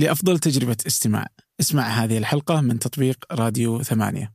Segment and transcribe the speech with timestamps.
[0.00, 1.26] لأفضل تجربة استماع.
[1.60, 4.34] اسمع هذه الحلقة من تطبيق راديو ثمانية.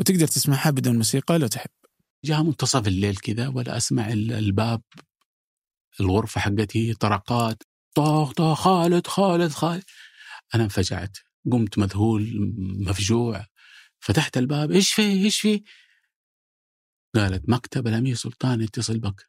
[0.00, 1.70] وتقدر تسمعها بدون موسيقى لو تحب.
[2.24, 4.82] جاء منتصف الليل كذا ولا أسمع ال- الباب
[6.00, 7.62] الغرفة حقتي طرقات
[7.94, 9.84] طاخ طاخ خالد خالد خالد.
[10.54, 11.16] أنا انفجعت.
[11.52, 12.52] قمت مذهول
[12.88, 13.46] مفجوع.
[14.00, 15.62] فتحت الباب إيش في؟ إيش في؟
[17.14, 19.28] قالت مكتب الأمير سلطان يتصل بك.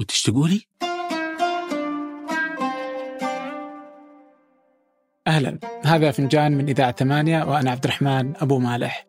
[0.00, 0.66] وتشتقوا لي؟
[5.26, 5.58] أهلا.
[5.84, 9.06] هذا فنجان من إذاعة ثمانية وأنا عبد الرحمن أبو مالح.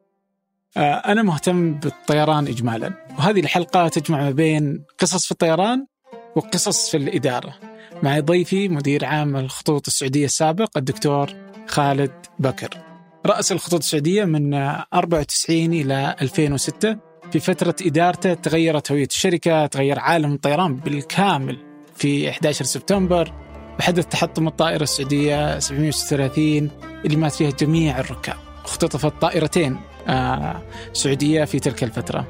[0.77, 5.85] آه، أنا مهتم بالطيران إجمالا وهذه الحلقة تجمع ما بين قصص في الطيران
[6.35, 7.53] وقصص في الإدارة.
[8.03, 11.33] مع ضيفي مدير عام الخطوط السعودية السابق الدكتور
[11.67, 12.77] خالد بكر.
[13.25, 16.97] رأس الخطوط السعودية من آه، 94 إلى 2006
[17.31, 21.57] في فترة إدارته تغيرت هوية الشركة تغير عالم الطيران بالكامل.
[21.95, 23.44] في 11 سبتمبر
[23.79, 26.69] بحدث تحطم الطائرة السعودية 736
[27.05, 28.35] اللي مات فيها جميع الركاب.
[28.65, 30.61] اختطفت طائرتين آه
[30.93, 32.27] سعودية في تلك الفترة.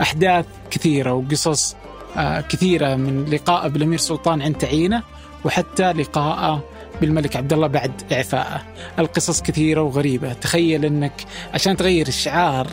[0.00, 1.76] أحداث كثيرة وقصص
[2.16, 5.02] آه كثيرة من لقاء بالأمير سلطان عند تعيينه
[5.44, 6.64] وحتى لقاءه
[7.00, 8.62] بالملك عبد الله بعد إعفائه.
[8.98, 10.32] القصص كثيرة وغريبة.
[10.32, 11.24] تخيل أنك
[11.54, 12.66] عشان تغير الشعار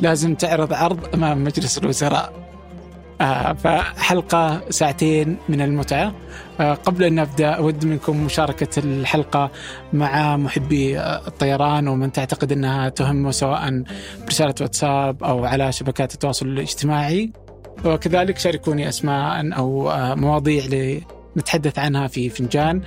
[0.00, 2.49] لازم تعرض عرض أمام مجلس الوزراء.
[3.20, 6.14] آه فحلقة ساعتين من المتعة.
[6.60, 9.50] آه قبل أن نبدأ أود منكم مشاركة الحلقة
[9.92, 13.84] مع محبي الطيران ومن تعتقد أنها تهمه سواء
[14.24, 17.32] برسالة واتساب أو على شبكات التواصل الاجتماعي.
[17.84, 20.64] وكذلك شاركوني أسماء أو آه، مواضيع
[21.36, 22.82] نتحدث عنها في فنجان.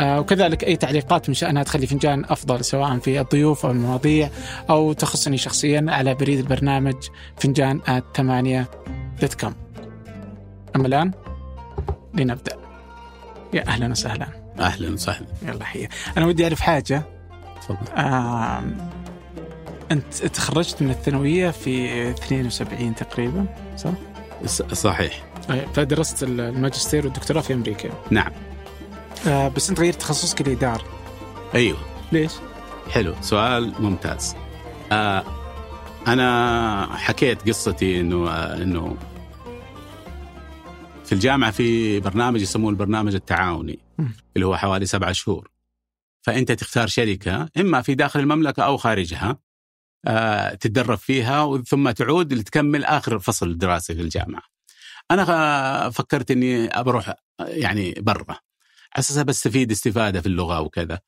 [0.00, 4.30] وكذلك أي تعليقات من شأنها تخلي فنجان أفضل سواء في الضيوف أو المواضيع
[4.70, 6.96] أو تخصني شخصيا على بريد البرنامج
[7.36, 7.80] فنجان
[8.14, 8.68] ثمانية
[10.76, 11.12] أما الآن
[12.14, 12.56] لنبدأ.
[13.54, 14.28] يا أهلا وسهلا.
[14.60, 15.26] أهلا وسهلا.
[15.42, 15.88] يلا حيا.
[16.16, 17.02] أنا ودي أعرف حاجة.
[17.62, 17.92] تفضل.
[17.96, 18.90] آم،
[19.92, 23.90] أنت تخرجت من الثانوية في 72 تقريبا صح؟
[24.72, 25.24] صحيح.
[25.50, 27.88] أي، فدرست الماجستير والدكتوراه في أمريكا.
[28.10, 28.30] نعم.
[29.26, 30.84] آه، بس أنت غيرت تخصصك الإدارة
[31.54, 31.78] أيوه.
[32.12, 32.32] ليش؟
[32.90, 33.14] حلو.
[33.20, 34.36] سؤال ممتاز.
[34.92, 35.24] آه
[36.06, 38.96] أنا حكيت قصتي إنه آه إنه
[41.08, 43.78] في الجامعة في برنامج يسموه البرنامج التعاوني.
[44.36, 45.50] اللي هو حوالي سبعة شهور.
[46.22, 49.38] فأنت تختار شركة إما في داخل المملكة أو خارجها
[50.06, 54.42] آه تتدرب فيها ثم تعود لتكمل آخر فصل دراسي في الجامعة.
[55.10, 60.98] أنا فكرت إني بروح يعني برا على أساس بستفيد استفادة في اللغة وكذا.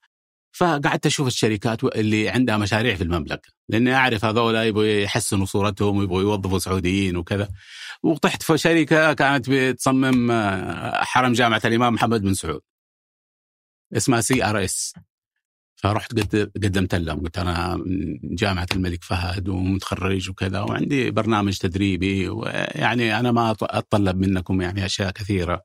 [0.52, 6.22] فقعدت أشوف الشركات اللي عندها مشاريع في المملكة لأني أعرف هذول يبغوا يحسنوا صورتهم ويبغوا
[6.22, 7.48] يوظفوا سعوديين وكذا.
[8.02, 12.60] وطحت في شركة كانت بتصمم آه، حرم جامعة الإمام محمد بن سعود.
[13.96, 14.94] اسمها CRS.
[15.76, 17.20] فرحت قد- قدمت لهم.
[17.20, 24.16] قلت أنا من جامعة الملك فهد ومتخرج وكذا وعندي برنامج تدريبي ويعني أنا ما أتطلب
[24.16, 25.62] منكم يعني أشياء كثيرة.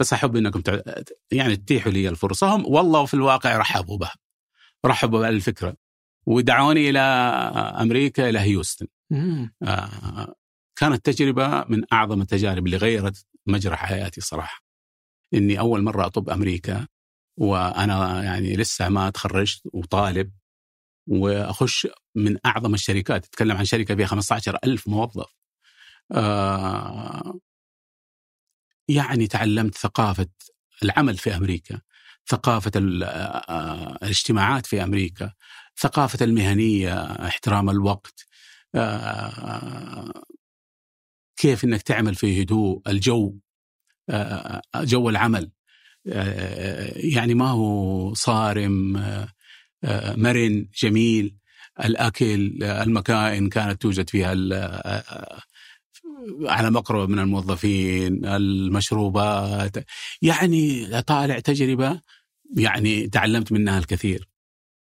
[0.00, 0.80] بس أحب إنكم تع-
[1.32, 2.56] يعني تتيحوا لي الفرصة.
[2.56, 4.14] هم والله في الواقع رحبوا بها.
[4.86, 5.74] رحبوا بالفكرة
[6.26, 6.98] ودعوني إلى
[7.80, 8.86] أمريكا إلى هيوستن.
[9.62, 10.34] آه،
[10.80, 14.62] كانت تجربة من أعظم التجارب اللي غيرت مجرى حياتي صراحة.
[15.34, 16.86] إني أول مرة أطب أمريكا
[17.38, 20.32] وأنا يعني لسه ما تخرجت وطالب
[21.08, 23.24] وأخش من أعظم الشركات.
[23.26, 25.34] تتكلم عن شركة فيها 15 ألف موظف.
[26.12, 27.40] آه،
[28.88, 30.28] يعني تعلمت ثقافة
[30.82, 31.80] العمل في أمريكا
[32.28, 35.32] ثقافة ال- آه، الاجتماعات في أمريكا
[35.80, 38.26] ثقافة المهنية احترام الوقت
[38.74, 40.12] آه،
[41.38, 43.34] كيف إنك تعمل في هدوء الجو
[44.10, 45.50] آه، جو العمل.
[46.08, 49.28] آه، يعني ما هو صارم آه،
[49.84, 51.36] آه، مرن جميل.
[51.84, 55.38] الأكل آه، المكائن كانت توجد فيها آه،
[56.42, 59.76] على مقربة من الموظفين المشروبات.
[60.22, 62.00] يعني طالع تجربة
[62.56, 64.28] يعني تعلمت منها الكثير.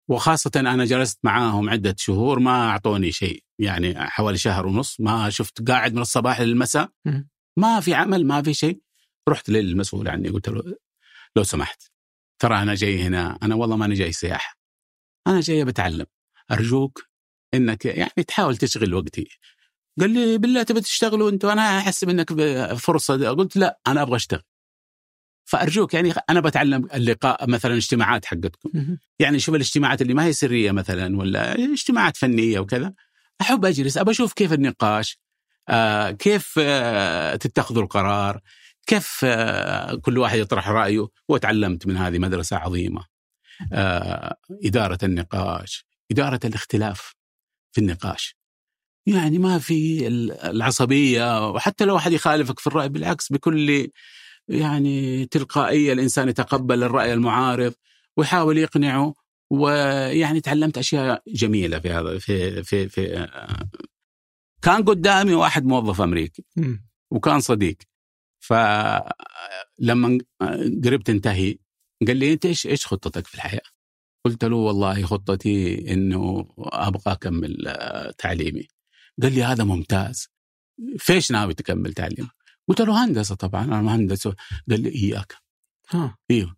[0.08, 5.68] وخاصة أنا جلست معاهم عدة شهور ما أعطوني شيء يعني حوالي شهر ونص ما شفت
[5.68, 6.90] قاعد من الصباح للمساء.
[7.56, 8.80] ما في عمل ما في شيء.
[9.28, 10.76] رحت للمسؤول عني قلت له
[11.36, 11.82] لو سمحت
[12.38, 14.58] ترى أنا جاي هنا أنا والله ماني جاي سياحة.
[15.26, 16.06] أنا جاي بتعلم
[16.50, 17.02] أرجوك
[17.54, 19.28] إنك يعني تحاول تشغل وقتي.
[20.00, 22.32] قال لي بالله تبي تشتغلوا أنتم أنا احسب انك
[22.74, 23.30] فرصة.
[23.30, 24.42] قلت لا أنا أبغى أشتغل.
[25.52, 28.96] فأرجوك يعني أنا بتعلم اللقاء مثلا الاجتماعات حقتكم.
[29.18, 32.92] يعني شوف الاجتماعات اللي ما هي سرية مثلا ولا اجتماعات فنية وكذا.
[33.40, 35.18] أحب أجلس أبى أشوف كيف النقاش
[35.68, 38.40] آه كيف آه تتخذوا القرار
[38.86, 41.08] كيف آه كل واحد يطرح رأيه.
[41.28, 43.04] وتعلمت من هذه مدرسة عظيمة.
[43.72, 47.14] آه، إدارة النقاش إدارة الاختلاف
[47.72, 48.36] في النقاش.
[49.06, 50.06] يعني ما في
[50.44, 53.88] العصبية وحتى لو أحد يخالفك في الرأي بالعكس بكل
[54.48, 57.74] يعني تلقائية الإنسان يتقبل الرأي المعارض
[58.16, 59.14] ويحاول يقنعه
[59.50, 63.28] ويعني تعلمت أشياء جميلة في هذا في في في
[64.62, 66.44] كان قدامي واحد موظف أمريكي
[67.10, 67.76] وكان صديق
[68.40, 70.18] فلما
[70.84, 71.58] قربت انتهي
[72.06, 73.62] قال لي أنت إيش إيش خطتك في الحياة؟
[74.24, 77.74] قلت له والله خطتي إنه أبغى أكمل
[78.18, 78.68] تعليمي
[79.22, 80.28] قال لي هذا ممتاز
[80.98, 82.28] فيش ناوي تكمل تعليم؟
[82.68, 84.28] قلت له هندسة طبعا أنا مهندس.
[84.28, 84.36] قال
[84.80, 85.34] لي اياك
[85.90, 86.16] ها.
[86.30, 86.56] أيوه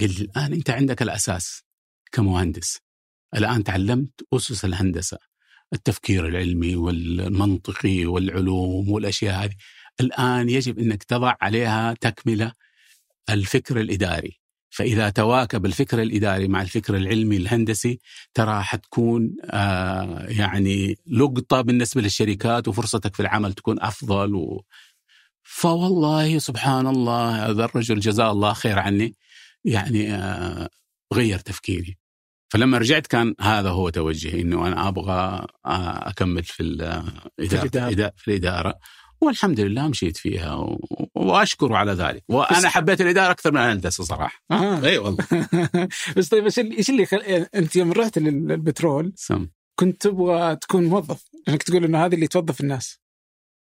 [0.00, 1.62] قال لي الآن أنت عندك الأساس
[2.12, 2.78] كمهندس.
[3.36, 5.18] الآن تعلمت أسس الهندسة
[5.72, 9.54] التفكير العلمي والمنطقي والعلوم والأشياء هذه.
[10.00, 12.52] الآن يجب أنك تضع عليها تكملة
[13.30, 14.40] الفكر الإداري.
[14.70, 18.00] فإذا تواكب الفكر الإداري مع الفكر العلمي الهندسي
[18.34, 24.64] ترى حتكون آه يعني لقطة بالنسبة للشركات وفرصتك في العمل تكون أفضل و...
[25.48, 29.14] فوالله سبحان الله هذا الرجل جزاه الله خير عني.
[29.64, 30.68] يعني آه
[31.14, 31.98] غير تفكيري.
[32.48, 38.12] فلما رجعت كان هذا هو توجهي إنه أنا أبغى آه، أكمل في الاداره في الإدارة,
[38.16, 38.78] في الإدارة.
[39.20, 40.80] والحمد لله مشيت فيها و...
[41.14, 42.24] واشكره على ذلك.
[42.28, 44.42] وأنا حبيت الإدارة أكثر من الهندسه صراحة.
[44.50, 44.84] آه.
[44.84, 45.24] أي والله.
[46.16, 47.16] بس طيب إيش إيش اللي خل...
[47.54, 49.48] أنت يوم رحت للبترول سم.
[49.78, 53.00] كنت تبغى تكون موظف؟ إنك تقول إنه هذا اللي توظف الناس.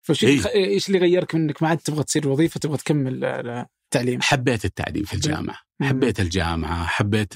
[0.07, 4.65] فايش إيه؟ إيش اللي غيرك انك ما عاد تبغى تصير وظيفة تبغى تكمل التعليم حبيت
[4.65, 5.59] التعليم في الجامعة.
[5.83, 6.87] حبيت الجامعة.
[6.87, 7.35] حبيت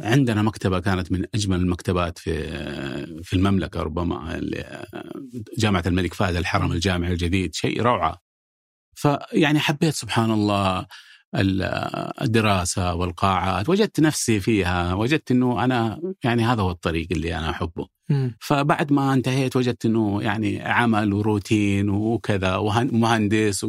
[0.00, 2.42] عندنا مكتبة كانت من أجمل المكتبات في
[3.22, 4.40] في المملكة ربما
[5.58, 8.18] جامعة الملك فهد الحرم الجامعي الجديد شيء روعة.
[8.94, 10.86] فيعني حبيت سبحان الله
[12.22, 13.68] الدراسة والقاعات.
[13.68, 14.94] وجدت نفسي فيها.
[14.94, 17.97] وجدت أنه أنا يعني هذا هو الطريق اللي أنا أحبه.
[18.40, 23.66] فبعد ما انتهيت وجدت أنه يعني عمل وروتين وكذا ومهندس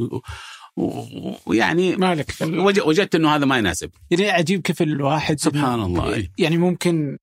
[1.45, 2.33] ويعني مالك
[2.86, 3.91] وجدت إنه هذا ما يناسب.
[4.12, 6.27] يعني عجيب كيف الواحد سبحان الله.
[6.38, 7.18] يعني ممكن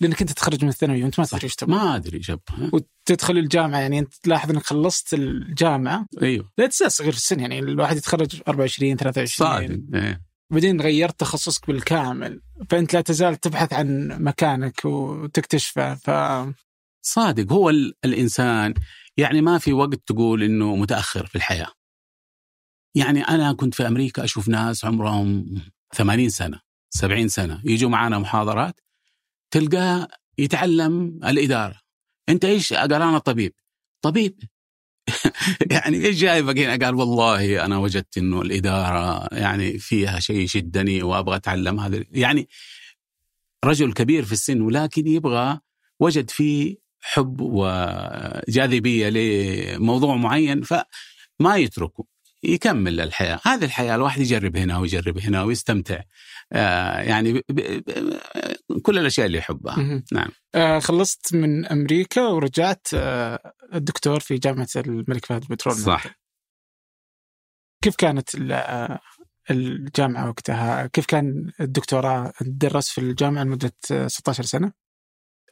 [0.00, 1.76] لأنك انت تخرج من الثانوية وأنت ما تدري إيش تبغى.
[1.76, 2.40] ما أدري شب
[2.72, 6.06] وتدخل الجامعة يعني أنت تلاحظ إنك خلصت الجامعة.
[6.22, 6.52] أيوه.
[6.58, 9.80] لا تصغر في السن يعني الواحد يتخرج 24 23 صادق.
[9.94, 10.29] إيه.
[10.50, 16.10] بعدين غيرت تخصصك بالكامل فأنت لا تزال تبحث عن مكانك وتكتشفه ف
[17.02, 17.70] صادق هو
[18.04, 18.74] الإنسان
[19.16, 21.72] يعني ما في وقت تقول إنه متأخر في الحياة.
[22.94, 25.54] يعني أنا كنت في أمريكا أشوف ناس عمرهم
[25.94, 26.60] 80 سنة
[26.90, 28.80] 70 سنة يجوا معنا محاضرات
[29.50, 30.08] تلقاه
[30.38, 31.80] يتعلم الإدارة.
[32.28, 33.54] أنت إيش قال أنا طبيب؟
[34.02, 34.40] طبيب.
[35.70, 41.36] يعني إيش جايبك هنا؟ قال والله أنا وجدت إنه الإدارة يعني فيها شيء يشدني وأبغى
[41.36, 42.04] أتعلم هذا.
[42.12, 42.48] يعني
[43.64, 45.60] رجل كبير في السن ولكن يبغى
[46.00, 52.04] وجد فيه حب وجاذبية لموضوع معين فما يتركه.
[52.42, 56.00] يكمل الحياة، هذه الحياة الواحد يجرب هنا ويجرب هنا ويستمتع.
[56.52, 57.60] آه يعني ب ب
[58.70, 60.02] ب كل الأشياء اللي يحبها.
[60.12, 60.28] نعم.
[60.54, 66.06] آه خلصت من أمريكا ورجعت آه الدكتور في جامعة الملك فهد البترول صح.
[67.84, 69.00] كيف كانت آه،
[69.50, 73.72] الجامعة وقتها؟ كيف كان الدكتوراه؟ درس في الجامعة لمدة
[74.06, 74.72] 16 سنة؟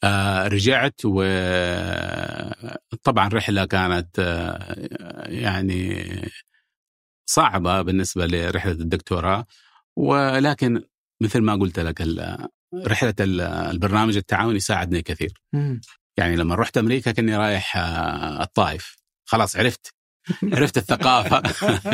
[0.04, 1.68] آه رجعت وطبعا
[3.28, 4.74] رحلة كانت آه
[5.28, 6.04] يعني
[7.28, 9.46] صعبة بالنسبة لرحلة الدكتوراه
[9.96, 10.82] ولكن
[11.22, 12.02] مثل ما قلت لك
[12.86, 15.32] رحلة البرنامج التعاوني ساعدني كثير.
[16.16, 18.96] يعني لما رحت أمريكا كني رايح آه، الطائف.
[19.24, 19.94] خلاص عرفت.
[20.54, 21.42] عرفت الثقافة.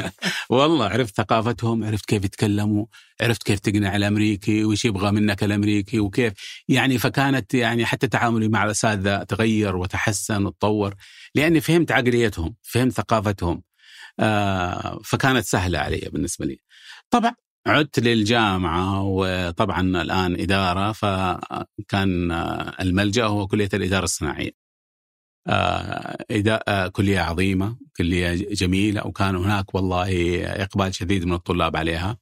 [0.51, 2.87] والله عرفت ثقافتهم عرفت كيف يتكلموا
[3.21, 6.33] عرفت كيف تقنع الأمريكي وش يبغى منك الأمريكي وكيف.
[6.69, 10.95] يعني فكانت يعني حتى تعاملي مع الأساتذة تغير وتحسن وتطور
[11.35, 13.63] لأني فهمت عقليتهم فهمت ثقافتهم.
[15.05, 16.61] فكانت سهلة علي بالنسبة لي.
[17.11, 17.35] طبعا
[17.67, 22.33] عدت للجامعة وطبعا الآن إدارة فكان
[22.81, 24.51] الملجأ هو كلية الإدارة الصناعية.
[25.49, 32.19] آه كلية عظيمة، كلية جميلة وكان هناك والله إقبال شديد من الطلاب عليها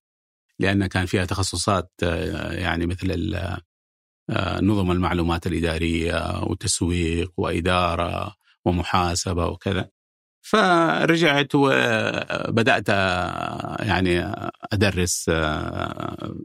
[0.59, 3.35] لأن كان فيها تخصصات آه يعني مثل
[4.31, 8.35] آه، نظم المعلومات الإدارية وتسويق وإدارة
[8.65, 9.91] ومحاسبة وكذا.
[10.43, 12.89] فرجعت وبدات
[13.89, 14.21] يعني
[14.73, 15.25] أدرس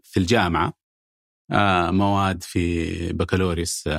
[0.03, 0.73] في الجامعة
[1.91, 3.89] مواد في بكالوريوس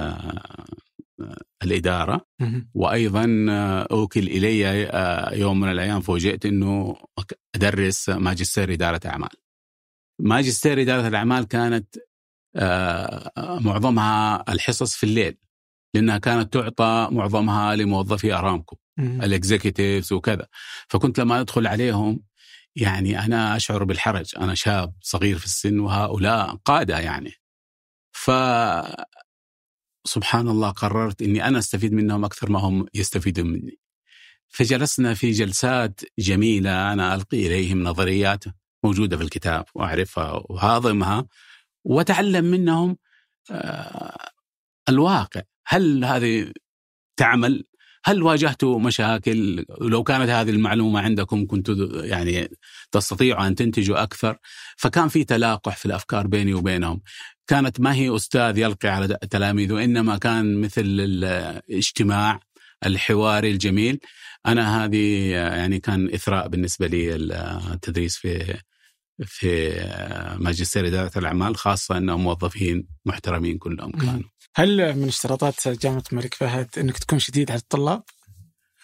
[1.63, 2.27] الإدارة.
[2.75, 3.47] وأيضا
[3.91, 4.61] أوكل إلي
[5.41, 6.97] يوم من الأيام فوجئت إنه
[7.55, 9.31] أدرس ماجستير إدارة أعمال.
[10.21, 11.97] ماجستير إدارة الأعمال كانت
[12.57, 15.37] آه، معظمها الحصص في الليل
[15.95, 18.77] لأنها كانت تعطى معظمها لموظفي أرامكو.
[18.99, 20.47] الاكزيكتيفز وكذا.
[20.89, 22.21] فكنت لما أدخل عليهم
[22.77, 24.35] يعني أنا أشعر بالحرج.
[24.37, 27.33] أنا شاب صغير في السن وهؤلاء قادة يعني.
[28.13, 28.31] ف
[30.05, 33.79] سبحان الله قررت إني أنا أستفيد منهم أكثر ما هم يستفيدون مني.
[34.49, 38.45] فجلسنا في جلسات جميلة أنا ألقي إليهم نظريات
[38.85, 41.27] موجودة في الكتاب وأعرفها وهاضمها
[41.85, 42.97] وأتعلم منهم
[43.51, 44.31] آه،
[44.89, 45.43] الواقع.
[45.67, 46.53] هل هذه
[47.17, 47.65] تعمل؟
[48.05, 52.49] هل واجهتوا مشاكل؟ لو كانت هذه المعلومة عندكم كنتوا يعني
[52.91, 54.37] تستطيعوا أن تنتجوا أكثر.
[54.77, 57.01] فكان في تلاقح في الأفكار بيني وبينهم.
[57.47, 62.41] كانت ما هي أستاذ يلقي على تلاميذه إنما كان مثل الاجتماع
[62.87, 64.01] الحواري الجميل.
[64.47, 68.59] أنا هذه يعني كان إثراء بالنسبة لي التدريس في
[69.25, 69.71] في
[70.41, 74.29] ماجستير إدارة الأعمال خاصة أنهم موظفين محترمين كلهم كانوا.
[74.57, 78.03] هل من اشتراطات جامعة الملك فهد أنك تكون شديد على الطلاب؟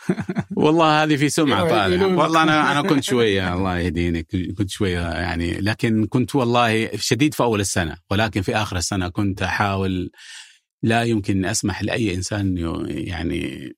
[0.57, 4.23] والله هذه في سمعة طالعة والله أنا أنا كنت شوية الله يهديني.
[4.59, 9.43] كنت شوية يعني لكن كنت والله شديد في أول السنة ولكن في آخر السنة كنت
[9.43, 10.11] أحاول
[10.83, 12.57] لا يمكن أسمح لأي إنسان
[12.89, 13.73] يعني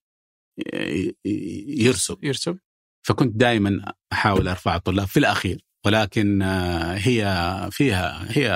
[1.67, 2.25] يرسب.
[2.25, 2.59] يرسب.
[3.03, 5.66] فكنت دائما أحاول أرفع الطلاب في الأخير.
[5.87, 7.29] ولكن آه، هي
[7.73, 8.51] فيها هي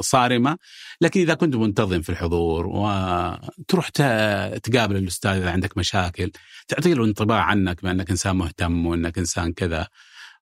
[0.00, 0.58] صارمة.
[1.00, 6.30] لكن إذا كنت منتظم في الحضور وتروح تقابل الأستاذ إذا عندك مشاكل
[6.68, 9.88] تعطي له انطباع عنك بأنك إنسان مهتم وأنك إنسان كذا.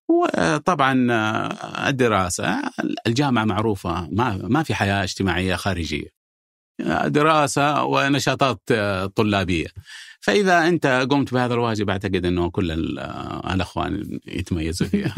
[0.09, 2.63] وطبعا آه، الدراسة
[3.07, 6.17] الجامعة معروفة ما ما في حياة اجتماعية خارجية.
[7.07, 9.67] دراسة ونشاطات آه، طلابية.
[10.21, 12.71] فإذا أنت قمت بهذا الواجب أعتقد أنه كل
[13.53, 15.15] الأخوان يتميزوا فيها.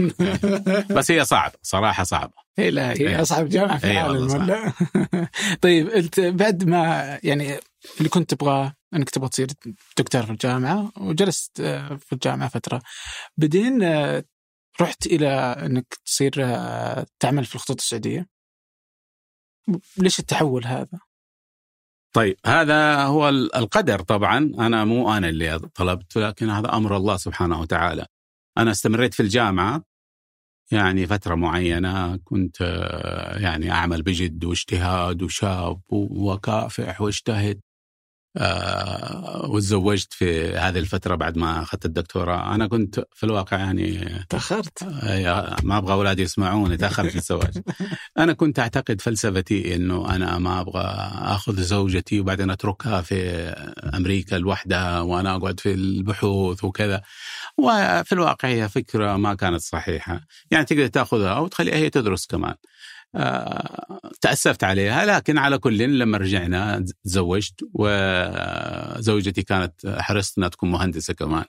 [0.97, 2.33] بس هي صعبة صراحة صعبة.
[2.59, 3.23] هي لا هي إيه.
[3.23, 4.73] أصعب جامعة في العالم ولا؟
[5.62, 7.59] طيب أنت بعد ما يعني
[7.99, 9.49] اللي كنت تبغاه أنك تبغى تصير
[9.99, 12.83] دكتور في الجامعة وجلست آه، في الجامعة فترة
[13.37, 14.25] بعدين آه،
[14.81, 18.28] رحت إلى أنك تصير آه، تعمل في الخطوط السعودية.
[19.97, 20.99] ليش التحول هذا؟
[22.12, 24.38] طيب هذا هو القدر طبعا.
[24.59, 28.07] أنا مو أنا اللي طلبت لكن هذا أمر الله سبحانه وتعالى.
[28.59, 29.83] أنا استمريت في الجامعة
[30.73, 32.61] يعني فترة معينة كنت
[33.41, 37.61] يعني أعمل بجد واجتهاد وشاب وكافح واجتهد.
[38.37, 42.54] آه وتزوجت في هذه الفترة بعد ما أخذت الدكتوراه.
[42.54, 44.82] أنا كنت في الواقع يعني تأخرت.
[44.82, 47.52] آه ما أبغى أولادي يسمعوني تأخرت في الزواج.
[48.18, 50.82] أنا كنت أعتقد فلسفتي أنه أنا ما أبغى
[51.14, 53.18] أخذ زوجتي وبعدين أتركها في
[53.94, 57.02] أمريكا لوحدها وأنا أقعد في البحوث وكذا.
[57.58, 60.20] وفي الواقع هي فكرة ما كانت صحيحة.
[60.50, 62.54] يعني تقدر تأخذها وتخليها هي تدرس كمان.
[64.21, 71.45] تأسفت عليها لكن على كل لما رجعنا تزوجت وزوجتي كانت حرصت إنها تكون مهندسة كمان.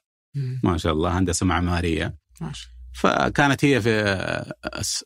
[0.63, 2.17] ما شاء الله هندسة معمارية.
[2.93, 3.89] فكانت هي في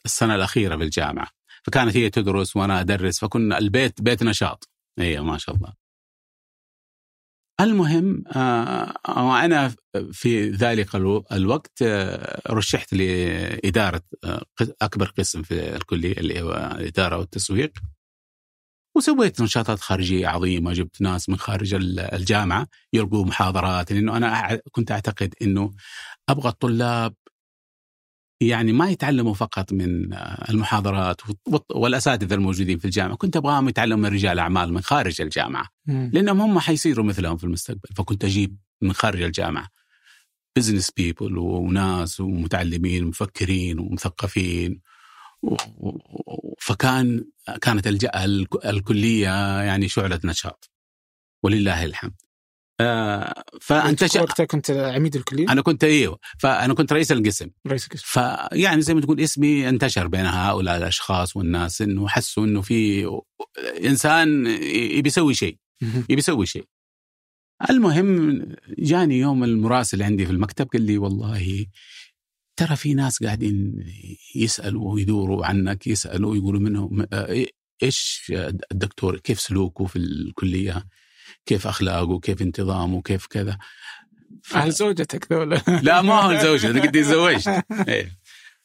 [0.05, 1.27] السنة الأخيرة في الجامعة.
[1.63, 4.69] فكانت هي تدرس وأنا أدرس فكنا البيت بيت نشاط.
[4.99, 5.82] هي ما شاء الله.
[7.61, 9.75] المهم آه، أنا
[10.11, 10.95] في ذلك
[11.31, 14.45] الوقت آه، رشحت لإدارة آه،
[14.81, 17.71] أكبر قسم في الكلية اللي هو الإدارة والتسويق.
[18.95, 21.73] وسويت نشاطات خارجية عظيمة جبت ناس من خارج
[22.13, 25.73] الجامعة يلقوا محاضرات لأنه أنا كنت أعتقد أنه
[26.29, 27.13] أبغى الطلاب
[28.47, 30.13] يعني ما يتعلموا فقط من
[30.49, 31.21] المحاضرات
[31.69, 36.59] والأساتذة الموجودين في الجامعة، كنت أبغاهم يتعلموا من رجال أعمال من خارج الجامعة، لأنهم هم
[36.59, 39.67] حيصيروا مثلهم في المستقبل، فكنت أجيب من خارج الجامعة
[40.55, 44.81] business people وناس ومتعلمين ومفكرين ومثقفين.
[46.59, 47.25] فكان
[47.61, 47.87] كانت
[48.65, 50.71] الكلية يعني شعلة نشاط.
[51.43, 52.21] ولله الحمد.
[53.61, 57.49] فأنت وقتها كنت عميد الكلية؟ أنا كنت أيوه فأنا كنت رئيس القسم.
[57.67, 58.03] رئيس القسم.
[58.05, 63.09] فيعني زي ما تقول اسمي انتشر بين هؤلاء الأشخاص والناس إنه حسوا إنه في
[63.85, 66.65] إنسان يبي يسوي شيء يبي يسوي شيء.
[67.69, 68.45] المهم
[68.79, 71.65] جاني يوم المراسل عندي في المكتب قال لي والله
[72.55, 73.85] ترى في ناس قاعدين
[74.35, 77.45] يسألوا ويدوروا عنك يسألوا ويقولوا منهم آه،
[77.83, 78.31] إيش
[78.71, 80.85] الدكتور كيف سلوكه في الكلية؟
[81.45, 83.57] كيف اخلاقه كيف انتظامه كيف كذا
[84.43, 84.55] ف...
[84.55, 87.47] أهل زوجتك ذولا لا ما هو زوجتي أنا قد تزوجت
[87.89, 88.19] إيه.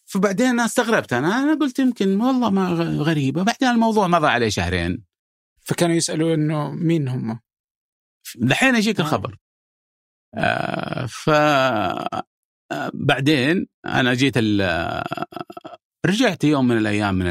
[0.04, 2.68] فبعدين أنا استغربت أنا أنا قلت يمكن والله ما
[2.98, 5.02] غريبة بعدين الموضوع مضى عليه شهرين
[5.60, 7.40] فكانوا يسالوا إنه مين هم؟
[8.36, 9.04] دحين يجيك آه.
[9.04, 9.36] الخبر
[10.34, 11.30] آه ف
[12.72, 14.38] آه، بعدين أنا جيت
[16.06, 17.26] رجعت يوم من الأيام من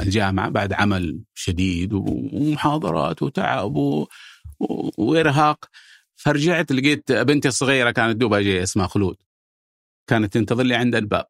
[0.00, 4.06] الجامعة بعد عمل شديد ومحاضرات وتعب و...
[4.98, 5.64] وإرهاق.
[6.16, 9.16] فرجعت لقيت بنتي الصغيرة كانت دوبها جاية اسمها خلود.
[10.06, 11.26] كانت تنتظر لي عند الباب.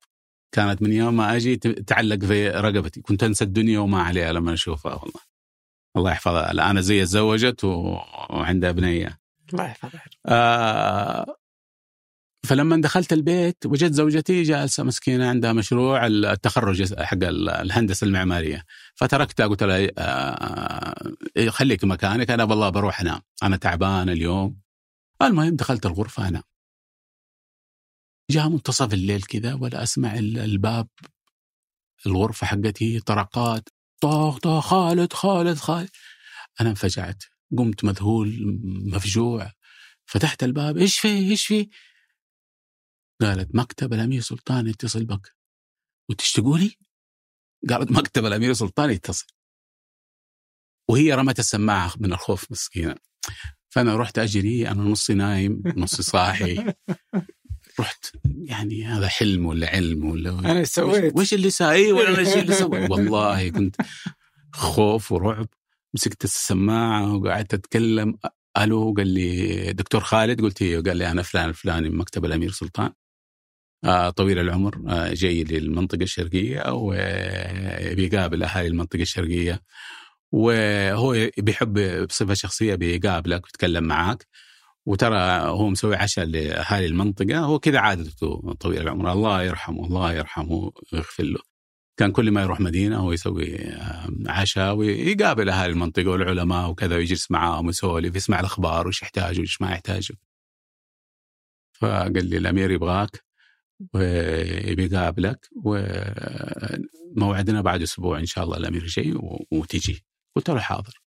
[0.52, 3.00] كانت من يوم ما أجي تعلق في رقبتي.
[3.00, 5.20] كنت أنسى الدنيا وما عليها لما أشوفها والله.
[5.96, 6.50] الله يحفظها.
[6.50, 9.18] الآن زي تزوجت وعندها بنية.
[9.52, 10.04] الله يحفظها.
[10.26, 11.36] آه
[12.46, 18.64] فلما دخلت البيت وجدت زوجتي جالسة مسكينة عندها مشروع التخرج حق الهندسة المعمارية.
[18.94, 21.12] فتركتها قلت لها آه
[21.49, 24.61] خليك مكانك أنا والله بروح انام أنا تعبان اليوم.
[25.22, 26.42] المهم دخلت الغرفة انام
[28.30, 30.88] جاء منتصف الليل كذا ولا أسمع الباب
[32.06, 33.68] الغرفة حقتي طرقات.
[34.00, 35.88] طاخ طاخ خالد خالد خالد.
[36.61, 37.22] أنا انفجعت.
[37.58, 39.52] قمت مذهول مفجوع.
[40.06, 41.68] فتحت الباب إيش في إيش في؟
[43.25, 45.35] قالت مكتب الأمير سلطان يتصل بك.
[46.11, 46.76] وتش تقولي؟
[47.71, 49.26] قالت مكتب الأمير سلطان يتصل.
[50.88, 52.95] وهي رمت السماعة من الخوف مسكينة.
[53.69, 56.75] فأنا رحت أجري أنا نصي نايم نصي صاحي.
[57.81, 61.17] رحت يعني هذا حلم ولا علم ولا أنا سويت.
[61.17, 63.76] وش اللي ساوي ولا إيش اللي سويت؟ والله كنت
[64.52, 65.49] خوف ورعب.
[65.95, 68.19] مسكت السماعة وقعدت أتكلم.
[68.59, 72.50] ألو قال لي دكتور خالد؟ قلت أيوه قال لي أنا فلان الفلاني من مكتب الأمير
[72.50, 72.93] سلطان.
[74.16, 79.62] طويل العمر آه، جاي للمنطقة الشرقية وبيقابل أهالي المنطقة الشرقية
[80.32, 84.26] وهو بيحب بصفة شخصية بيقابلك ويتكلم معاك
[84.86, 90.72] وترى هو مسوي عشاء لأهالي المنطقة هو كذا عادته طويل العمر الله يرحمه الله يرحمه
[90.92, 91.40] ويغفر له.
[91.96, 93.58] كان كل ما يروح مدينة هو يسوي
[94.26, 99.72] عشاء ويقابل أهالي المنطقة والعلماء وكذا ويجلس معاهم ويسولف يسمع الأخبار وش يحتاج وش ما
[99.72, 100.12] يحتاج.
[101.72, 103.31] فقال لي الأمير يبغاك.
[103.94, 105.48] وبيقابلك
[107.16, 109.14] وموعدنا بعد أسبوع إن شاء الله الأمير جاي
[109.50, 110.04] وتجي.
[110.36, 111.02] قلت له حاضر.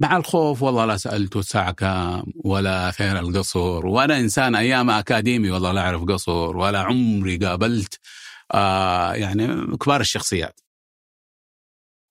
[0.00, 5.72] مع الخوف والله لا سالته الساعة كام ولا فين القصر وأنا إنسان أيام أكاديمي والله
[5.72, 8.00] لا أعرف قصر ولا عمري قابلت
[8.54, 9.46] آه يعني
[9.76, 10.60] كبار الشخصيات.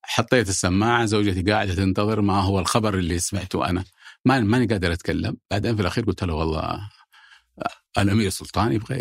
[0.06, 3.84] حطيت السماعة زوجتي قاعدة تنتظر ما هو الخبر اللي سمعته أنا.
[4.26, 5.38] ما ماني قادر أتكلم.
[5.52, 6.90] بعدين في الأخير قلت له والله
[7.98, 8.98] الأمير سلطان يبغى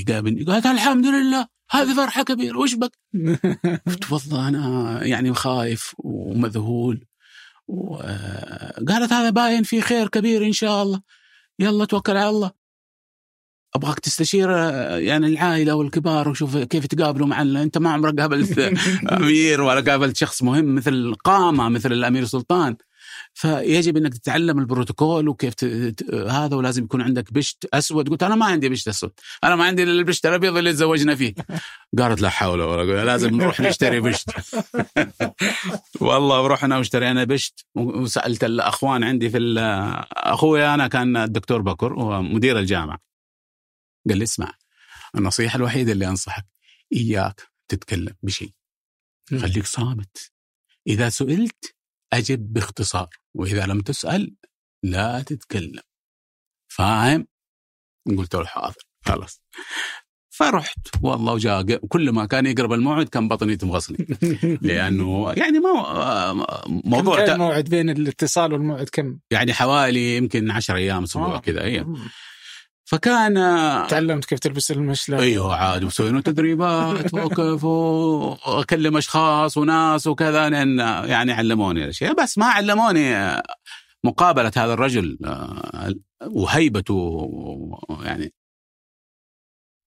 [0.00, 0.44] يقابلني.
[0.44, 2.92] قالت الحمد لله هذه فرحة كبيرة وش بك؟
[3.86, 7.04] قلت والله أنا يعني خايف ومذهول.
[7.68, 11.02] وقالت هذا باين في خير كبير إن شاء الله.
[11.58, 12.50] يلا توكل على الله.
[13.74, 14.50] أبغاك تستشير
[14.98, 18.58] يعني العائلة والكبار وشوف كيف تقابلوا مع أنت ما عمرك قابلت
[19.12, 22.76] أمير ولا قابلت شخص مهم مثل قامه مثل الأمير سلطان.
[23.34, 25.54] فيجب إنك تتعلم البروتوكول وكيف.
[26.12, 28.08] هذا ولازم يكون عندك بشت أسود.
[28.08, 29.12] قلت أنا ما عندي بشت أسود.
[29.44, 31.34] أنا ما عندي إلا البشت الأبيض اللي تزوجنا فيه.
[31.98, 33.04] قالت لا حول ولا قوة.
[33.04, 34.30] لازم نروح نشتري بشت.
[36.00, 37.66] والله ورحنا واشترينا بشت.
[37.74, 39.38] وسألت الأخوان عندي في
[40.12, 42.98] أخوي أنا كان الدكتور بكر هو مدير الجامعة.
[44.08, 44.52] قال لي اسمع
[45.16, 46.46] النصيحة الوحيدة اللي أنصحك
[46.92, 48.50] إياك تتكلم بشيء.
[49.30, 50.32] خليك صامت.
[50.86, 51.74] إذا سئلت
[52.12, 54.36] أجب باختصار وإذا لم تسأل
[54.82, 55.82] لا تتكلم
[56.68, 57.26] فاهم؟
[58.18, 59.42] قلت له حاضر خلاص
[60.30, 64.06] فرحت والله وجاء كل ما كان يقرب الموعد كان بطني تمغصني
[64.62, 66.32] لأنه يعني ما
[66.66, 71.38] موضوع كم كان الموعد بين الاتصال والموعد كم؟ يعني حوالي يمكن 10 أيام أسبوع آه.
[71.38, 71.96] كذا أيام
[72.92, 73.34] فكان
[73.88, 80.78] تعلمت كيف تلبس المشلة أيوه عاد وسوينا تدريبات وكيف وأكلم أشخاص وناس وكذا لأن
[81.08, 83.42] يعني علموني الاشياء بس ما علموني
[84.04, 85.94] مقابلة هذا الرجل آه،
[86.26, 87.30] وهيبته
[88.02, 88.32] يعني.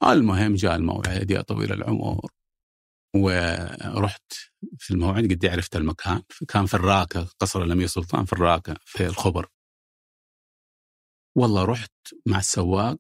[0.04, 2.30] المهم جاء الموعد يا طويل العمر
[3.16, 4.34] ورحت
[4.80, 6.22] في الموعد قد عرفت المكان.
[6.48, 9.48] كان في الراكه قصر الأمير سلطان في الراكه في الخبر.
[11.38, 11.92] والله رحت
[12.26, 12.98] مع السواق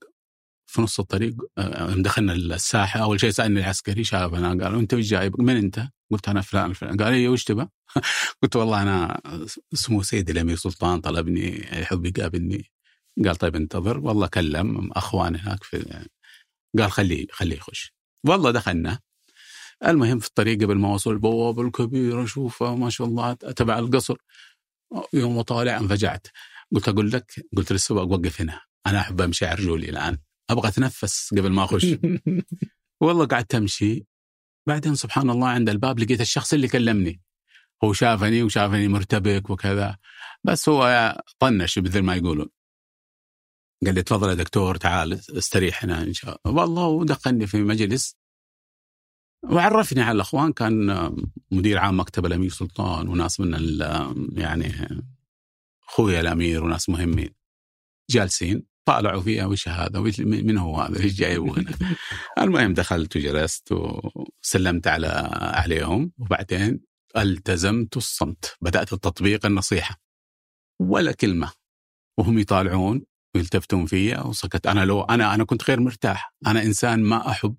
[0.68, 5.42] في نص الطريق آه، دخلنا الساحة أول شيء سألني العسكري شافنا قال أنت وش جايب؟
[5.42, 6.98] من أنت؟ قلت أنا فلان فلان.
[6.98, 7.68] قال لي وش تبى؟
[8.44, 9.22] قلت والله أنا
[9.74, 12.72] اسمه سيدي الأمير سلطان طلبني يحب يقابلني.
[13.26, 14.00] قال طيب انتظر.
[14.00, 16.06] والله كلم اخوان هناك في
[16.80, 17.94] قال خليه خليه يخش.
[18.26, 19.00] والله دخلنا.
[19.86, 24.18] المهم في الطريق قبل ما أوصل البوابة الكبيرة اشوفها ما شاء الله تبع القصر.
[25.14, 26.28] يوم طالع انفجعت.
[26.76, 28.62] قلت أقول لك قلت للسواق وقف هنا.
[28.88, 30.18] أنا أحب أمشي على رجولي الآن.
[30.50, 31.86] أبغى أتنفس قبل ما أخش.
[33.04, 34.06] والله قعدت أمشي.
[34.68, 37.22] بعدين سبحان الله عند الباب لقيت الشخص اللي كلمني.
[37.84, 39.98] هو شافني وشافني مرتبك وكذا.
[40.44, 42.50] بس هو طنش مثل ما يقولون.
[43.86, 46.62] قال لي تفضل يا دكتور تعال استريح هنا إن شاء الله.
[46.62, 48.18] والله ودخلني في مجلس.
[49.44, 51.12] وعرفني على الأخوان كان
[51.52, 53.80] مدير عام مكتب الأمير سلطان وناس من
[54.38, 54.74] يعني
[55.88, 57.36] اخويا الأمير وناس مهمين.
[58.10, 61.78] جالسين طالعوا فيها وش هذا؟ وش من هو هذا؟ إيش جايبه هنا
[62.44, 66.82] المهم دخلت وجلست وسلمت على عليهم وبعدين
[67.18, 70.02] التزمت الصمت بدأت التطبيق النصيحة.
[70.82, 71.52] ولا كلمة.
[72.20, 74.68] وهم يطالعون ويلتفتون فيا وسكت.
[74.68, 76.34] أنا لو أنا أنا كنت غير مرتاح.
[76.48, 77.56] أنا إنسان ما أحب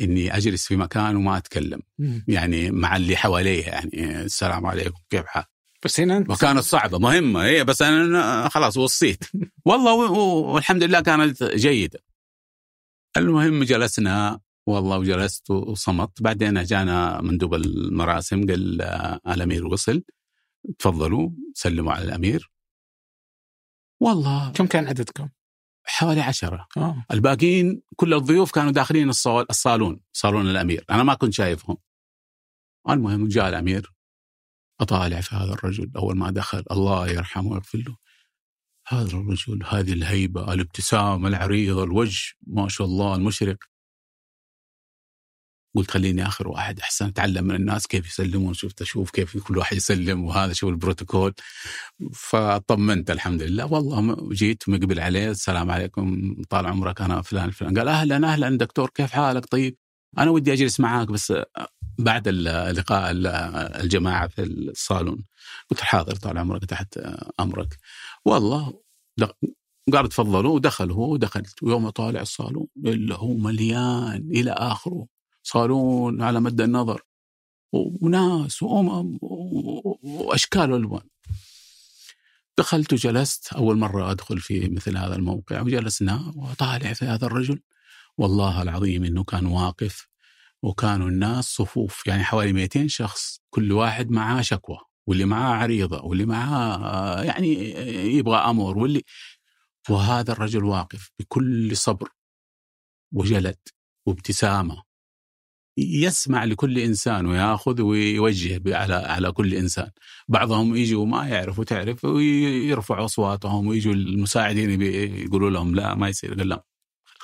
[0.00, 1.82] إني أجلس في مكان وما أتكلم.
[2.28, 5.44] يعني مع اللي حواليه يعني السلام عليكم كيف حال
[5.84, 9.24] بس هنا انت وكانت صعبة مهمة هي بس أنا خلاص وصيت.
[9.64, 12.00] والله والحمد لله كانت جيدة.
[13.16, 16.22] المهم جلسنا والله وجلست وصمت.
[16.22, 18.82] بعدين جانا مندوب المراسم قال
[19.26, 20.02] الأمير وصل.
[20.78, 22.50] تفضلوا سلموا على الأمير.
[24.00, 25.28] والله كم كان عددكم؟
[25.84, 26.68] حوالي عشرة.
[26.76, 27.04] آه.
[27.10, 30.84] الباقيين كل الضيوف كانوا داخلين الصال الصالون صالون الأمير.
[30.90, 31.76] أنا ما كنت شايفهم.
[32.88, 33.94] المهم جاء الأمير.
[34.80, 37.96] اطالع في هذا الرجل أول ما دخل الله يرحمه ويغفر له.
[38.88, 43.56] هذا الرجل هذه الهيبة الابتسامة العريضة الوجه ما شاء الله المشرق.
[45.76, 49.76] قلت خليني آخر واحد أحسن اتعلم من الناس كيف يسلمون شفت أشوف كيف كل واحد
[49.76, 51.34] يسلم وهذا شوف البروتوكول.
[52.14, 57.78] فطمنت الحمد لله والله جيت مقبل عليه السلام عليكم طال عمرك أنا فلان فلان.
[57.78, 59.76] قال أهلا أهلا دكتور كيف حالك؟ طيب.
[60.18, 61.32] أنا ودي أجلس معاك بس
[61.98, 63.12] بعد اللقاء
[63.82, 65.24] الجماعة في الصالون.
[65.70, 66.98] قلت حاضر طال عمرك تحت
[67.40, 67.76] أمرك.
[68.24, 68.80] والله
[69.92, 71.62] قال تفضلوا ودخل هو ودخلت.
[71.62, 75.06] ويوم طالع الصالون الا هو مليان إلى آخره.
[75.42, 77.02] صالون على مد النظر.
[77.72, 79.18] وناس وامم
[80.02, 81.08] وأشكال وألوان.
[82.58, 83.52] دخلت وجلست.
[83.52, 85.60] أول مرة أدخل في مثل هذا الموقع.
[85.60, 87.60] وجلسنا وطالع في هذا الرجل.
[88.18, 90.08] والله العظيم إنه كان واقف
[90.62, 96.26] وكانوا الناس صفوف يعني حوالي 200 شخص كل واحد معاه شكوى واللي معاه عريضة واللي
[96.26, 97.54] معاه يعني
[98.16, 99.02] يبغى أمر واللي
[99.90, 102.08] وهذا الرجل واقف بكل صبر
[103.12, 103.58] وجلد
[104.06, 104.82] وابتسامة
[105.78, 109.90] يسمع لكل إنسان ويأخذ ويوجه على على كل إنسان.
[110.28, 116.34] بعضهم يجوا ما يعرفوا تعرف ويرفعوا أصواتهم ويجوا المساعدين يقولوا لهم لا ما يصير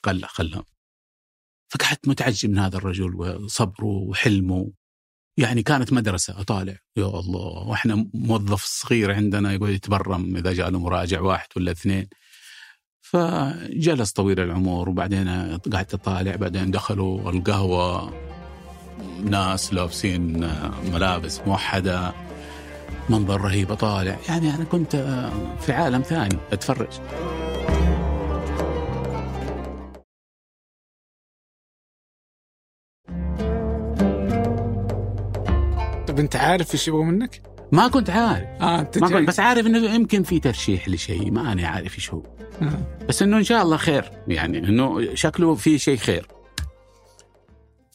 [0.05, 0.64] قال لا خلها
[1.72, 4.70] فقعدت متعجب من هذا الرجل وصبره وحلمه.
[5.37, 6.76] يعني كانت مدرسة أطالع.
[6.96, 12.09] يا الله وإحنا موظف صغير عندنا يقعد يتبرم إذا جاء له مراجع واحد ولا اثنين.
[13.00, 15.28] فجلس طويل العمر وبعدين
[15.72, 16.37] قعدت أطالع.
[16.37, 18.14] بعدين دخلوا القهوة.
[19.24, 20.50] ناس لابسين
[20.92, 22.14] ملابس موحدة.
[23.11, 24.18] منظر رهيب أطالع.
[24.28, 24.96] يعني أنا كنت
[25.61, 26.92] في عالم ثاني أتفرج.
[36.20, 38.46] انت عارف إيش يبغوا منك؟ ما كنت عارف.
[38.62, 42.11] آه انت ما كنت بس عارف إنه يمكن في ترشيح لشيء ما أنا عارف إيش
[42.11, 42.22] هو.
[42.62, 42.96] آه.
[43.09, 46.26] بس إنه إن شاء الله خير يعني إنه شكله في شيء خير.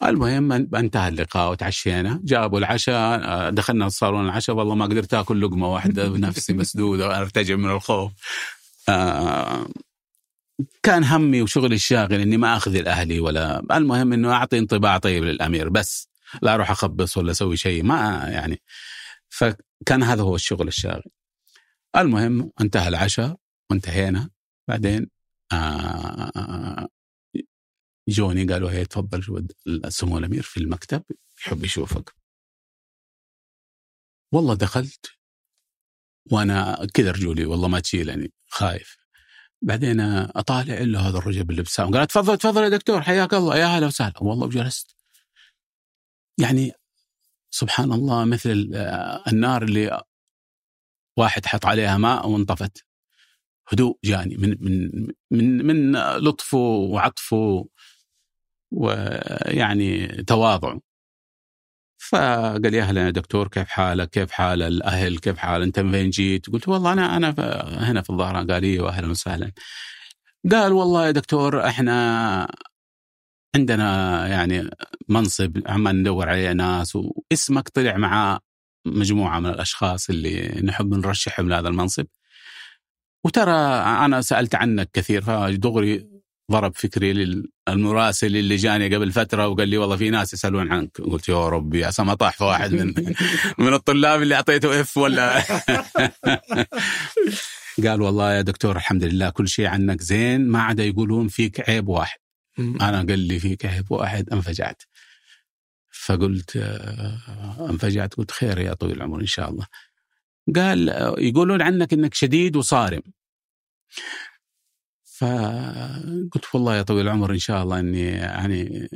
[0.04, 2.20] المهم أن- انتهى اللقاء وتعشينا.
[2.24, 7.56] جابوا العشاء آه، دخلنا الصالون العشاء والله ما قدرت آكل لقمة واحدة نفسي مسدودة وارتجع
[7.56, 8.12] من الخوف.
[8.90, 9.68] آه،
[10.84, 15.70] كان همي وشغلي الشاغل إني ما أخذ أهلي ولا المهم إنه أعطي انطباع طيب للأمير
[15.70, 16.10] بس.
[16.42, 18.62] لا أروح أخبص ولا أسوي شيء ما يعني.
[19.30, 21.04] فكان هذا هو الشغل الشاغل.
[21.96, 23.38] المهم انتهى العشاء
[23.72, 24.30] وانتهينا.
[24.68, 25.10] بعدين
[25.52, 26.88] آه
[28.10, 29.48] جوني قالوا هي تفضل
[29.90, 31.04] سمو الأمير في المكتب
[31.40, 32.16] يحب يشوفك.
[34.34, 35.06] والله دخلت
[36.32, 38.98] وأنا كذا رجولي والله ما تشيلني خايف.
[39.62, 40.00] بعدين
[40.36, 44.24] أطالع إلا هذا الرجل بالابتسام قال تفضل تفضل يا دكتور حياك الله يا هلا وسهلا.
[44.24, 44.95] والله وجلست
[46.38, 46.72] يعني
[47.50, 48.76] سبحان الله مثل ال-
[49.34, 50.02] النار اللي
[51.18, 52.86] واحد حط عليها ماء وانطفت
[53.68, 57.66] هدوء جاني من من من من لطفه وعطفه
[58.72, 60.82] ويعني تواضعه
[61.98, 66.10] فقال لي أهلا يا دكتور كيف حالك؟ كيف حال الأهل؟ كيف حال أنت من فين
[66.10, 67.30] جيت؟ قلت والله أنا أنا
[67.92, 69.52] هنا في الظهران قال إيوه أهلا وسهلا.
[70.52, 72.48] قال والله يا دكتور إحنا
[73.56, 74.70] عندنا يعني
[75.10, 78.40] منصب عمال ندور عليه ناس واسمك طلع مع
[78.86, 82.06] مجموعة من الأشخاص اللي نحب نرشحهم لهذا المنصب.
[83.26, 83.52] وترى
[84.06, 86.08] أنا سألت عنك كثير فدغري
[86.52, 87.14] ضرب فكري
[87.68, 91.86] للمراسل اللي جاني قبل فترة وقال لي والله في ناس يسألون عنك قلت يا ربي
[91.86, 92.94] عسى ما طاح في واحد من
[93.66, 95.44] من الطلاب اللي أعطيته اف ولا
[97.84, 101.88] قال والله يا دكتور الحمد لله كل شيء عنك زين ما عدا يقولون فيك عيب
[101.88, 102.25] واحد.
[102.60, 104.84] أنا قال لي فيك عيب واحد أنفجعت.
[105.92, 108.14] فقلت آه، أنفجعت.
[108.14, 109.66] قلت خير يا طويل العمر إن شاء الله.
[110.56, 113.02] قال آه، يقولون عنك إنك شديد وصارم.
[115.04, 118.90] فقلت والله يا طويل العمر إن شاء الله إني يعني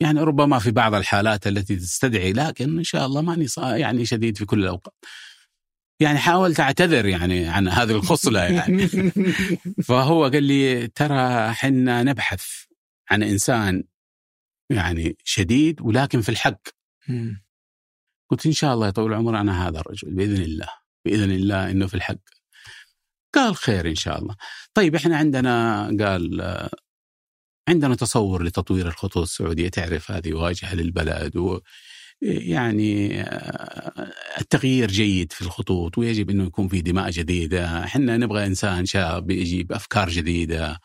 [0.00, 4.44] يعني ربما في بعض الحالات التي تستدعي لكن إن شاء الله ماني يعني شديد في
[4.44, 4.94] كل الأوقات.
[6.00, 8.88] يعني حاولت أعتذر يعني عن هذه الخصلة يعني.
[9.88, 12.67] فهو قال لي ترى حنا نبحث
[13.10, 13.84] عن إنسان
[14.70, 16.60] يعني شديد ولكن في الحق.
[18.30, 20.68] قلت إن شاء الله يطول العمر أنا هذا الرجل بإذن الله
[21.04, 22.20] بإذن الله إنه في الحق.
[23.34, 24.36] قال خير إن شاء الله.
[24.74, 26.68] طيب إحنا عندنا قال
[27.68, 31.60] عندنا تصور لتطوير الخطوط السعودية تعرف هذه واجهة للبلد و
[32.22, 33.22] يعني
[34.40, 39.62] التغيير جيد في الخطوط ويجب إنه يكون في دماء جديدة، إحنا نبغى إنسان شاب يجي
[39.62, 40.80] بافكار جديدة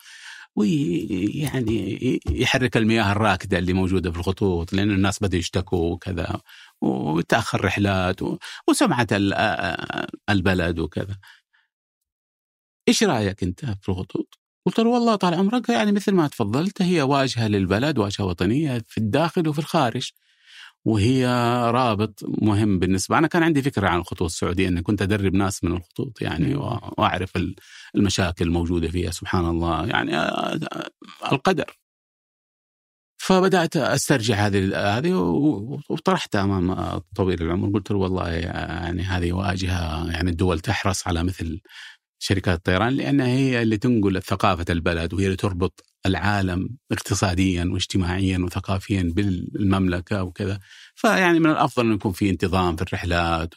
[0.56, 6.42] ويعني يحرك المياه الراكدة اللي موجودة في الخطوط لأن الناس بدأوا يشتكوا وكذا
[6.82, 8.20] وتأخر رحلات
[8.70, 9.08] وسمعة
[10.30, 11.18] البلد وكذا.
[12.88, 17.02] إيش رأيك أنت في الخطوط؟ قلت له والله طال عمرك يعني مثل ما تفضلت هي
[17.02, 20.12] واجهة للبلد واجهة وطنية في الداخل وفي الخارج.
[20.86, 21.26] وهي
[21.72, 23.17] رابط مهم بالنسبة.
[23.17, 27.32] أنا كان عندي فكرة عن الخطوط السعودية إني كنت أدرب ناس من الخطوط يعني وأعرف
[27.96, 29.88] المشاكل الموجودة فيها سبحان الله.
[29.88, 30.17] يعني
[31.32, 31.78] القدر.
[33.17, 35.13] فبدأت أسترجع هذه هذه
[35.89, 37.69] وطرحتها أمام طويل العمر.
[37.69, 41.62] قلت له والله يعني هذه واجهة يعني الدول تحرص على مثل
[42.19, 49.12] شركات الطيران لأنها هي اللي تنقل ثقافة البلد وهي اللي تربط العالم اقتصاديا واجتماعيا وثقافيا
[49.16, 50.60] بالمملكة وكذا.
[50.96, 53.54] فيعني من الأفضل انه يكون في انتظام في الرحلات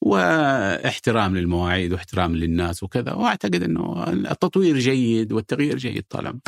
[0.00, 3.12] واحترام للمواعيد واحترام للناس وكذا.
[3.12, 6.40] وأعتقد أنه التطوير جيد والتغيير جيد طالما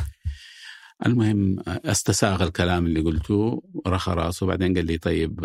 [1.07, 4.47] المهم أستساغ الكلام اللي قلته رخى راسه.
[4.47, 5.45] وبعدين قال لي طيب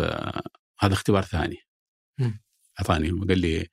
[0.80, 1.56] هذا اختبار ثاني.
[2.80, 3.66] أعطاني قال لي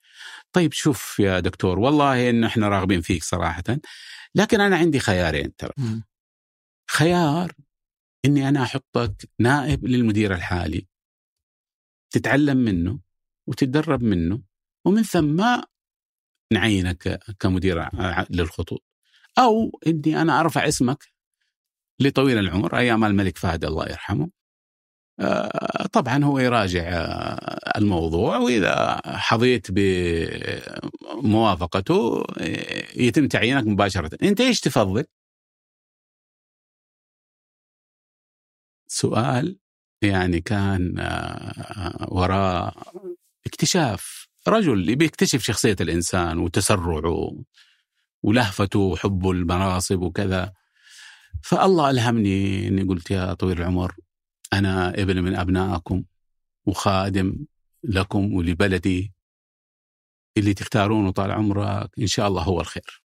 [0.54, 3.63] طيب شوف يا دكتور والله ان إحنا راغبين فيك صراحة.
[4.36, 5.72] لكن أنا عندي خيارين ترى.
[6.89, 7.52] خيار
[8.25, 10.88] إني أنا أحطك نائب للمدير الحالي.
[12.12, 12.99] تتعلم منه
[13.47, 14.41] وتتدرب منه
[14.86, 15.62] ومن ثم
[16.54, 17.89] نعينك كمدير
[18.30, 18.84] للخطوط.
[19.39, 21.04] أو إني أنا أرفع اسمك
[22.02, 24.30] لطويل العمر أيام الملك فهد الله يرحمه.
[25.19, 29.67] آه، طبعا هو يراجع آه، الموضوع وإذا حظيت
[31.21, 34.17] بموافقته آه، يتم تعيينك مباشرة.
[34.23, 35.06] أنت إيش تفضل؟
[38.91, 39.60] سؤال
[40.02, 40.95] يعني كان
[42.08, 42.73] وراء
[43.45, 47.36] اكتشاف رجل يبي يكتشف شخصية الإنسان وتسرعه
[48.23, 50.54] ولهفته وحبه المناصب وكذا.
[51.43, 53.95] فالله ألهمني أني قلت يا طويل العمر
[54.54, 56.04] أنا ابن من أبنائكم
[56.65, 57.45] وخادم
[57.84, 59.13] لكم ولبلدي
[60.38, 63.04] اللي طال عمرك إن شاء الله هو الخير.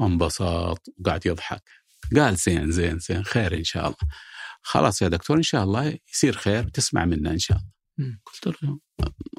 [0.00, 1.83] انبسط وقعد يضحك.
[2.16, 3.96] قال زين زين زين خير إن شاء الله.
[4.62, 8.18] خلاص يا دكتور إن شاء الله يصير خير تسمع منا إن شاء الله.
[8.26, 8.78] قلت له.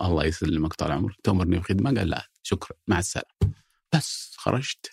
[0.01, 1.15] الله يسلمك طال عمرك.
[1.23, 3.56] تأمرني بخدمة؟ قال لا شكرا مع السلامة.
[3.93, 4.91] بس خرجت.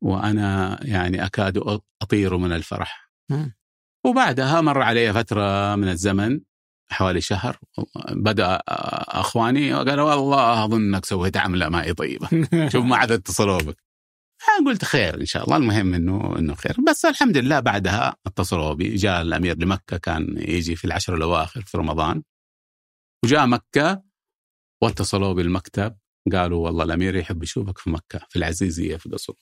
[0.00, 1.58] وأنا يعني أكاد
[2.02, 3.10] أطير من الفرح.
[4.04, 6.40] وبعدها مر علي فترة من الزمن
[6.90, 7.58] حوالي شهر
[8.10, 8.60] بدأ
[9.08, 12.28] أخواني قالوا والله أظنك سويت عملة معي طيبة.
[12.72, 13.83] شوف ما عاد اتصلوا بك
[14.66, 15.56] قلت خير إن شاء الله.
[15.56, 16.76] المهم انه إنه خير.
[16.88, 18.94] بس الحمد لله بعدها اتصلوا بي.
[18.94, 22.22] جاء الأمير لمكة كان يجي في العشر الأواخر في رمضان.
[23.24, 24.02] وجاء مكة
[24.82, 25.96] واتصلوا بالمكتب.
[26.32, 29.32] قالوا والله الأمير يحب يشوفك في مكة في العزيزية في قصر.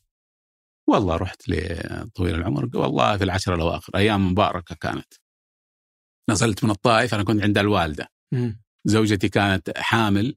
[0.89, 2.69] والله رحت لطويل العمر.
[2.75, 5.15] والله في العشر الأواخر أيام مباركة كانت.
[6.31, 8.13] نزلت من الطائف أنا كنت عند الوالدة.
[8.85, 10.37] زوجتي كانت حامل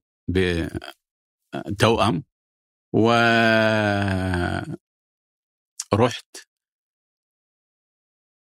[1.72, 2.24] بتوأم
[2.96, 3.12] و
[5.94, 6.38] رحت.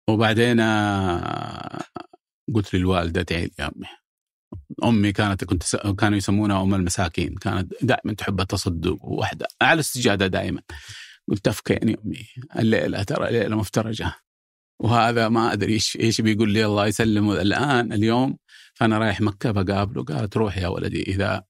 [0.09, 0.61] وبعدين
[2.55, 3.87] قلت للوالدة تعالي يا أمي.
[4.85, 7.35] أمي كانت كنت كانوا يسمونها أم المساكين.
[7.35, 10.63] كانت دائما تحب التصدق وحده على السجادة دائما.
[11.29, 12.27] قلت افكيني أمي
[12.57, 14.15] الليلة ترى ليلة مفترجة.
[14.81, 17.41] وهذا ما أدري إيش إيش بيقول لي الله يسلمه.
[17.43, 18.39] الآن اليوم
[18.75, 21.45] فأنا رايح مكة بقابله قالت روح يا ولدي إذا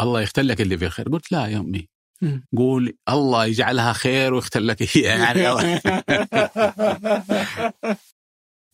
[0.00, 1.93] الله يختار لك اللي في الخير قلت لا يا أمي.
[2.56, 5.46] قول الله يجعلها خير ويختار لك هي يعني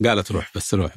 [0.05, 0.95] قالت روح بس روح.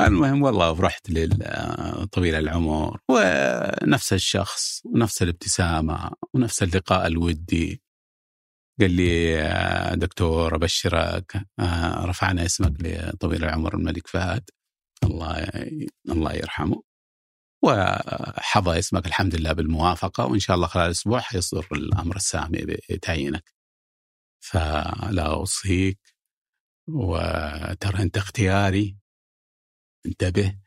[0.00, 7.82] المهم والله رحت لطويل العمر ونفس الشخص ونفس الابتسامة ونفس اللقاء الودي.
[8.80, 11.46] قال لي دكتور أبشرك.
[11.58, 14.50] آه، رفعنا اسمك لطويل العمر الملك فهد.
[15.04, 15.48] الله
[16.10, 16.82] الله يرحمه.
[17.64, 22.58] وحظى اسمك الحمد لله بالموافقة وإن شاء الله خلال أسبوع حيصدر الأمر السامي
[22.90, 23.54] بتعيينك.
[24.40, 25.98] فلا أوصيك
[26.88, 28.96] وترى أنت اختياري.
[30.06, 30.58] انتبه.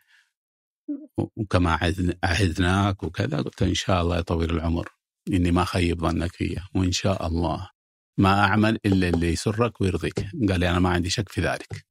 [1.18, 1.80] وكما
[2.24, 4.90] عهدناك وكذا قلت إن شاء الله يا طويل العمر
[5.28, 7.70] إني ما خيب ظنك فيا وإن شاء الله
[8.18, 10.20] ما أعمل إلا اللي يسرك ويرضيك.
[10.50, 11.86] قال لي أنا ما عندي شك في ذلك.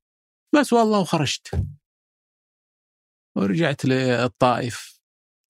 [0.54, 1.66] بس والله وخرجت
[3.36, 4.95] ورجعت للطائف.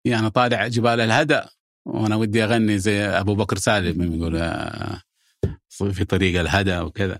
[0.06, 1.42] يعني طالع جبال الهدى.
[1.86, 5.02] وأنا ودي أغني زي أبو بكر سالم يقول آه،
[5.70, 7.20] في طريق الهدى وكذا.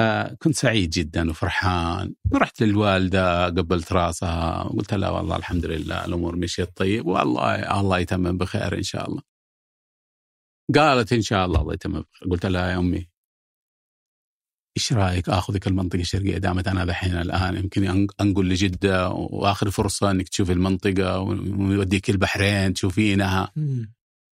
[0.00, 2.14] آه كنت سعيد جدا وفرحان.
[2.32, 4.62] ورحت للوالدة قبلت راسها.
[4.62, 7.06] وقلت لها والله الحمد لله الأمور مشيت طيب.
[7.06, 9.22] والله الله يتمم بخير إن شاء الله.
[10.74, 12.30] قالت إن شاء الله الله يتمم بخير.
[12.30, 13.13] قلت لها يا أمي
[14.76, 20.28] إيش رأيك اخذك المنطقة الشرقيه دامت أنا دحين الآن يمكن أنقل لجدة وآخر فرصة إنك
[20.28, 23.52] تشوفي المنطقة ويوديك البحرين تشوفينها.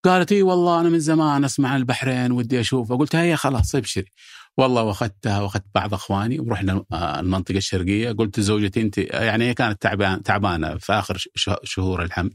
[0.05, 4.11] قالت إي والله أنا من زمان أسمع البحرين ودي اشوفها قلت هي خلاص ابشري.
[4.57, 8.11] والله وأخذتها وأخذت بعض أخواني ورحنا المنطقة الشرقية.
[8.11, 11.25] قلت لزوجتي أنت يعني هي كانت تعبان تعبانة في آخر
[11.63, 12.33] شهور الحمل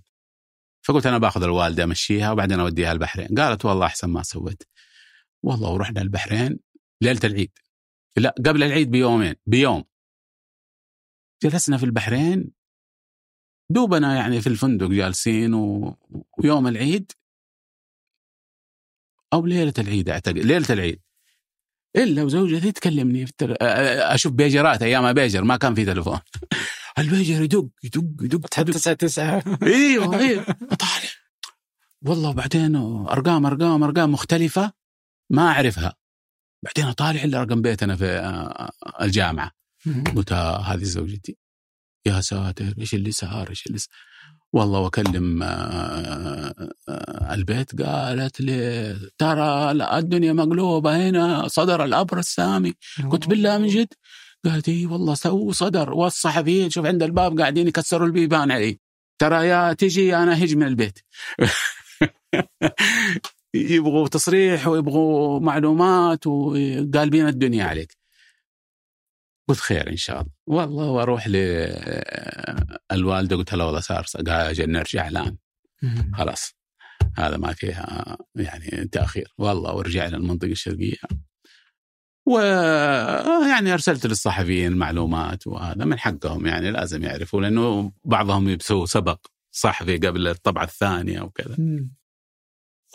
[0.83, 3.29] فقلت أنا باخذ الوالدة أمشيها وبعدين أوديها البحرين.
[3.38, 4.62] قالت والله أحسن ما سويت.
[5.42, 6.59] والله ورحنا البحرين
[7.01, 7.51] ليلة العيد.
[8.16, 9.85] لا قبل العيد بيومين بيوم.
[11.42, 12.52] جلسنا في البحرين.
[13.70, 15.96] دوبنا يعني في الفندق جالسين و...
[16.38, 17.12] ويوم العيد.
[19.33, 21.02] أو ليلة العيد أعتقد ليلة العيد.
[21.96, 23.57] إلا وزوجتي تكلمني في التل...
[24.02, 26.20] أشوف بيجرات أيام بيجر ما كان في تليفون.
[26.98, 30.42] البيجر يدق يدق يدق تحت 9 9 إيوه إيوه.
[30.42, 31.11] أطالع.
[32.02, 34.72] والله وبعدين أرقام أرقام أرقام مختلفة
[35.31, 35.96] ما أعرفها.
[36.66, 38.07] بعدين أطالع إلا رقم بيتنا في
[39.00, 39.50] الجامعة.
[40.16, 41.37] قلت هذه زوجتي.
[42.07, 43.94] يا ساتر إيش اللي صار؟ إيش اللي صار
[44.52, 46.55] والله وأكلم آه،
[46.88, 52.74] آه، البيت قالت لي ترى الدنيا مقلوبة هنا صدر الأمر السامي
[53.11, 53.88] قلت بالله من جد؟
[54.44, 55.92] قالت إي والله سووا صدر.
[55.92, 58.79] والصحفيين شوف عند الباب قاعدين يكسروا البيبان علي.
[59.18, 60.98] ترى يا تجي أنا هج من البيت.
[63.73, 67.97] يبغوا تصريح ويبغوا معلومات وقالبين الدنيا عليك.
[69.49, 70.33] قلت خير إن شاء الله.
[70.47, 71.29] والله وأروح
[72.92, 75.37] للوالده قلت لها والله صار قال أجل نرجع الآن.
[76.14, 76.55] خلاص.
[77.16, 79.35] هذا ما فيها يعني تأخير.
[79.38, 80.97] والله ورجعنا المنطقة الشرقية.
[82.27, 89.97] ويعني أرسلت للصحفيين المعلومات وهذا من حقهم يعني لازم يعرفوا لأنه بعضهم يبثوا سبق صحفي
[89.99, 91.57] قبل الطبعة الثانية وكذا.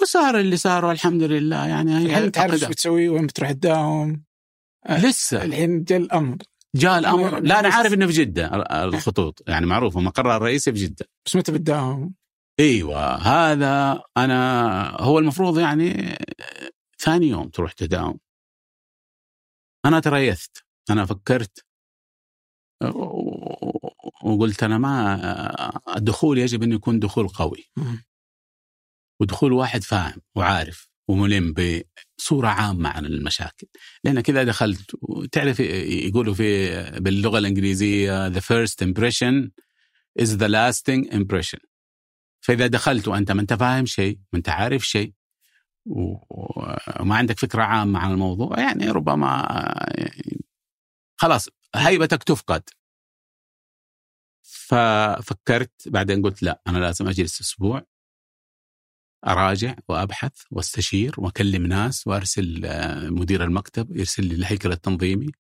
[0.01, 1.67] وصار اللي صار والحمد لله.
[1.67, 4.23] يعني الحين تعرف إيش بتسوي وين بتروح تداوم؟
[4.89, 5.43] لسه.
[5.43, 6.37] الحين جاء الأمر.
[6.75, 7.39] جاء الأمر.
[7.39, 8.47] لا أنا عارف إنه في جدة
[8.83, 9.43] الخطوط.
[9.47, 11.05] يعني معروفه مقرها الرئيسي في جدة.
[11.25, 12.13] بس متى بتداوم؟
[12.59, 16.17] إيوه هذا أنا هو المفروض يعني
[16.99, 18.19] ثاني يوم تروح تداوم.
[19.85, 20.63] أنا تريثت.
[20.89, 21.65] أنا فكرت.
[24.23, 27.71] وقلت أنا ما الدخول يجب أن يكون دخول قوي.
[29.21, 33.67] ودخول واحد فاهم وعارف وملم بصورة عامة عن المشاكل.
[34.03, 34.95] لأن كذا دخلت
[35.31, 39.51] تعرف يقولوا في باللغة الإنجليزية the first impression
[40.21, 41.59] is the lasting impression.
[42.41, 45.13] فإذا دخلت وأنت ما أنت فاهم شيء ما أنت عارف شيء
[45.85, 49.47] وما عندك فكرة عامة عن الموضوع يعني ربما
[51.17, 52.63] خلاص هيبتك تفقد.
[54.43, 57.90] ففكرت بعدين قلت لا أنا لازم أجلس أسبوع.
[59.27, 65.31] أراجع وأبحث وأستشير وأكلم ناس وأرسل آه، مدير المكتب يرسل لي الهيكل التنظيمي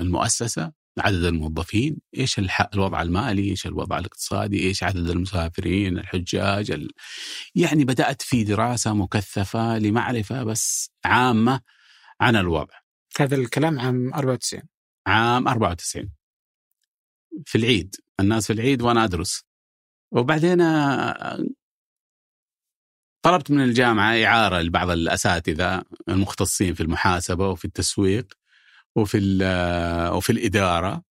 [0.00, 2.40] للمؤسسه عدد الموظفين إيش
[2.74, 6.90] الوضع المالي إيش الوضع الاقتصادي إيش عدد المسافرين الحجاج ال...
[7.54, 11.60] يعني بدأت في دراسة مكثفة لمعرفة بس عامة
[12.20, 12.74] عن الوضع.
[13.20, 14.62] هذا الكلام عام 94
[15.06, 16.12] عام 94
[17.46, 17.96] في العيد.
[18.20, 19.44] الناس في العيد وأنا أدرس.
[20.12, 21.44] وبعدين آه،
[23.22, 28.32] طلبت من الجامعة إعارة لبعض الأساتذة المختصين في المحاسبة وفي التسويق
[28.96, 31.02] وفي آه، وفي الإدارة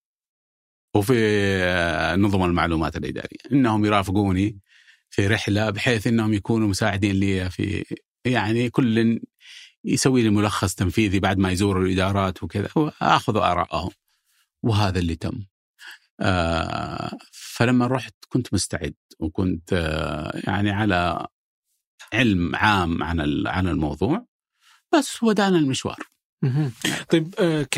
[0.94, 1.14] وفي
[1.62, 3.38] آه، نظم المعلومات الإدارية.
[3.52, 4.58] إنهم يرافقوني
[5.10, 7.84] في رحلة بحيث إنهم يكونوا مساعدين لي في
[8.24, 9.20] يعني كل
[9.84, 13.90] يسوي لي ملخص تنفيذي بعد ما يزور الإدارات وكذا وآخذ آراءهم
[14.62, 15.51] وهذا اللي تم.
[17.32, 21.26] فلما رحت كنت مستعد وكنت آه يعني على
[22.12, 24.26] علم عام عن عن الموضوع
[24.94, 25.98] بس ودانا المشوار.
[27.10, 27.76] طيب آه ك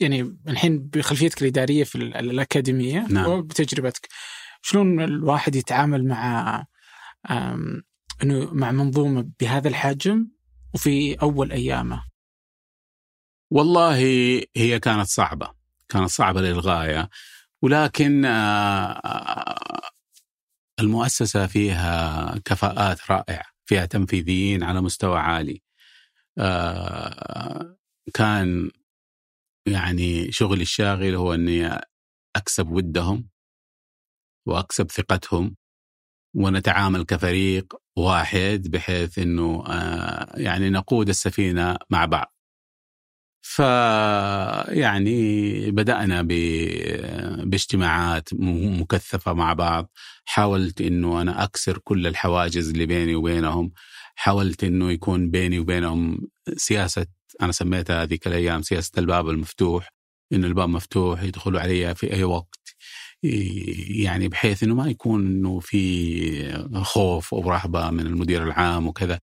[0.00, 3.30] يعني الحين بخلفيتك الإدارية في ال- الأكاديمية نعم.
[3.30, 4.08] وبتجربتك
[4.62, 6.64] شلون الواحد يتعامل مع
[8.22, 10.28] إنه مع منظومة بهذا الحجم
[10.74, 12.04] وفي أول أيامه؟
[13.50, 13.94] والله
[14.56, 15.55] هي كانت صعبة.
[15.88, 17.10] كانت صعبة للغاية.
[17.62, 19.90] ولكن آه،
[20.80, 25.62] المؤسسة فيها كفاءات رائعة فيها تنفيذيين على مستوى عالي.
[26.38, 27.76] آه،
[28.14, 28.70] كان
[29.68, 31.80] يعني شغلي الشاغل هو أني
[32.36, 33.28] أكسب ودهم
[34.46, 35.56] وأكسب ثقتهم
[36.36, 42.35] ونتعامل كفريق واحد بحيث آه، يعني نقود السفينة مع بعض.
[43.48, 43.58] ف
[44.68, 46.22] يعني بدأنا.
[47.44, 48.28] باجتماعات
[48.80, 49.90] مكثفة مع بعض.
[50.24, 53.72] حاولت إنه أنا أكسر كل الحواجز اللي بيني وبينهم.
[54.14, 56.18] حاولت إنه يكون بيني وبينهم
[56.56, 57.06] سياسة
[57.42, 59.88] أنا سميتها هذيك الأيام سياسة الباب المفتوح.
[60.32, 62.74] إنه الباب مفتوح يدخلوا علي في أي وقت.
[64.02, 69.20] يعني بحيث إنه ما يكون إنه في خوف أو رهبه من المدير العام وكذا.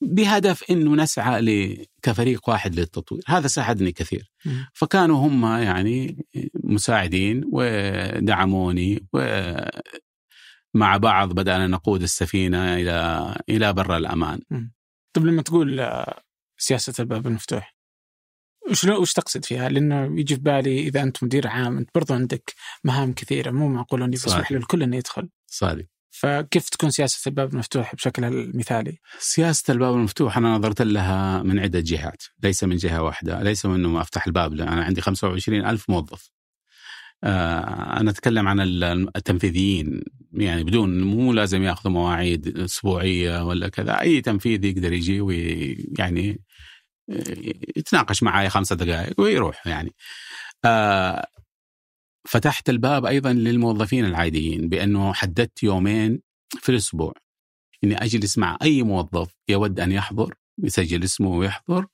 [0.00, 4.30] بهدف إنه نسعى كفريق واحد للتطوير، هذا ساعدني كثير.
[4.72, 6.26] فكانوا هم يعني
[6.64, 14.40] مساعدين ودعموني ومع بعض بدأنا نقود السفينة إلى إلى بر الأمان.
[15.12, 16.22] طيب لما تقول آه،
[16.58, 17.74] سياسة الباب المفتوح
[18.70, 22.54] وش وش تقصد فيها؟ لأنه يجي في بالي إذا أنت مدير عام أنت برضو عندك
[22.84, 24.52] مهام كثيرة مو معقول إني بسمح.
[24.52, 25.86] للكل إنه يدخل صادق.
[26.10, 31.80] فكيف تكون سياسة الباب المفتوح بشكلها المثالي؟ سياسة الباب المفتوح أنا نظرت لها من عدة
[31.80, 35.90] جهات، ليس من جهة واحدة، ليس من أنه ما أفتح الباب أنا عندي 25 ألف
[35.90, 36.30] موظف.
[37.24, 40.02] آه، أنا أتكلم عن ال- التنفيذيين
[40.32, 46.40] يعني بدون مو لازم يأخذوا مواعيد أسبوعية ولا كذا أي تنفيذ يقدر يجي ويعني
[47.76, 49.92] يتناقش معي خمسة دقائق ويروح يعني
[50.64, 51.26] آه،
[52.24, 56.20] فتحت الباب أيضا للموظفين العاديين بأنه حددت يومين
[56.60, 57.14] في الأسبوع.
[57.84, 61.86] إني أجلس مع أي موظف يود أن يحضر يسجل اسمه ويحضر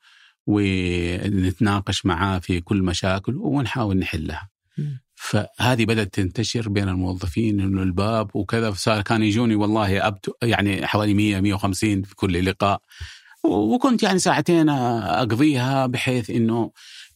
[0.47, 4.51] ونتناقش معاه في كل مشاكله ونحاول نحلها.
[5.15, 11.15] فهذه بدأت تنتشر بين الموظفين إنه الباب وكذا فصار كان يجوني والله أبت يعني حوالي
[11.15, 12.81] 100 150 في كل لقاء.
[13.45, 16.71] وكنت يعني ساعتين أقضيها بحيث إنه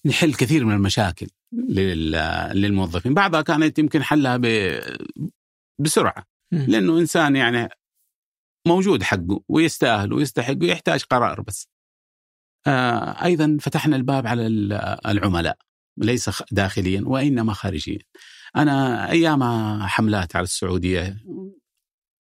[0.05, 1.27] نحل كثير من المشاكل.
[1.53, 4.81] للموظفين بعضها كانت يمكن حلها ب-
[5.81, 6.25] بسرعة.
[6.53, 7.69] لأنه إنسان يعني
[8.67, 11.69] موجود حقه ويستاهل ويستحق ويحتاج قرار بس.
[12.67, 14.73] آه أيضا فتحنا الباب على ال-
[15.07, 15.59] العملاء
[15.97, 17.99] ليس داخليا وإنما خارجيا.
[18.57, 19.43] أنا أيام
[19.83, 21.17] حملات على السعودية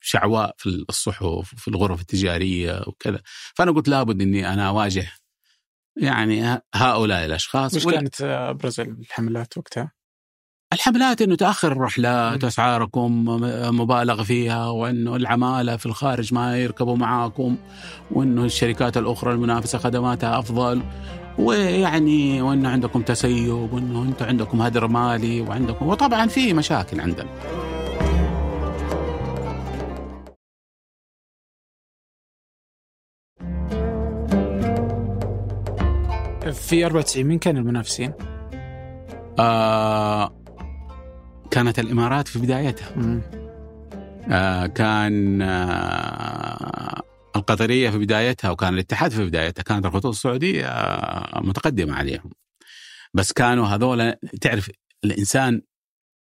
[0.00, 3.20] شعواء في الصحف في الغرف التجارية وكذا
[3.56, 5.12] فأنا قلت لابد إني أنا أواجه
[5.98, 9.92] يعني هؤلاء الأشخاص وش ولا- كانت آه، ابرز الحملات وقتها؟
[10.72, 12.44] الحملات إنه تأخر الرحلات.
[12.44, 13.24] اسعاركم
[13.80, 17.56] مبالغ فيها وإنه العمالة في الخارج ما يركبوا معاكم
[18.10, 20.82] وإنه الشركات الأخرى المنافسة خدماتها أفضل
[21.38, 27.28] ويعني وإنه عندكم تسيب وإنه أنتم عندكم هدر مالي وعندكم وطبعا في مشاكل عندنا
[36.52, 38.12] في 94 مين كان المنافسين؟
[39.38, 40.42] آه
[41.50, 43.22] كانت الإمارات في بدايتها مم.
[44.32, 47.02] آه كان آه
[47.36, 52.30] القطرية في بدايتها وكان الاتحاد في بدايتها كانت الخطوط السعودية آه متقدمة عليهم
[53.14, 54.70] بس كانوا هذول تعرف
[55.04, 55.62] الإنسان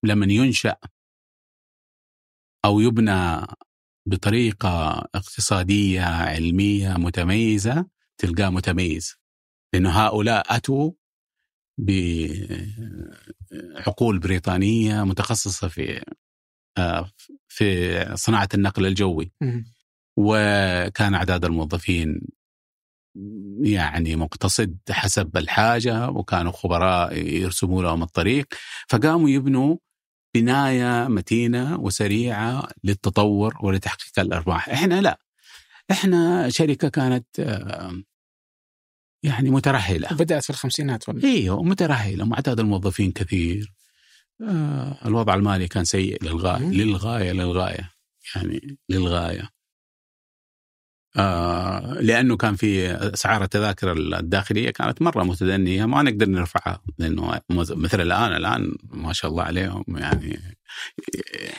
[0.05, 0.77] لما ينشأ
[2.65, 3.47] أو يبنى
[4.07, 7.87] بطريقة اقتصادية علمية متميزة
[8.19, 9.17] تلقاه متميز
[9.77, 10.93] لأنه هؤلاء أتوا
[13.79, 16.05] بعقول بريطانية متخصصة في
[16.79, 17.11] آه،
[17.49, 19.33] في صناعة النقل الجوي.
[20.19, 22.21] وكان أعداد الموظفين
[23.61, 28.47] يعني مقتصد حسب الحاجة وكانوا خبراء يرسموا لهم الطريق.
[28.89, 29.77] فقاموا يبنوا
[30.35, 35.19] بناية متينة وسريعة للتطور ولتحقيق الأرباح، إحنا لا.
[35.91, 38.03] إحنا شركة كانت آه،
[39.27, 43.73] يعني مترهلة بدأت في الخمسينات ولا؟ إيوه مترهلة معداد الموظفين كثير
[44.43, 46.73] آه الوضع المالي كان سيء للغاية مم.
[46.73, 47.91] للغاية للغاية
[48.35, 49.51] يعني للغاية
[51.17, 58.01] آه لأنه كان في أسعار التذاكر الداخلية كانت مرة متدنية ما نقدر نرفعها لأنه مثل
[58.01, 60.57] الآن الآن ما شاء الله عليهم يعني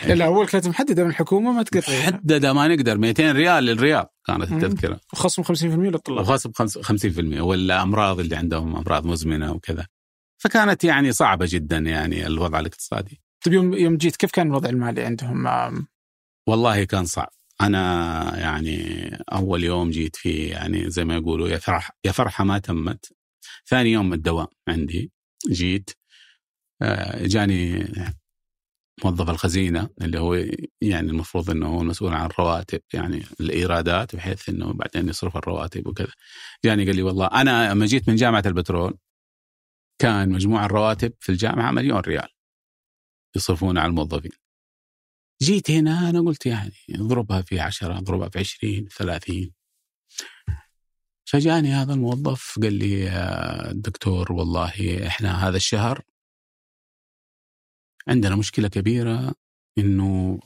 [0.07, 4.51] لا أول كانت محددة من الحكومة ما تقدر محددة ما نقدر 200 ريال للرياض كانت.
[4.51, 4.99] التذكرة.
[5.13, 6.21] وخصم 50% للطلاب.
[6.21, 9.87] وخاصة ب 50% والأمراض اللي عندهم أمراض مزمنة وكذا.
[10.37, 13.21] فكانت يعني صعبة جدا يعني الوضع الاقتصادي.
[13.45, 15.47] طيب يوم يوم جيت كيف كان الوضع المالي عندهم؟
[16.47, 17.29] والله كان صعب.
[17.61, 22.59] أنا يعني أول يوم جيت فيه يعني زي ما يقولوا يا فرح يا فرحة ما
[22.59, 23.13] تمت.
[23.67, 25.11] ثاني يوم الدوام عندي
[25.51, 25.89] جيت
[26.81, 27.87] آه، جاني
[29.05, 30.33] موظف الخزينة اللي هو
[30.81, 36.11] يعني المفروض إنه هو المسؤول عن الرواتب يعني الإيرادات بحيث إنه بعدين يصرف الرواتب وكذا.
[36.65, 38.97] جاني قال لي والله أنا لما جيت من جامعة البترول
[40.01, 42.29] كان مجموع الرواتب في الجامعة مليون ريال
[43.35, 44.31] يصرفون على الموظفين.
[45.41, 49.53] جيت هنا أنا قلت يعني اضربها في عشرة اضربها في عشرين ثلاثين
[51.25, 56.01] فجاني هذا الموظف قال لي يا دكتور والله إحنا هذا الشهر
[58.07, 59.33] عندنا مشكلة كبيرة
[59.77, 60.39] إنه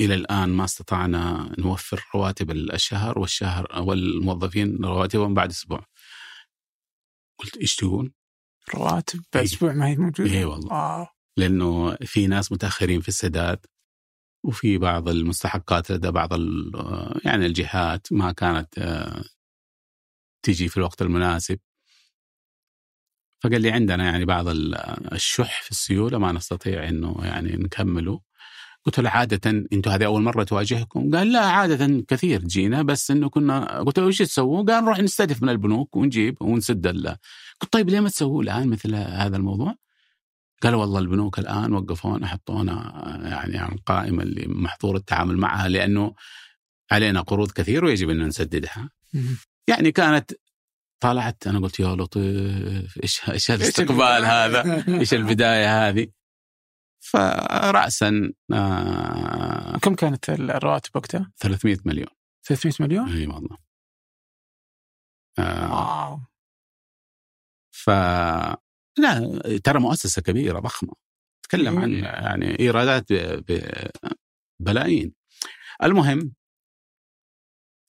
[0.00, 5.86] إلى الآن ما استطعنا نوفر رواتب الشهر والشهر والموظفين رواتبهم بعد أسبوع.
[7.38, 8.12] قلت إيش تقول؟
[8.74, 9.40] رواتب إيه.
[9.40, 11.08] باسبوع ما هي موجودة اي والله آه.
[11.36, 13.66] لأنه في ناس متأخرين في السداد
[14.44, 16.32] وفي بعض المستحقات لدى بعض
[17.24, 19.24] يعني الجهات ما كانت آه،
[20.42, 21.58] تجي في الوقت المناسب
[23.42, 24.74] فقال لي عندنا يعني بعض ال-
[25.12, 28.20] الشح في السيولة ما نستطيع إنه يعني نكمله
[28.86, 33.28] قلت له عادة أنتم هذه أول مرة تواجهكم؟ قال لا عادة كثير جينا بس إنه
[33.28, 37.16] كنا قلت له إيش تسووا؟ قال نروح نستلف من البنوك ونجيب ونسد ال
[37.60, 39.74] قلت طيب ليه ما تسووا الآن مثل هذا الموضوع؟
[40.62, 42.74] قال والله البنوك الآن وقفونا حطونا
[43.24, 46.14] يعني على القائمه اللي محظور التعامل معها لأنه
[46.90, 48.90] علينا قروض كثير ويجب أن نسددها.
[49.68, 50.32] يعني كانت
[51.02, 56.08] طلعت أنا قلت يا لطيف إيش إيش الاستقبال؟ هذا؟ إيش البداية هذه؟
[57.00, 62.08] فراسا آه كم كانت الرواتب وقتها؟ 300 مليون
[62.46, 63.58] 300 مليون؟ إي والله
[65.38, 66.20] آه واو
[67.70, 67.90] ف
[68.98, 70.92] لا ترى مؤسسة كبيرة ضخمة.
[71.42, 71.92] تكلم عن.
[71.94, 73.90] يعني إيرادات ب-
[74.60, 75.12] ببلايين
[75.82, 76.32] المهم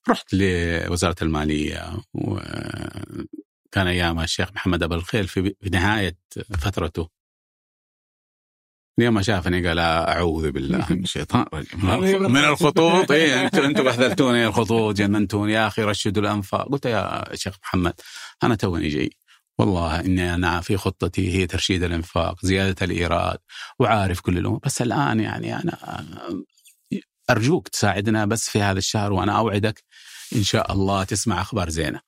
[0.08, 6.16] رحت لوزارة المالية وكان ايامها الشيخ محمد أبو الخيل في نهاية
[6.58, 7.08] فترته.
[8.98, 12.22] اليوم ما شافني قال أعوذ بالله من الشيطان الرجيم.
[12.32, 13.10] من الخطوط.
[13.10, 15.52] اي أنتم أنتم بهذلتوني الخطوط جننتوني.
[15.52, 16.68] يا أخي رشدوا الأنفاق.
[16.68, 18.00] قلت يا شيخ محمد
[18.42, 19.10] أنا توني جاي.
[19.58, 23.38] والله إني أنا في خطتي هي ترشيد الإنفاق زيادة الإيراد
[23.78, 25.78] وعارف كل الأمور بس الآن يعني أنا
[27.30, 29.84] أرجوك تساعدنا بس في هذا الشهر وأنا أوعدك
[30.36, 32.00] إن شاء الله تسمع أخبار زينة.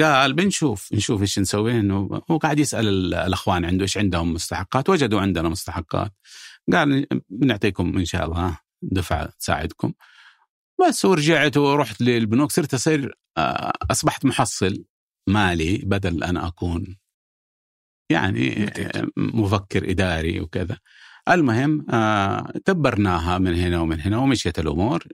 [0.00, 4.88] قال بنشوف نشوف إيش نسوي انه هو قاعد يسأل ال- الأخوان عنده إيش عندهم مستحقات
[4.88, 6.12] وجدوا عندنا مستحقات.
[6.72, 9.92] قال بنعطيكم إن شاء الله دفعة تساعدكم.
[10.88, 14.84] بس ورجعت ورحت للبنوك صرت أصير آه، أصبحت محصل
[15.28, 16.96] مالي بدل أن أكون
[18.10, 18.70] يعني.
[19.16, 20.78] مفكر إداري وكذا.
[21.28, 25.04] المهم آه دبرناها من هنا ومن هنا ومشيت الأمور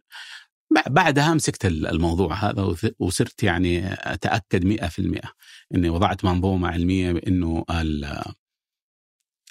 [0.79, 5.33] بع- بعدها مسكت ال- الموضوع هذا وصرت يعني أتأكد 100%
[5.75, 8.23] إني وضعت منظومة علمية بإنه ال-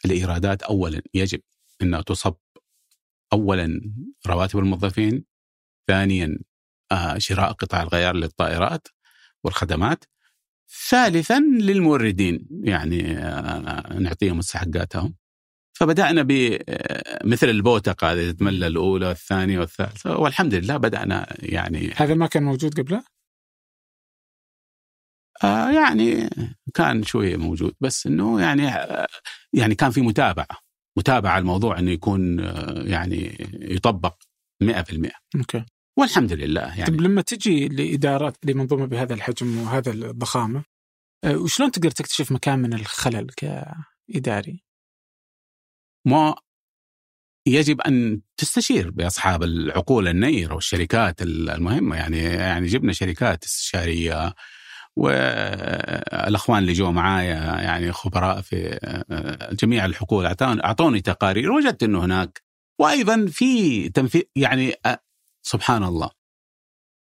[0.06, 1.42] الإيرادات اولا يجب
[1.82, 2.36] إنها تصب
[3.34, 3.82] اولا
[4.28, 5.26] رواتب الموظفين
[5.88, 6.40] ثانيا
[6.92, 8.88] آه، شراء قطع الغيار للطائرات
[9.44, 10.04] والخدمات
[10.90, 15.16] ثالثا للموردين يعني آه، نعطيهم مستحقاتهم
[15.78, 22.44] فبدأنا بمثل البوتقة هذه تتملى الأولى والثانية والثالثة والحمد لله بدأنا يعني هذا ما كان
[22.44, 23.04] موجود قبله؟
[25.44, 26.30] آه يعني
[26.74, 29.08] كان شوية موجود بس إنه يعني آه
[29.54, 30.48] يعني كان في متابعة
[30.98, 34.16] متابعة الموضوع إنه يكون آه يعني يطبق
[34.64, 35.66] 100% أوكي.
[35.98, 40.64] والحمد لله يعني طيب لما تجي لإدارات لمنظومه بهذا الحجم وهذا الضخامة
[41.24, 44.64] آه، وشلون تقدر تكتشف مكان من الخلل كإداري؟
[46.06, 46.36] ما
[47.48, 54.34] يجب أن تستشير بأصحاب العقول النيره والشركات المهمة يعني يعني جبنا شركات استشارية
[54.96, 58.80] والأخوان اللي جو معايا يعني خبراء في
[59.52, 62.44] جميع الحقول أعطوني تقارير وجدت إنه هناك
[62.80, 65.07] وأيضا في تنفيذ يعني أ-
[65.48, 66.10] سبحان الله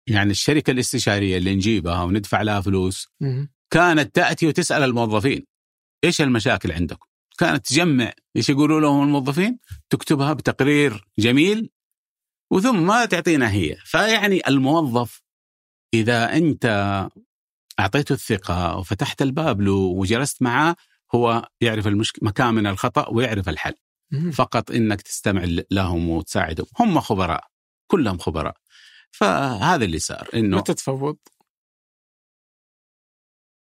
[0.09, 3.07] يعني الشركة الاستشارية اللي نجيبها وندفع لها فلوس.
[3.69, 5.45] كانت تأتي وتسأل الموظفين
[6.03, 7.05] إيش المشاكل عندكم؟
[7.37, 9.59] كانت تجمع إيش يقولوا لهم الموظفين؟
[9.89, 11.69] تكتبها بتقرير جميل
[12.51, 15.21] وثم تعطينا هي، فيعني الموظف
[15.93, 16.65] إذا أنت
[17.79, 20.75] أعطيته الثقة وفتحت الباب له وجلست معاه
[21.15, 23.73] هو يعرف المشكلة مكان من الخطأ ويعرف الحل،.
[24.33, 27.50] فقط إنك تستمع لهم وتساعدهم، هم خبراء
[27.91, 28.57] كلهم خبراء.
[29.11, 31.17] فهذا اللي صار إنه متى تفوض؟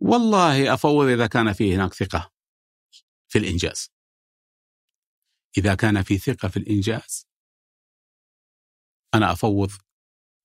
[0.02, 2.32] والله أفوض إذا كان في هناك ثقة
[3.28, 3.92] في الإنجاز.
[5.58, 7.28] إذا كان في ثقة في الإنجاز
[9.14, 9.72] أنا أفوض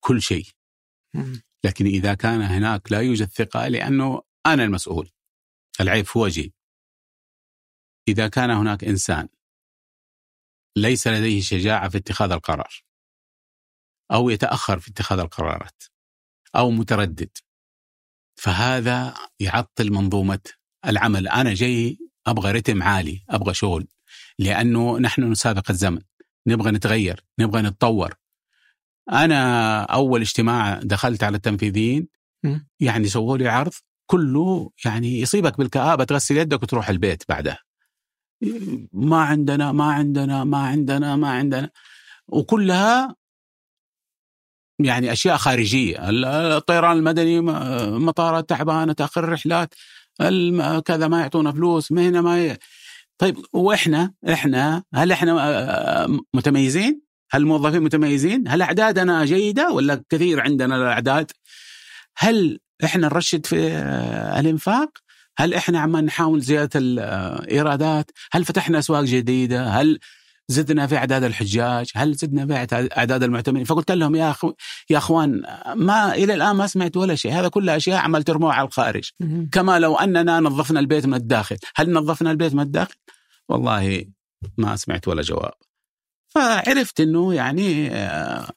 [0.01, 0.47] كل شيء.
[1.65, 5.11] لكن إذا كان هناك لا يوجد ثقة لأنه أنا المسؤول.
[5.81, 6.51] العيب في وجهي.
[8.09, 9.29] إذا كان هناك إنسان
[10.77, 12.90] ليس لديه شجاعة في اتخاذ القرار
[14.13, 15.83] أو يتأخر في اتخاذ القرارات
[16.57, 17.31] أو متردد.
[18.35, 20.41] فهذا يعطل منظومة
[20.87, 21.29] العمل.
[21.29, 23.87] أنا جاي أبغى رتم عالي أبغى شغل
[24.39, 26.01] لأنه نحن نسابق الزمن.
[26.47, 28.15] نبغى نتغير نبغى نتطور.
[29.13, 32.09] أنا أول اجتماع دخلت على التنفيذيين
[32.81, 33.73] يعني سووا لي عرض
[34.07, 37.59] كله يعني يصيبك بالكآبة تغسل يدك وتروح البيت بعدها.
[38.93, 41.71] ما عندنا ما عندنا ما عندنا ما عندنا.
[42.29, 43.17] وكلها
[44.85, 47.41] يعني أشياء خارجية الطيران المدني
[47.99, 49.75] مطارات تعبانه تاخر الرحلات
[50.85, 52.57] كذا ما يعطونا فلوس ما هنا ما ي...
[53.19, 57.01] طيب وإحنا إحنا هل إحنا متميزين؟
[57.31, 61.31] هل الموظفين متميزين؟ هل أعدادنا جيدة ولا كثير عندنا الأعداد؟
[62.17, 63.57] هل إحنا نرشد في
[64.41, 64.91] الإنفاق؟
[65.39, 69.99] هل إحنا عمال نحاول زيادة الايرادات؟ هل فتحنا أسواق جديدة؟ هل
[70.51, 74.53] زدنا في اعداد الحجاج؟ هل زدنا في اعداد المعتمرين؟ فقلت لهم يا أخو
[74.91, 75.43] يا أخوان
[75.75, 79.11] ما إلى الآن ما سمعت ولا شيء، هذا كلها أشياء عمال ترموها على الخارج.
[79.53, 82.95] كما لو أننا نظفنا البيت من الداخل، هل نظفنا البيت من الداخل؟
[83.49, 84.05] والله
[84.59, 85.53] ما سمعت ولا جواب.
[86.29, 88.51] فعرفت إنه يعني آه،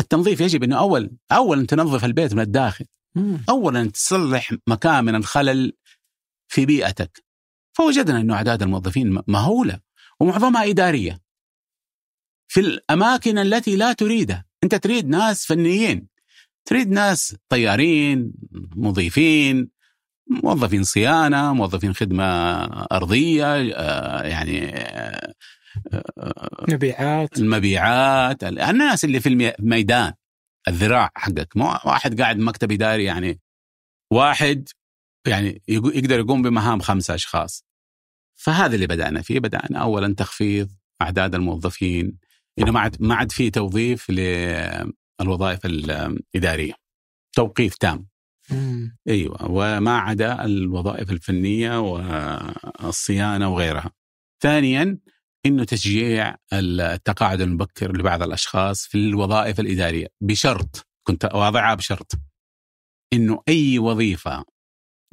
[0.00, 2.84] التنظيف يجب إنه اول اولا تنظف البيت من الداخل.
[3.48, 5.72] اولا تصلح مكان من الخلل
[6.48, 7.24] في بيئتك.
[7.72, 9.89] فوجدنا إنه أعداد الموظفين مهولة
[10.20, 11.20] ومعظمها إدارية.
[12.48, 14.44] في الأماكن التي لا تريدها.
[14.64, 16.08] أنت تريد ناس فنيين.
[16.64, 18.32] تريد ناس طيارين
[18.76, 19.70] مضيفين
[20.30, 22.24] موظفين صيانة موظفين خدمة
[22.92, 25.34] أرضية آه، يعني آه،
[26.68, 27.38] مبيعات.
[27.38, 30.12] المبيعات الناس اللي في الميدان
[30.68, 31.56] الذراع حقك.
[31.56, 33.40] مو واحد قاعد مكتب إداري يعني
[34.12, 34.68] واحد
[35.26, 37.69] يعني يقدر يقوم بمهام خمسة أشخاص.
[38.40, 39.40] فهذا اللي بدأنا فيه.
[39.40, 40.72] بدأنا اولا تخفيض
[41.02, 42.18] أعداد الموظفين.
[42.58, 46.72] انه ما عاد ما عاد في توظيف للوظائف الإدارية.
[47.36, 48.06] توقيف تام.
[48.50, 48.98] مم.
[49.08, 49.50] أيوه.
[49.50, 53.90] وما عدا الوظائف الفنية والصيانة وغيرها.
[54.42, 54.98] ثانيا
[55.46, 60.06] إنه تشجيع التقاعد المبكر لبعض الأشخاص في الوظائف الإدارية.
[60.20, 62.12] بشرط كنت واضعها بشرط.
[63.12, 64.44] إنه أي وظيفة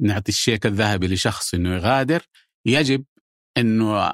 [0.00, 2.22] نعطي الشيك الذهبي لشخص إنه يغادر
[2.66, 3.04] يجب
[3.58, 4.12] إنه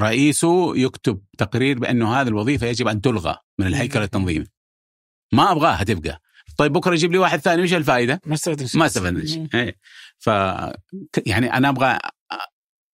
[0.00, 4.46] رئيسه يكتب تقرير بأنه هذه الوظيفة يجب أن تلغى من الهيكل التنظيمي.
[5.32, 6.20] ما أبغاها تبقى.
[6.58, 8.80] طيب بكرة يجيب لي واحد ثاني وش الفائدة؟ ما استفدنا شيء.
[8.80, 9.48] ما استفدنا شيء.
[9.54, 9.76] إيه.
[10.18, 10.26] ف
[11.26, 11.98] يعني أنا أبغى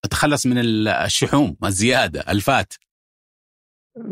[0.04, 0.58] أتخلص من
[0.88, 2.74] الشحوم الزيادة الفات.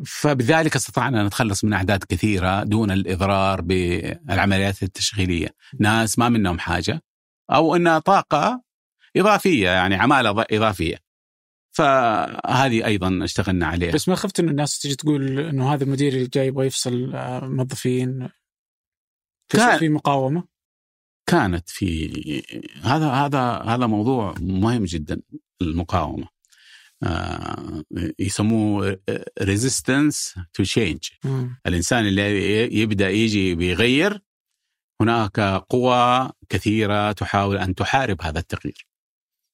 [0.06, 5.48] فبذلك أستطعنا نتخلص من أعداد كثيرة دون الإضرار بالعمليات التشغيلية،
[5.80, 7.02] ناس ما منهم حاجة
[7.50, 8.62] أو إنها طاقة
[9.16, 11.07] إضافية يعني عمالة إضافية.
[11.78, 13.92] فهذه أيضا اشتغلنا عليها.
[13.92, 17.46] بس ما خفت انه الناس تجي تقول إنه هذا المدير اللي جاي يبغى يفصل آه،
[17.46, 18.28] موظفين
[19.48, 20.44] كان في مقاومة؟
[21.26, 22.42] كانت في
[22.82, 25.20] هذا هذا هذا موضوع مهم جدا
[25.62, 26.28] المقاومة.
[27.02, 27.84] آه
[28.18, 29.00] يسموه
[29.42, 30.98] resistance to change
[31.66, 34.22] الإنسان اللي يبدأ يجي بيغير
[35.00, 38.86] هناك قوى كثيرة تحاول أن تحارب هذا التغيير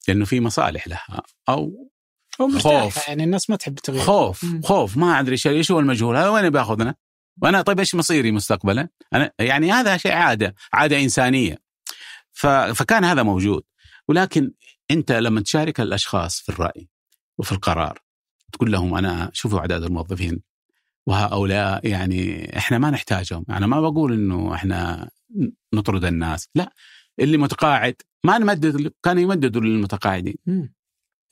[0.08, 1.90] لأنه في مصالح لها أو
[2.38, 3.08] خوف.
[3.08, 4.62] يعني الناس ما تحب التغيير خوف مم.
[4.62, 4.96] خوف.
[4.96, 6.94] ما أدري إيش إيش هو المجهول؟ هذا وين بياخذنا؟
[7.42, 11.58] وأنا طيب إيش مصيري مستقبلا؟ أنا يعني هذا شيء عادة عادة إنسانية.
[12.32, 12.46] ف...
[12.46, 13.62] فكان هذا موجود.
[14.08, 14.52] ولكن
[14.90, 16.88] أنت لما تشارك الأشخاص في الرأي
[17.38, 17.98] وفي القرار
[18.52, 20.40] تقول لهم أنا شوفوا أعداد الموظفين
[21.06, 25.10] وهؤلاء يعني إحنا ما نحتاجهم، أنا ما بقول إنه إحنا
[25.74, 26.72] نطرد الناس، لا.
[27.20, 30.36] اللي متقاعد ما نمدد كانوا يمددوا للمتقاعدين.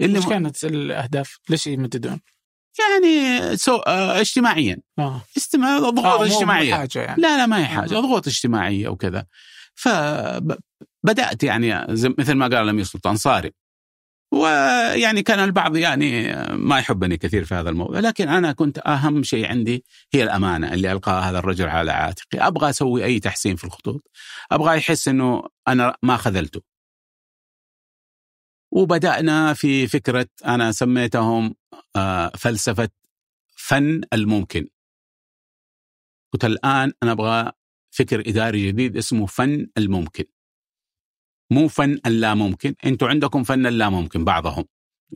[0.03, 2.21] اللي إيش كانت الأهداف؟ ليش يمددون؟
[2.79, 4.79] يعني سو آه اجتماعيا.
[4.99, 5.23] آه.
[5.37, 6.75] استماع ضغوط آه اجتماعية.
[6.75, 7.23] حاجة يعني.
[7.23, 8.01] لا لا ما هي حاجة آه.
[8.01, 9.27] ضغوط اجتماعية وكذا
[9.75, 11.87] فبدات يعني
[12.19, 13.51] مثل ما قال الأمير سلطان صارم.
[14.33, 18.01] ويعني كان البعض يعني ما يحبني كثير في هذا الموضوع.
[18.01, 19.85] لكن أنا كنت أهم شيء عندي
[20.15, 22.39] هي الأمانة اللي ألقاها هذا الرجل على عاتقي.
[22.39, 24.11] أبغى أسوي أي تحسين في الخطوط.
[24.53, 26.72] أبغى يحس إنه أنا ما خذلته.
[28.73, 31.55] وبدأنا في فكرة أنا سميتهم
[31.97, 32.89] آه، فلسفة
[33.57, 34.69] فن الممكن.
[36.33, 37.53] قلت الآن أنا أبغى
[37.91, 40.25] فكر إداري جديد اسمه فن الممكن.
[41.51, 44.65] مو فن اللا ممكن أنتم عندكم فن اللا ممكن بعضهم.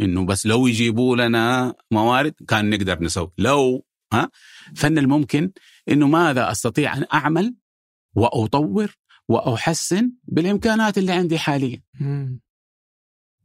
[0.00, 3.32] إنه بس لو يجيبوا لنا موارد كان نقدر نسوي.
[3.38, 4.30] لو ها؟
[4.76, 5.52] فن الممكن
[5.88, 7.56] إنه ماذا أستطيع أن أعمل
[8.14, 8.96] وأطور
[9.28, 11.82] وأحسن بالإمكانات اللي عندي حاليا.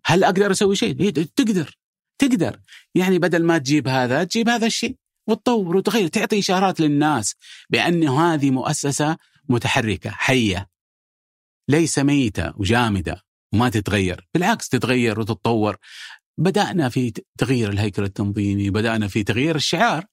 [0.05, 1.77] هل أقدر أسوي شيء؟ إيه، تقدر
[2.19, 2.59] تقدر.
[2.95, 4.95] يعني بدل ما تجيب هذا تجيب هذا الشيء
[5.27, 7.35] وتطور وتغير تعطي إشارات للناس
[7.69, 9.17] بأن هذه مؤسسة
[9.49, 10.69] متحركة حية
[11.69, 13.23] ليس ميتة وجامدة
[13.53, 14.27] وما تتغير.
[14.33, 15.77] بالعكس تتغير وتتطور.
[16.37, 20.05] بدأنا في تغيير الهيكل التنظيمي بدأنا في تغيير الشعار.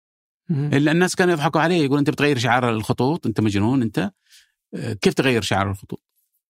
[0.51, 4.11] إلا الناس كانوا يضحكوا عليه يقول أنت بتغير شعار الخطوط أنت مجنون أنت
[5.01, 6.03] كيف تغير شعار الخطوط؟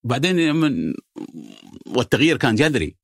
[0.05, 0.95] بعدين من
[1.87, 2.97] والتغيير كان جذري.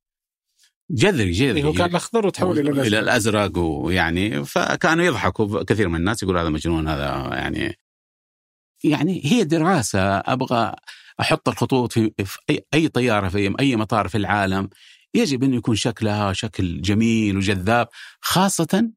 [0.90, 1.64] جذري جذري.
[1.64, 2.86] هو كان الأخضر وتحول إلى الأزرق.
[2.86, 7.78] إلى الأزرق ويعني فكانوا يضحكوا كثير من الناس يقول هذا مجنون هذا يعني
[8.84, 10.74] يعني هي دراسة أبغى
[11.20, 14.68] أحط الخطوط في, في أي أي طيارة في أي مطار في العالم
[15.14, 17.88] يجب انه يكون شكلها شكل جميل وجذاب
[18.20, 18.90] خاصة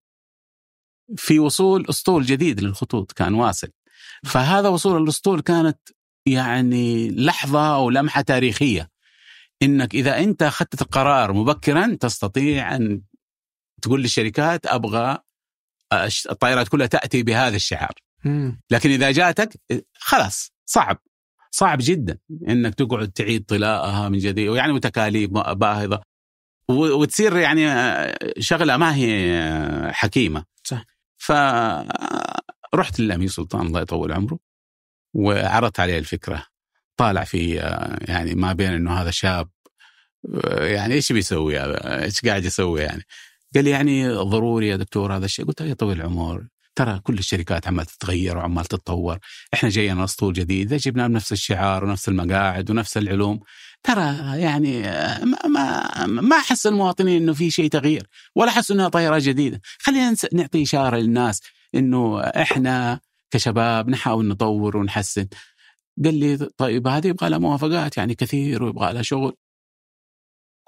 [1.16, 3.68] في وصول أسطول جديد للخطوط كان واصل.
[4.26, 5.80] فهذا وصول الأسطول كانت
[6.26, 8.90] يعني لحظة أو لمحة تاريخية.
[9.64, 13.02] إنك إذا أنت أخذت القرار مبكرا تستطيع أن
[13.82, 15.18] تقول للشركات أبغى
[16.30, 17.94] الطائرات كلها تأتي بهذا الشعار.
[18.72, 19.62] لكن إذا جاتك
[19.94, 20.98] خلاص صعب.
[21.52, 26.02] صعب جدا إنك تقعد تعيد طلاءها من جديد ويعني وتكاليف باهظة.
[26.70, 27.68] وتصير يعني
[28.40, 30.46] شغلة ما هي حكيمة.
[30.64, 30.84] صح.
[31.18, 34.40] فرحت للأمير سلطان الله يطول عمره
[35.14, 36.46] وعرضت عليه الفكرة.
[36.98, 37.56] طالع في
[38.02, 39.50] يعني ما بين إنه هذا شاب
[40.60, 41.60] يعني إيش بيسوي
[42.04, 43.04] إيش قاعد يسوي يعني؟
[43.56, 45.46] قال لي يعني ضروري يا دكتور هذا الشيء.
[45.46, 49.18] قلت له يا طويل العمر ترى كل الشركات عمال تتغير وعمال تتطور.
[49.54, 50.68] إحنا جايين أسطول جديد.
[50.68, 53.40] إذا جبنا بنفس الشعار ونفس المقاعد ونفس العلوم
[53.84, 54.82] ترى يعني
[55.26, 59.62] ما ما, ما أحس المواطنين إنه في شيء تغيير ولا أحس إنها طائره جديدة.
[59.80, 61.42] خلينا نعطي إشارة للناس
[61.76, 63.00] إنه إحنا
[63.32, 65.28] كشباب نحاول نطور ونحسن.
[66.06, 69.36] قال لي طيب هذه يبغى لها موافقات يعني كثير ويبغى لها شغل.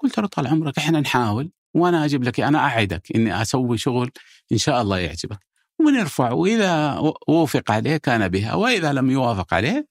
[0.00, 4.10] قلت له طال عمرك إحنا نحاول وأنا أجيب لك أنا أعدك إني أسوي شغل
[4.52, 5.38] إن شاء الله يعجبك.
[5.80, 9.86] ونرفع وإذا وافق عليه كان بها وإذا لم يوافق عليه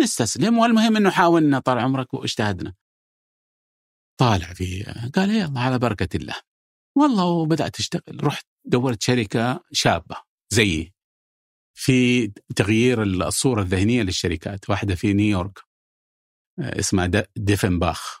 [0.00, 2.74] نستسلم والمهم إنه حاولنا طال عمرك واجتهدنا.
[4.20, 4.82] طالع في
[5.14, 6.34] قال يلا على بركة الله.
[6.96, 10.16] والله وبدأت أشتغل رحت دورت شركة شابة
[10.50, 10.95] زيي.
[11.78, 14.70] في تغيير الصورة الذهنية للشركات.
[14.70, 15.58] واحدة في نيويورك
[16.58, 18.20] اسمها ديفنباخ.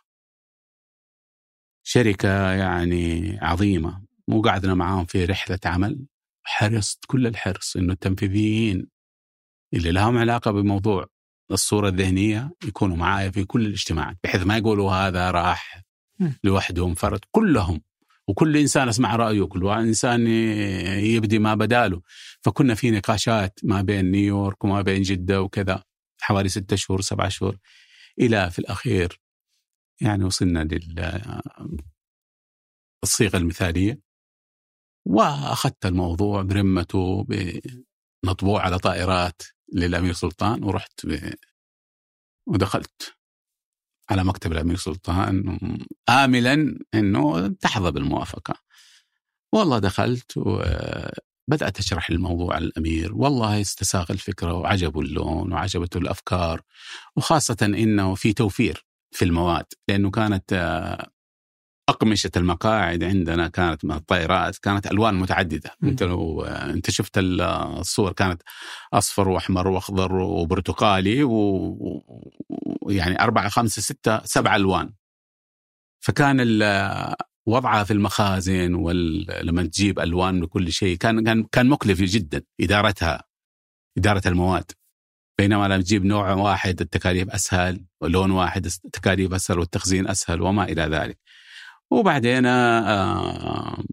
[1.86, 6.06] شركة يعني عظيمة وقعدنا معاهم في رحلة عمل.
[6.44, 8.86] حرصت كل الحرص إنه التنفيذيين
[9.74, 11.06] اللي لهم علاقة بموضوع
[11.50, 15.82] الصورة الذهنية يكونوا معايا في كل الاجتماعات بحيث ما يقولوا هذا راح
[16.44, 17.80] لوحده انفرد كلهم.
[18.28, 20.26] وكل إنسان أسمع رأيه كل إنسان
[21.06, 22.02] يبدي ما بداله
[22.42, 25.84] فكنا في نقاشات ما بين نيويورك وما بين جدة وكذا
[26.20, 27.58] حوالي ستة شهور سبعة شهور
[28.20, 29.20] إلى في الأخير
[30.00, 31.16] يعني وصلنا لل
[33.02, 34.00] الصيغة المثالية
[35.06, 37.24] وأخذت الموضوع برمته
[38.24, 41.06] بمطبوع على طائرات للأمير سلطان ورحت.
[42.46, 43.15] ودخلت
[44.10, 45.58] على مكتب الأمير سلطان
[46.08, 48.54] املا إنه تحظى بالموافقة.
[49.52, 56.62] والله دخلت وبدات أشرح الموضوع للامير، والله استساغ الفكرة وعجبه اللون وعجبته الأفكار
[57.16, 60.52] وخاصة إنه في توفير في المواد لأنه كانت
[61.88, 65.88] أقمشة المقاعد عندنا كانت من الطائرات كانت ألوان متعددة م.
[65.88, 68.42] أنت لو أنت شفت الصور كانت
[68.92, 71.22] أصفر وأحمر وأخضر وبرتقالي
[72.82, 74.92] ويعني أربعة خمسة ستة سبع ألوان
[76.00, 76.40] فكان
[77.46, 83.24] وضعها في المخازن ولما تجيب ألوان لكل شيء كان كان كان مكلف جدا إدارتها
[83.98, 84.70] إدارة المواد
[85.38, 90.82] بينما لما تجيب نوع واحد التكاليف أسهل ولون واحد التكاليف أسهل والتخزين أسهل وما إلى
[90.82, 91.18] ذلك.
[91.90, 93.84] وبعدين آه،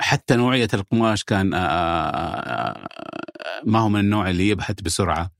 [0.00, 2.88] حتى نوعية القماش كان آه، آه،
[3.64, 5.30] ما هو من النوع اللي يبحث بسرعة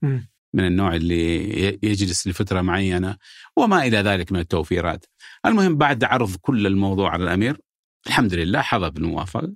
[0.54, 1.48] من النوع اللي
[1.82, 3.16] يجلس لفترة معينة
[3.56, 5.04] وما إلى ذلك من التوفيرات.
[5.46, 7.60] المهم بعد عرض كل الموضوع على الأمير
[8.06, 9.54] الحمد لله حظى بالموافقة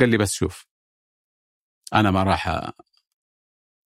[0.00, 0.66] قال لي بس شوف
[1.94, 2.72] أنا ما راح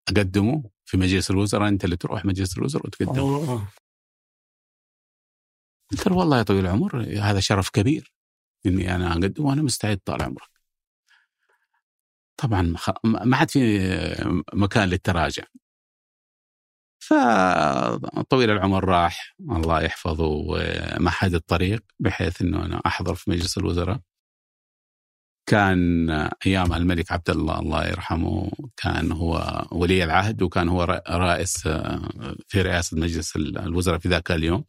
[0.08, 3.66] أقدمه في مجلس الوزراء أنت اللي تروح مجلس الوزراء وتقدمه.
[5.90, 8.12] قلت له والله يا طويل العمر هذا شرف كبير
[8.66, 10.50] إني أنا أقدم وأنا مستعد طال عمرك.
[12.36, 12.74] طبعا
[13.04, 13.78] ما عاد في
[14.54, 15.44] مكان للتراجع.
[17.00, 20.46] فطويل العمر راح الله يحفظه
[21.00, 24.00] مهد الطريق بحيث إنه أنا أحضر في مجلس الوزراء
[25.46, 26.10] كان
[26.46, 31.58] أيام الملك عبد الله الله يرحمه كان هو ولي العهد وكان هو رئيس
[32.48, 34.64] في رئاسة مجلس الوزراء في ذاك اليوم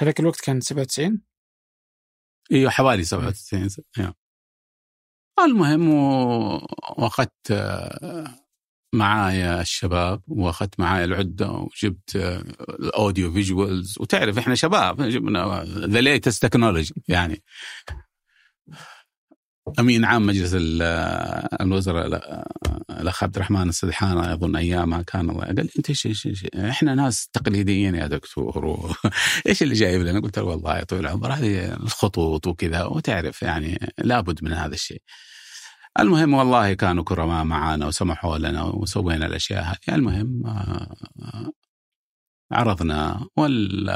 [0.00, 1.22] هذاك الوقت كان 97
[2.52, 3.68] أيوه حوالي 97
[5.44, 5.88] المهم
[6.98, 7.52] وأخذت
[8.94, 12.16] معايا الشباب وأخذت معايا العدة وجبت
[12.68, 13.94] ال audio visuals.
[14.00, 17.42] وتعرف إحنا شباب جبنا the latest technology يعني.
[19.78, 20.52] أمين عام مجلس
[21.60, 22.06] الوزراء
[22.90, 27.28] الأخ عبد الرحمن السدحانة أظن ايامها كان الله قال لي أنت إيش إيش إحنا ناس
[27.32, 28.96] تقليديين يا دكتور
[29.48, 33.92] إيش اللي جايب لنا؟ قلت له والله يا طويل العمر هذه الخطوط وكذا وتعرف يعني
[33.98, 35.02] لابد من هذا الشيء.
[36.00, 40.96] المهم والله كانوا كرماء معنا وسمحوا لنا وسوينا الأشياء هذه، المهم آه،
[42.52, 43.88] عرضنا والملك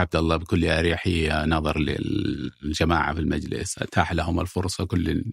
[0.00, 5.24] عبد الله بكل أريحية نظر للجماعة في المجلس أتاح لهم الفرصة كل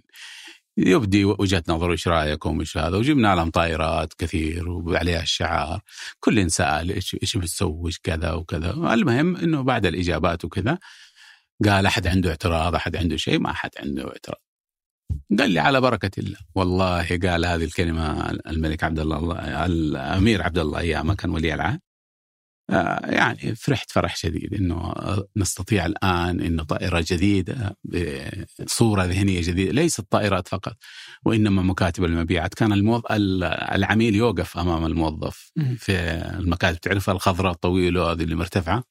[0.78, 5.82] يبدي وجهة نظره إيش رايكم إيش هذا؟ وجبنا لهم طائرات كثير وعليها الشعار.
[6.20, 8.72] كل سأل إيش إيش بتسوي؟ كذا وكذا.
[8.94, 10.80] المهم إنه بعد الإجابات وكذا
[11.66, 14.49] قال أحد عنده اعتراض أحد عنده شيء ما أحد عنده اعتراض.
[15.40, 16.38] قال لي على بركة الله.
[16.56, 21.80] والله قال هذه الكلمة الملك عبد الله الأمير عبد الله أيام كان ولي العهد.
[22.70, 24.94] آه، يعني فرحت فرح شديد إنه
[25.38, 30.76] نستطيع الآن انه طائرة جديدة بصوره ذهنية جديدة ليست طائرات فقط
[31.26, 32.54] وإنما مكاتب المبيعات.
[32.54, 33.02] كان الموظ...
[33.12, 35.92] العميل يوقف أمام الموظف في
[36.40, 36.80] المكاتب.
[36.80, 38.84] تعرفها الخضراء الطويلة هذه اللي مرتفعة؟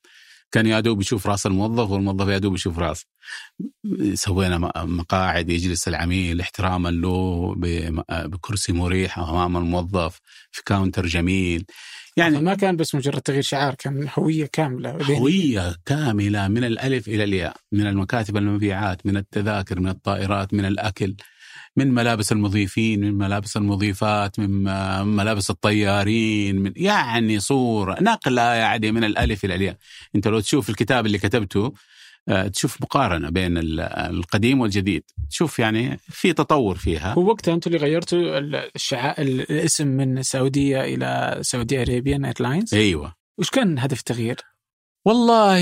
[0.52, 3.04] كان يا دوب يشوف رأس الموظف والموظف يا دوب يشوف رأس.
[4.14, 7.54] سوينا مقاعد يجلس العميل احتراما له
[8.10, 10.20] بكرسي مريح أمام الموظف
[10.50, 11.64] في كاونتر جميل.
[12.16, 17.24] يعني ما كان بس مجرد تغيير شعار كان هوية كاملة هوية كاملة من الألف إلى
[17.24, 21.14] الياء من المكاتب المبيعات من التذاكر من الطائرات من الأكل.
[21.78, 24.62] من ملابس المضيفين من ملابس المضيفات من
[25.06, 29.76] ملابس الطيارين من يعني صورة نقلة يعني من الألف إلى الياء.
[30.14, 31.72] أنت لو تشوف الكتاب اللي كتبته
[32.28, 35.02] آه، تشوف مقارنة بين القديم والجديد.
[35.30, 37.12] تشوف يعني في تطور فيها.
[37.12, 38.38] هو وقتها أنتم اللي غيرتوا
[38.76, 39.22] الشعا...
[39.22, 43.14] الاسم من سعودية إلى سعودي أريبيان إيرلاينز أيوة.
[43.38, 44.36] وش كان هدف التغيير؟
[45.04, 45.60] والله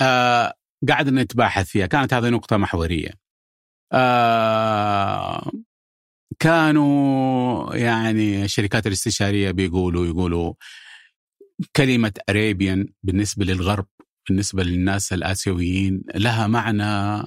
[0.00, 0.54] آه
[0.88, 1.86] قاعد نتباحث فيها.
[1.86, 3.29] كانت هذه نقطة محورية.
[3.92, 5.50] آه
[6.38, 10.54] كانوا يعني الشركات الاستشارية بيقولوا يقولوا
[11.76, 13.86] كلمة Arabian بالنسبة للغرب
[14.28, 17.22] بالنسبة للناس الآسيويين لها معنى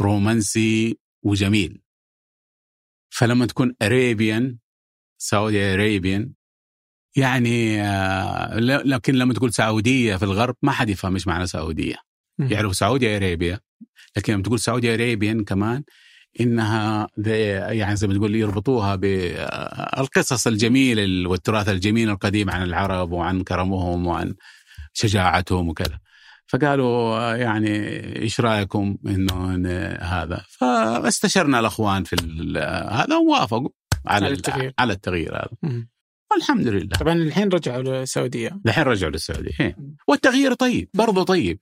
[0.00, 1.82] رومانسي وجميل.
[3.10, 4.58] فلما تكون Arabian
[5.18, 6.32] Saudi Arabian
[7.16, 12.11] يعني آه لكن لما تقول سعودية في الغرب ما حد يفهم إيش معنى سعودية.
[12.50, 13.60] يعرفوا Saudi Arabia
[14.16, 15.82] لكن لما تقول Saudi Arabian كمان
[16.40, 17.08] إنها
[17.72, 24.34] يعني زي ما تقول يربطوها بالقصص الجميلة والتراث الجميل القديم عن العرب وعن كرمهم وعن
[24.92, 25.98] شجاعتهم وكذا.
[26.46, 27.68] فقالوا يعني
[28.22, 29.54] إيش رأيكم إنه
[30.00, 32.16] هذا؟ فاستشرنا الأخوان في
[32.90, 33.70] هذا ووافقوا
[34.06, 34.74] على التغيير.
[34.78, 35.86] على التغيير هذا.
[36.34, 39.76] والحمد لله طبعا الحين رجعوا للسعودية الحين رجعوا للسعودية إيه.
[40.08, 41.58] والتغيير طيب برضه طيب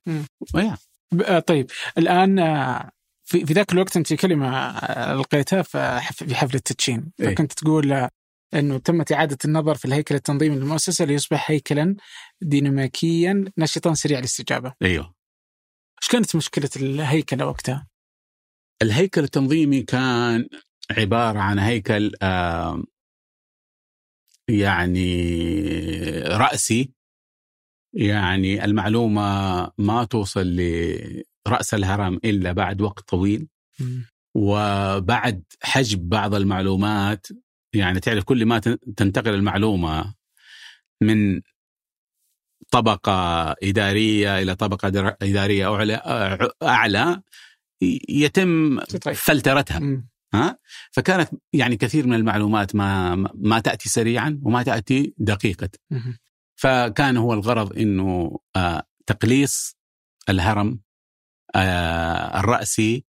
[1.24, 2.90] آه، طيب الآن آه،
[3.24, 6.00] في, في ذاك الوقت أنت كلمة آه، ألقيتها في
[6.34, 8.08] حفل التدشين إيه؟ فكنت تقول
[8.54, 11.96] إنه تمت إعادة النظر في الهيكل التنظيمي للمؤسسة ليصبح هيكلا
[12.42, 14.74] ديناميكيا نشطا سريع الاستجابه.
[14.82, 15.14] أيوه.
[16.02, 17.86] إيش كانت مشكلة الهيكل وقتها؟
[18.82, 20.48] الهيكل التنظيمي كان
[20.90, 22.12] عبارة عن هيكل
[24.48, 25.30] يعني
[26.22, 26.92] رأسي
[27.94, 29.22] يعني المعلومة
[29.78, 33.48] ما توصل لرأس الهرم إلا بعد وقت طويل.
[34.36, 37.26] وبعد حجب بعض المعلومات
[37.74, 38.58] يعني تعرف كل ما
[38.96, 40.14] تنتقل المعلومة
[41.02, 41.40] من
[42.70, 43.12] طبقة
[43.62, 45.94] إدارية إلى طبقة إدارية أعلى
[46.62, 47.22] أعلى
[48.08, 48.80] يتم
[49.14, 49.78] فلترتها.
[50.34, 50.58] ها؟
[50.90, 55.68] فكانت يعني كثير من المعلومات ما ما تأتي سريعا وما تأتي دقيقة.
[56.56, 59.76] فكان هو الغرض إنه آه تقليص
[60.28, 60.80] الهرم
[61.54, 63.04] آه الرأسي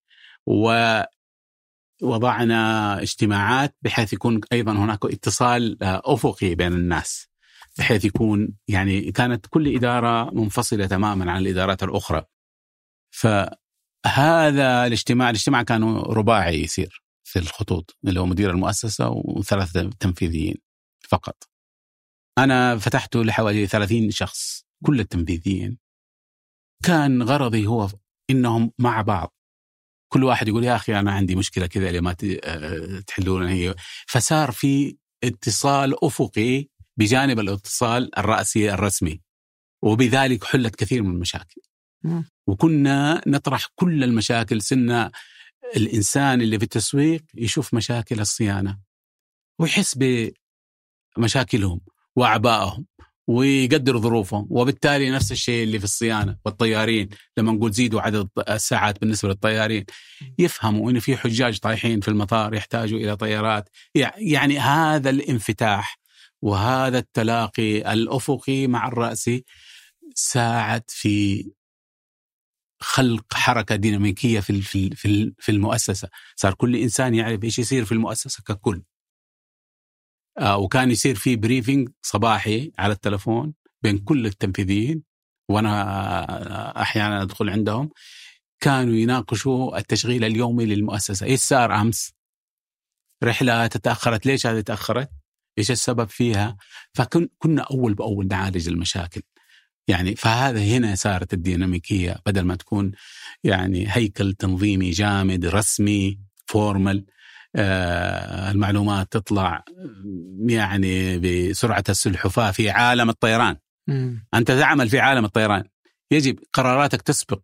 [2.02, 7.28] ووضعنا اجتماعات بحيث يكون أيضا هناك اتصال آه أفقي بين الناس.
[7.78, 12.24] بحيث يكون يعني كانت كل إدارة منفصلة تماما عن الإدارات الأخرى.
[13.10, 17.02] فهذا الاجتماع الاجتماع كان رباعي يصير.
[17.30, 20.56] في الخطوط اللي هو مدير المؤسسة وثلاثة تنفيذيين
[21.08, 21.48] فقط.
[22.38, 25.78] أنا فتحته لحوالي 30 شخص كل التنفيذيين.
[26.84, 27.88] كان غرضي هو
[28.30, 29.34] إنهم مع بعض.
[30.12, 33.74] كل واحد يقول يا أخي أنا عندي مشكلة كذا لما آه، تحلون هي؟
[34.08, 36.66] فصار في اتصال أفقي
[36.96, 39.20] بجانب الاتصال الرأسي الرسمي.
[39.82, 41.60] وبذلك حلت كثير من المشاكل.
[42.46, 45.10] وكنا نطرح كل المشاكل سنة
[45.76, 48.78] الإنسان اللي في التسويق يشوف مشاكل الصيانة
[49.58, 49.98] ويحس
[51.16, 51.80] بمشاكلهم
[52.16, 52.86] وأعبائهم
[53.28, 59.28] ويقدر ظروفهم وبالتالي نفس الشيء اللي في الصيانة والطيارين لما نقول زيدوا عدد الساعات بالنسبة
[59.28, 59.84] للطيارين
[60.38, 63.68] يفهموا أنه في حجاج طايحين في المطار يحتاجوا إلى طيارات.
[64.16, 65.98] يعني هذا الانفتاح
[66.42, 69.44] وهذا التلاقي الأفقي مع الرأسي
[70.14, 71.44] ساعد في
[72.80, 78.42] خلق حركة ديناميكية في في في المؤسسة، صار كل إنسان يعرف إيش يصير في المؤسسة
[78.46, 78.82] ككل.
[80.38, 85.02] آه وكان يصير في بريفنج صباحي على التلفون بين كل التنفيذيين
[85.50, 87.90] وأنا أحيانا أدخل عندهم
[88.60, 92.12] كانوا يناقشوا التشغيل اليومي للمؤسسة، إيش صار أمس؟
[93.24, 95.10] رحلة تاخرت، ليش هذه تأخرت؟
[95.58, 96.56] إيش السبب فيها؟
[96.94, 99.22] فكنا أول بأول نعالج المشاكل.
[99.88, 102.92] يعني فهذا هنا صارت الديناميكية بدل ما تكون
[103.44, 107.06] يعني هيكل تنظيمي جامد رسمي فورمال
[107.56, 109.64] آه المعلومات تطلع
[110.46, 113.56] يعني بسرعة السلحفاة في عالم الطيران
[113.88, 114.16] م.
[114.34, 115.64] أنت تعمل في عالم الطيران
[116.10, 117.40] يجب قراراتك تسبق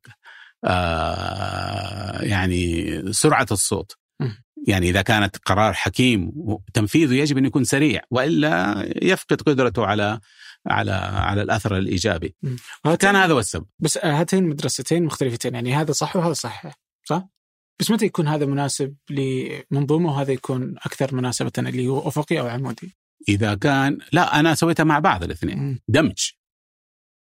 [0.64, 4.28] آه يعني سرعة الصوت م.
[4.66, 6.32] يعني إذا كانت قرار حكيم
[6.74, 10.20] تنفيذه يجب أن يكون سريع وإلا يفقد قدرته على
[10.66, 12.34] على على الأثر الإيجابي.
[13.00, 13.66] كان هذا هو السبب.
[13.78, 15.54] بس هاتين مدرستين مختلفتين.
[15.54, 16.62] يعني هذا صح وهذا صح
[17.04, 17.28] صح؟
[17.80, 22.96] بس متى يكون هذا مناسب لمنظومة وهذا يكون أكثر مناسبة اللي هو أفقي أو عمودي؟
[23.28, 25.80] إذا كان لا أنا سويتها مع بعض الاثنين.
[25.88, 26.30] دمج.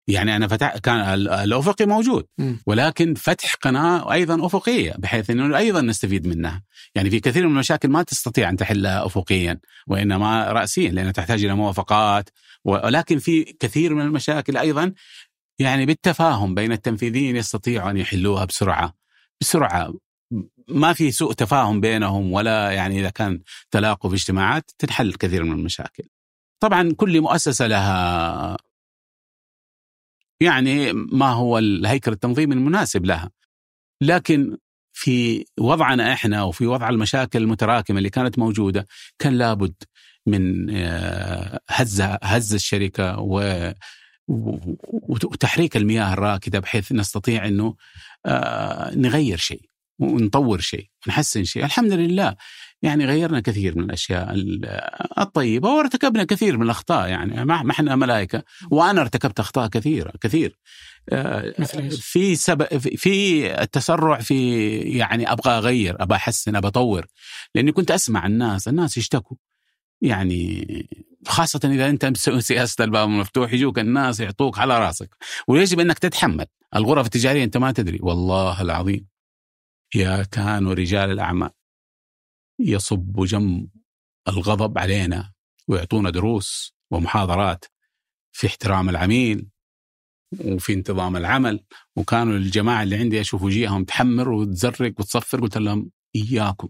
[0.08, 2.24] يعني أنا فتح كان الأفقي موجود
[2.66, 6.62] ولكن فتح قناة أيضا أفقية بحيث إنه أيضا نستفيد منها.
[6.94, 11.54] يعني في كثير من المشاكل ما تستطيع أن تحلها افقيا وإنما راسيا لأنها تحتاج إلى
[11.54, 12.28] موافقات.
[12.64, 14.92] ولكن في كثير من المشاكل أيضا
[15.58, 18.94] يعني بالتفاهم بين التنفيذيين يستطيعوا أن يحلوها بسرعة.
[19.40, 19.94] بسرعة.
[20.68, 23.40] ما في سوء تفاهم بينهم ولا يعني إذا كان
[23.70, 26.04] تلاقوا في اجتماعات تنحل كثير من المشاكل.
[26.60, 28.56] طبعا كل مؤسسة لها
[30.40, 33.30] يعني ما هو الهيكل التنظيمي المناسب لها.
[34.00, 34.56] لكن
[34.92, 38.86] في وضعنا إحنا وفي وضع المشاكل المتراكمة اللي كانت موجودة
[39.18, 39.74] كان لابد
[40.26, 43.72] من آه، هز هز الشركة و
[44.28, 47.76] وتحريك المياه الراكدة بحيث نستطيع إنه
[48.26, 52.36] آه، نغير شيء ونطور شيء ونحسن شيء الحمد لله
[52.82, 54.34] يعني غيرنا كثير من الأشياء
[55.18, 57.44] الطيبة وارتكبنا كثير من الأخطاء يعني.
[57.44, 58.42] ما إحنا ملائكة.
[58.70, 60.58] وأنا ارتكبت أخطاء كثيره كثير.
[61.08, 61.50] آه،
[61.90, 67.06] في سبب في التسرع في يعني أبغى أغير أبغى أحسن أبغى أطور.
[67.54, 69.36] لأني كنت أسمع الناس الناس يشتكوا.
[70.00, 70.66] يعني
[71.26, 75.10] خاصة إذا أنت مسوي سياسة الباب المفتوح يجوك الناس يعطوك على راسك.
[75.48, 76.46] ويجب أنك تتحمل.
[76.76, 77.98] الغرف التجارية أنت ما تدري.
[78.02, 79.06] والله العظيم.
[79.94, 81.50] يا كانوا رجال الأعمال.
[82.60, 83.68] يصبوا جم
[84.28, 85.32] الغضب علينا
[85.68, 87.64] ويعطونا دروس ومحاضرات
[88.32, 89.48] في احترام العميل
[90.44, 91.64] وفي انتظام العمل.
[91.96, 96.68] وكانوا الجماعة اللي عندي أشوف وجيههم تحمر وتزرق وتصفر قلت لهم إياكم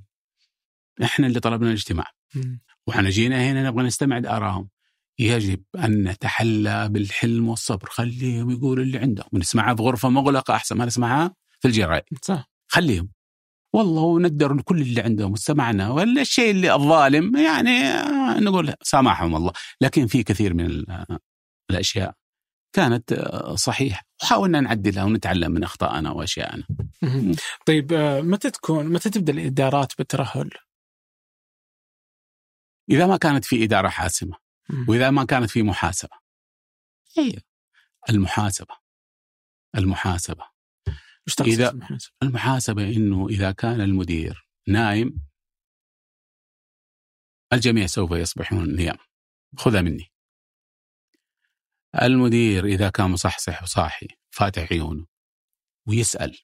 [1.03, 2.07] إحنا اللي طلبنا الاجتماع.
[2.87, 4.69] وإحنا جينا هنا نبغى نستمع لآرائهم
[5.19, 7.89] يجب أن نتحلى بالحلم والصبر.
[7.91, 9.27] خليهم يقولوا اللي عندهم.
[9.33, 12.51] ونسمعها في غرفة مغلقة أحسن ما نسمعها في الجرايد صح.
[12.67, 13.09] خليهم.
[13.73, 17.81] والله وندر كل اللي عندهم واستمعنا والشيء اللي الظالم يعني
[18.45, 19.53] نقول سامحهم الله.
[19.81, 20.85] لكن في كثير من
[21.71, 22.15] الأشياء
[22.73, 23.15] كانت
[23.55, 24.03] صحيحة.
[24.23, 26.65] وحاولنا نعدلها ونتعلم من أخطائنا وأشيائنا
[27.67, 27.93] طيب
[28.25, 30.51] متى تكون متى تبدأ الإدارات بالترهل؟
[32.91, 34.37] إذا ما كانت في إدارة حاسمة
[34.89, 36.17] وإذا ما كانت في محاسبة.
[37.19, 37.39] هي
[39.77, 40.45] المحاسبة.
[41.41, 45.31] المحاسبه وش إذا المحاسبة؟ المحاسبة إنه إذا كان المدير نايم
[47.53, 48.97] الجميع سوف يصبحون نيام.
[49.57, 50.13] خذها مني.
[52.03, 55.07] المدير إذا كان مصحصح وصاحي فاتح عيونه
[55.87, 56.39] ويسأل.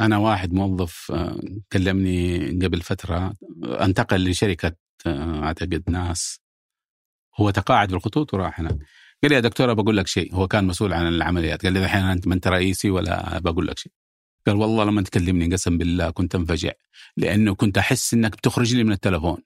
[0.00, 1.40] أنا واحد موظف آه،
[1.72, 4.76] كلمني قبل فترة أنتقل لشركة
[5.06, 6.40] أعتقد ناس.
[7.40, 8.78] هو تقاعد في الخطوط وراح هناك.
[9.22, 10.34] قال لي يا دكتور بقول لك شيء.
[10.34, 11.62] هو كان مسؤول عن العمليات.
[11.62, 13.92] قال لي الحين انت ما أنت رئيسي ولا بقول لك شيء.
[14.46, 16.72] قال والله لما تكلمني قسم بالله كنت انفجع.
[17.16, 19.38] لأنه كنت أحس إنك بتخرج لي من التلفون.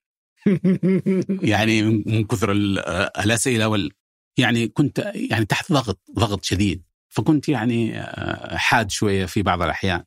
[1.53, 3.91] يعني من كثر الأسئلة وال
[4.39, 6.83] يعني كنت يعني تحت ضغط ضغط شديد.
[7.09, 10.03] فكنت يعني آه، حاد شوية في بعض الأحيان.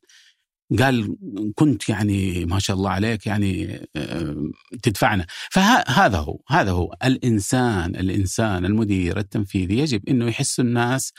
[0.79, 1.17] قال
[1.55, 4.51] كنت يعني ما شاء الله عليك يعني آه،
[4.83, 5.25] تدفعنا.
[5.51, 6.95] فهذا هو هذا هو.
[7.03, 11.13] الإنسان الإنسان المدير التنفيذي يجب إنه يحس الناس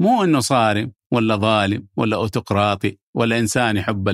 [0.00, 4.08] مو إنه صارم ولا ظالم ولا اوتقراطي ولا إنسان يحب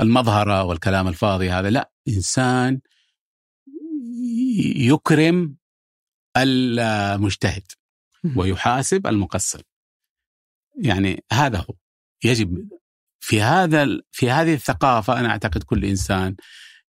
[0.00, 1.70] المظهرة والكلام الفاضي هذا.
[1.70, 2.80] لا إنسان
[4.76, 5.56] يكرم
[6.36, 7.62] المجتهد
[8.36, 9.62] ويحاسب المقصر.
[10.82, 11.74] يعني هذا هو.
[12.24, 12.68] يجب
[13.26, 16.36] في هذا في هذه الثقافة أنا أعتقد كل إنسان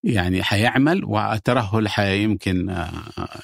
[0.04, 2.92] يعني حيعمل والترهل حيمكن آه،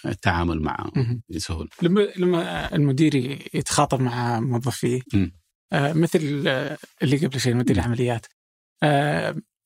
[0.05, 0.91] التعامل معه
[1.29, 1.69] بسهولة.
[1.81, 3.15] لما لما المدير
[3.53, 5.01] يتخاطب مع موظفيه
[5.73, 8.25] آه، مثل آه، اللي قبل شيء مدير العمليات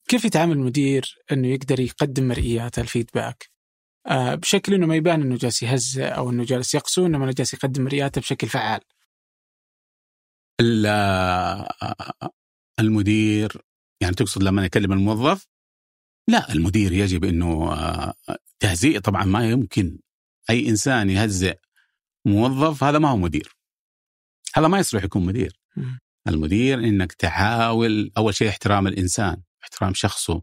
[0.08, 3.50] كيف يتعامل المدير إنه يقدر يقدم مرئيات الفيدباك
[4.10, 8.20] بشكل إنه ما يبان إنه جالس يهزئ أو إنه جالس يقسو إنما جالس يقدم مرئياته
[8.20, 8.80] بشكل فعال.
[12.80, 13.62] المدير
[14.00, 15.46] يعني تقصد لما يكلم الموظف؟
[16.28, 18.14] لا المدير يجب إنه آه،
[18.58, 19.00] تهزيء.
[19.00, 19.98] طبعا ما يمكن
[20.50, 21.58] أي إنسان يهزئ
[22.24, 23.56] موظف هذا ما هو مدير.
[24.54, 25.60] هذا ما يصلح يكون مدير.
[26.28, 30.42] المدير إنك تحاول أول شيء احترام الإنسان احترام شخصه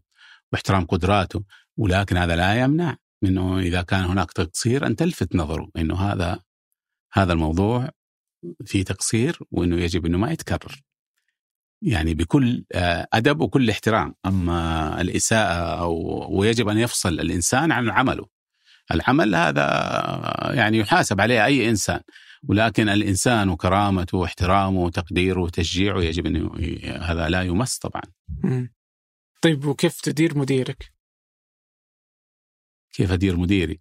[0.53, 1.43] واحترام قدراته
[1.77, 6.39] ولكن هذا لا يمنع منه إذا كان هناك تقصير أن تلفت نظره إنه هذا
[7.13, 7.89] هذا الموضوع
[8.65, 10.81] في تقصير وإنه يجب إنه ما يتكرر.
[11.81, 18.27] يعني بكل آه، أدب وكل احترام أما الإساءة أو ويجب أن يفصل الإنسان عن عمله
[18.91, 19.63] العمل هذا
[20.53, 22.01] يعني يحاسب عليه أي إنسان
[22.47, 26.51] ولكن الإنسان وكرامته واحترامه وتقديره وتشجيعه يجب انه
[27.01, 28.03] هذا لا يمس طبعا.
[29.41, 30.93] طيب وكيف تدير مديرك؟
[32.93, 33.79] كيف أدير مديري؟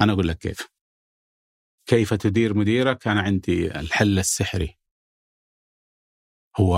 [0.00, 0.68] أنا أقول لك كيف.
[1.86, 4.79] كيف تدير مديرك؟ أنا عندي الحل السحري.
[6.60, 6.76] هو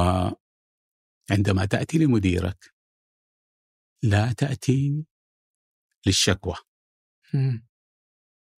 [1.31, 2.75] عندما تأتي لمديرك
[4.03, 5.05] لا تأتي
[6.07, 6.55] للشكوى.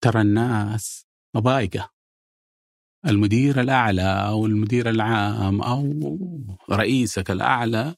[0.02, 1.94] ترى الناس مضايقة.
[3.06, 5.84] المدير الأعلى أو المدير العام أو
[6.72, 7.96] رئيسك الأعلى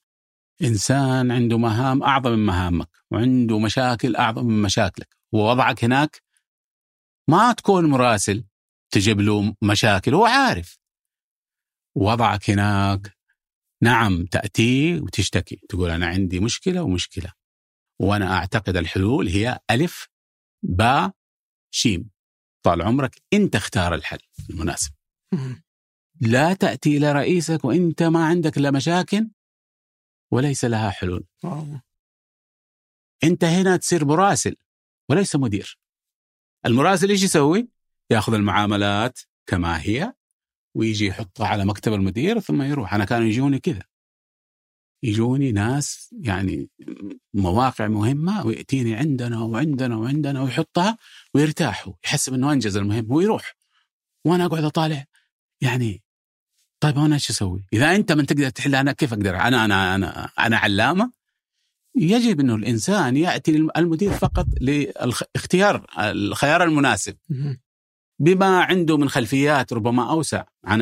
[0.61, 5.15] إنسان عنده مهام أعظم من مهامك وعنده مشاكل أعظم من مشاكلك.
[5.33, 6.21] ووضعك هناك
[7.29, 8.45] ما تكون مراسل
[8.91, 10.79] تجيب له مشاكل هو عارف.
[11.95, 13.17] وضعك هناك.
[13.83, 15.55] نعم تأتي وتشتكي.
[15.69, 17.33] تقول أنا عندي مشكلة ومشكلة.
[17.99, 20.07] وأنا أعتقد الحلول هي ألف
[20.63, 21.11] باء
[21.71, 22.09] شيم
[22.65, 24.19] طال عمرك أنت اختار الحل
[24.49, 24.91] المناسب.
[26.21, 29.29] لا تأتي إلى رئيسك وأنت ما عندك إلا مشاكل
[30.31, 31.27] وليس لها حلول.
[33.23, 34.55] أنت هنا تصير مراسل
[35.09, 35.79] وليس مدير.
[36.65, 37.69] المراسل إيش يسوي؟
[38.09, 40.13] يأخذ المعاملات كما هي
[40.75, 42.93] ويجي يحطها على مكتب المدير ثم يروح.
[42.93, 43.83] أنا كانوا يجوني كذا.
[45.03, 46.69] يجوني ناس يعني
[47.33, 50.97] مواقع مهمة ويأتيني عندنا وعندنا وعندنا ويحطها
[51.33, 53.55] ويرتاح يحسب انه أنجز المهم ويروح.
[54.25, 55.05] وأنا أقعد أطالع.
[55.61, 56.03] يعني
[56.79, 60.29] طيب أنا إيش أسوي؟ إذا أنت من تقدر تحل أنا كيف أقدر؟ أنا أنا أنا
[60.39, 61.11] أنا علامة.
[61.95, 67.17] يجب أنه الإنسان يأتي المدير فقط لاختيار الخيار المناسب.
[68.19, 70.81] بما عنده من خلفيات ربما أوسع عن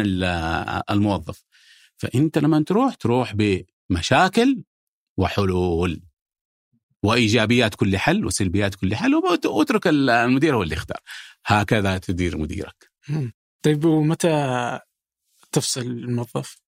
[0.89, 1.43] الموظف.
[1.97, 4.63] فإنت لما تروح تروح بمشاكل
[5.17, 6.01] وحلول
[7.03, 9.15] وإيجابيات كل حل وسلبيات كل حل
[9.45, 10.99] واترك المدير هو اللي يختار.
[11.45, 12.91] هكذا تدير مديرك.
[13.61, 14.79] طيب ومتى
[15.51, 16.61] تفصل الموظف؟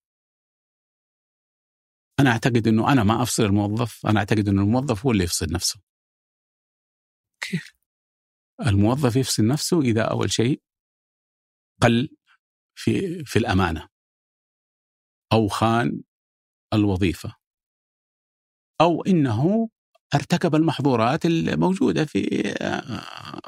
[2.20, 5.80] أنا أعتقد إنه أنا ما أفصل الموظف أنا أعتقد إنه الموظف هو اللي يفصل نفسه.
[7.42, 7.75] كيف؟
[8.62, 10.62] الموظف يفصل نفسه إذا أول شيء
[11.82, 12.10] قل
[12.78, 13.88] في في الأمانة
[15.34, 16.02] أو خان
[16.74, 17.36] الوظيفة
[18.82, 19.70] أو إنه
[20.16, 23.40] ارتكب المحظورات الموجودة في آه،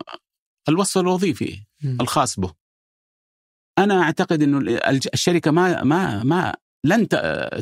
[0.69, 1.65] الوصف الوظيفي
[2.01, 2.53] الخاص به.
[3.77, 4.79] أنا أعتقد أنه
[5.13, 6.55] الشركة ما ما ما
[6.85, 7.07] لن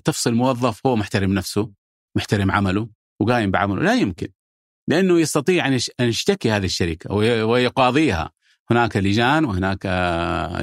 [0.04, 1.72] تفصل موظف هو محترم نفسه
[2.18, 2.90] محترم عمله
[3.22, 4.28] وقايم بعمله لا يمكن.
[4.88, 7.14] لأنه يستطيع أن يشتكي هذه الشركة
[7.45, 8.32] ويقاضيها.
[8.72, 9.88] هناك لجان وهناك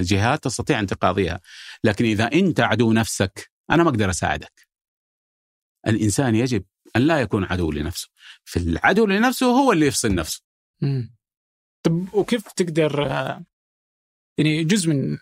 [0.01, 1.40] جهات تستطيع أن تقاضيها.
[1.85, 4.69] لكن إذا أنت عدو نفسك أنا ما أقدر أساعدك.
[5.86, 6.65] الإنسان يجب
[6.97, 8.09] أن لا يكون عدو لنفسه.
[8.44, 10.43] في العدو لنفسه هو اللي يفصل نفسه.
[11.82, 13.01] طب وكيف تقدر
[14.39, 15.19] يعني جزء من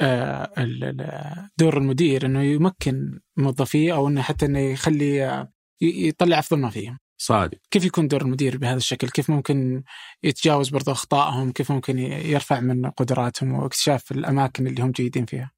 [0.00, 5.46] آه، دور المدير إنه يمكن موظفيه أو إنه حتى إنه يخلي
[5.80, 9.82] يطلع أفضل ما فيهم؟ صادق كيف يكون دور المدير بهذا الشكل؟ كيف ممكن
[10.22, 15.52] يتجاوز برضو أخطائهم؟ كيف ممكن يرفع من قدراتهم واكتشاف الأماكن اللي هم جيدين فيها؟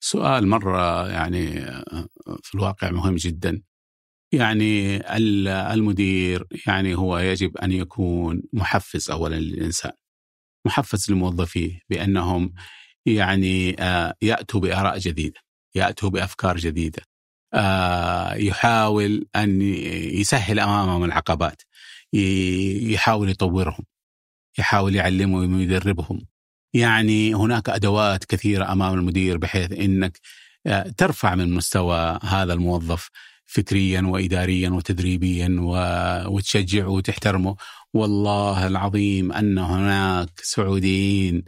[0.00, 1.50] سؤال مرة يعني
[2.42, 3.62] في الواقع مهم جدا.
[4.32, 4.96] يعني
[5.72, 9.92] المدير يعني هو يجب أن يكون محفز اولا للإنسان.
[10.66, 12.52] محفز لموظفيه بأنهم
[13.06, 15.40] يعني آه، يأتوا بآراء جديدة،
[15.74, 17.02] يأتوا بأفكار جديدة.
[17.54, 19.62] آه، يحاول أن
[20.20, 21.62] يسهل أمامهم العقبات.
[22.12, 23.84] يحاول يطورهم.
[24.58, 26.26] يحاول يعلمهم ويدربهم.
[26.74, 30.20] يعني هناك أدوات كثيرة أمام المدير بحيث إنك
[30.66, 33.10] آه، ترفع من مستوى هذا الموظف
[33.46, 35.56] فكريا واداريا وتدريبيا
[36.28, 37.56] وتشجعه وتحترمه
[37.94, 41.44] والله العظيم أن هناك سعوديين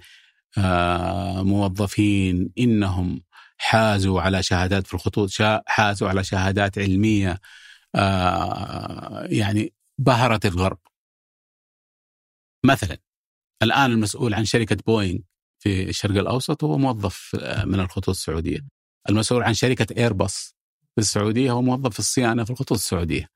[0.58, 3.20] آه، موظفين إنهم
[3.58, 5.30] حازوا على شهادات في الخطوط
[5.66, 7.40] حازوا على شهادات علمية
[7.94, 10.78] آه، يعني بهرت الغرب
[12.64, 12.98] مثلا
[13.62, 15.18] الآن المسؤول عن شركة بوينغ
[15.58, 18.60] في الشرق الأوسط هو موظف آه، من الخطوط السعودية.
[19.08, 20.56] المسؤول عن شركة ايرباص
[20.94, 23.28] في السعودية هو موظف في الصيانة في الخطوط السعودية.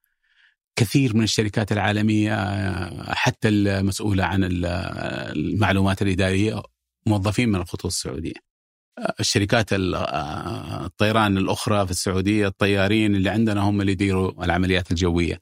[0.76, 6.62] كثير من الشركات العالمية آه، حتى المسؤولة عن المعلومات الإدارية
[7.06, 8.51] موظفين من الخطوط السعودية.
[8.98, 15.40] آه، الشركات الطيران الأخرى في السعودية الطيارين اللي عندنا هم اللي يديروا العمليات الجوية.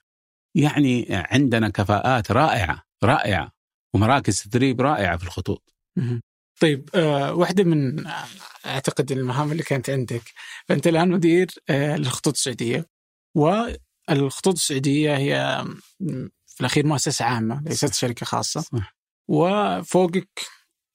[0.54, 3.52] يعني عندنا كفاءات رائعة رائعة
[3.94, 5.74] ومراكز تدريب رائعة في الخطوط.
[6.60, 8.06] طيب آه واحدة من
[8.66, 10.22] أعتقد المهام اللي كانت عندك
[10.68, 12.86] فانت الآن مدير آه للخطوط السعودية
[13.36, 15.64] والخطوط السعودية هي
[16.46, 18.96] في الأخير مؤسسة عامة ليست شركة خاصة صح.
[19.28, 20.28] وفوقك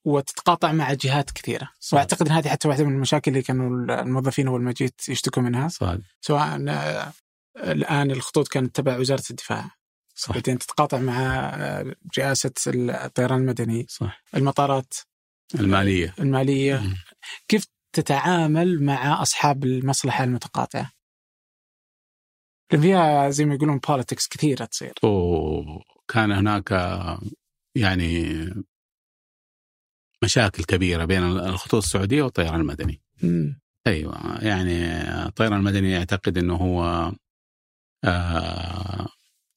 [0.06, 1.94] وتتقاطع مع جهات كثيرة صح.
[1.94, 5.68] وأعتقد إن هذه حتى واحدة من المشاكل اللي كانوا الموظفين أول ما جيت يشتكوا منها
[5.68, 5.96] صح.
[6.22, 7.14] سواء آه،
[7.58, 9.72] الآن الخطوط كانت تبع وزارة الدفاع
[10.16, 11.22] صح بعدين تتقاطع مع
[11.56, 14.94] آه، رئاسه الطيران المدني صح المطارات
[15.56, 16.96] المالية المالية م.
[17.48, 20.92] كيف تتعامل مع أصحاب المصلحة المتقاطعة؟
[22.72, 24.94] لأن فيها زي ما يقولون بوليتكس كثيرة تصير.
[25.04, 26.72] أوه كان هناك
[27.76, 28.36] يعني
[30.26, 33.02] مشاكل كبيرة بين الخطوط السعودية والطيران المدني.
[33.24, 33.54] م.
[33.88, 34.86] أيوه يعني
[35.26, 37.12] الطيران المدني يعتقد إنه هو
[38.04, 39.08] آه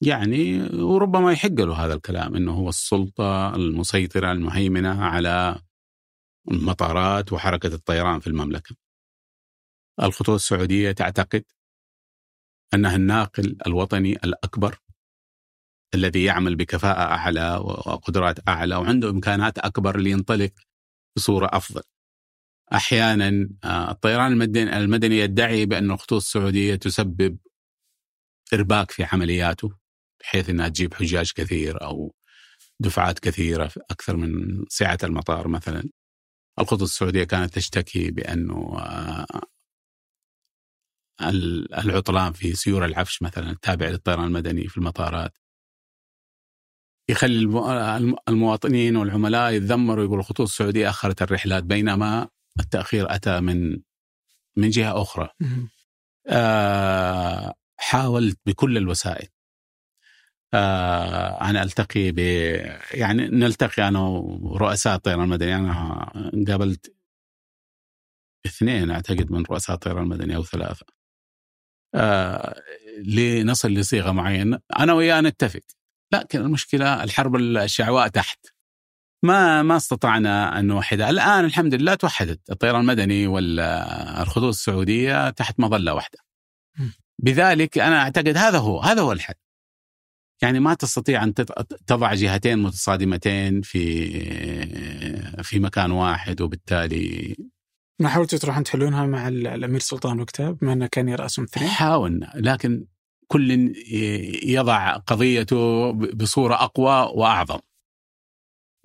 [0.01, 5.61] يعني وربما يحق له هذا الكلام إنه هو السلطة المسيطرة المهيمنة على
[6.51, 8.75] المطارات وحركة الطيران في المملكة.
[10.01, 11.43] الخطوط السعودية تعتقد
[12.73, 14.79] أنها الناقل الوطني الأكبر
[15.95, 20.51] الذي يعمل بكفاءة أعلى وقدرات أعلى وعنده إمكانات أكبر لينطلق
[21.15, 21.81] بصورة أفضل.
[22.73, 27.37] أحيانا آه، الطيران المدني يدعي بأن الخطوط السعودية تسبب
[28.53, 29.71] إرباك في عملياته
[30.21, 32.15] بحيث إنها تجيب حجاج كثير أو
[32.79, 35.89] دفعات كثيرة أكثر من سعة المطار مثلا.
[36.59, 39.25] الخطوط السعودية كانت تشتكي بأنه آه،
[41.83, 45.37] العطلان في سيور العفش مثلا التابع للطيران المدني في المطارات
[47.09, 47.39] يخلي
[48.29, 52.27] المواطنين والعملاء يتذمروا يقولوا الخطوط السعودية أخرت الرحلات بينما
[52.59, 53.79] التأخير أتى من
[54.55, 55.29] من جهة أخرى.
[56.27, 59.27] آه حاولت بكل الوسائل.
[60.53, 62.19] آه أنا ألتقي ب
[62.93, 65.55] يعني نلتقي أنا ورؤساء الطيران المدني.
[65.55, 66.11] أنا
[66.47, 66.95] قابلت
[68.45, 70.85] اثنين أعتقد من رؤساء الطيران المدني أو ثلاثة.
[71.95, 72.61] آه
[73.05, 74.59] لنصل لصيغة معينة.
[74.79, 75.61] أنا وياه نتفق.
[76.11, 78.45] لكن المشكلة الحرب الشعواء تحت.
[79.23, 81.09] ما ما استطعنا أن نوحدها.
[81.09, 82.49] الآن الحمد لله توحدت.
[82.51, 86.19] الطيران المدني والخطوط السعودية تحت مظلة واحدة.
[87.19, 89.33] بذلك أنا أعتقد هذا هو هذا هو الحل.
[90.41, 91.33] يعني ما تستطيع أن
[91.87, 94.09] تضع جهتين متصادمتين في
[95.43, 97.35] في مكان واحد وبالتالي
[98.01, 102.85] ما حاولتوا تروحون تحلونها مع الأمير سلطان وقتها بما أنه كان يراسم اثنين؟ حاولنا لكن
[103.31, 103.73] كل
[104.43, 107.59] يضع قضيته بصورة أقوى وأعظم.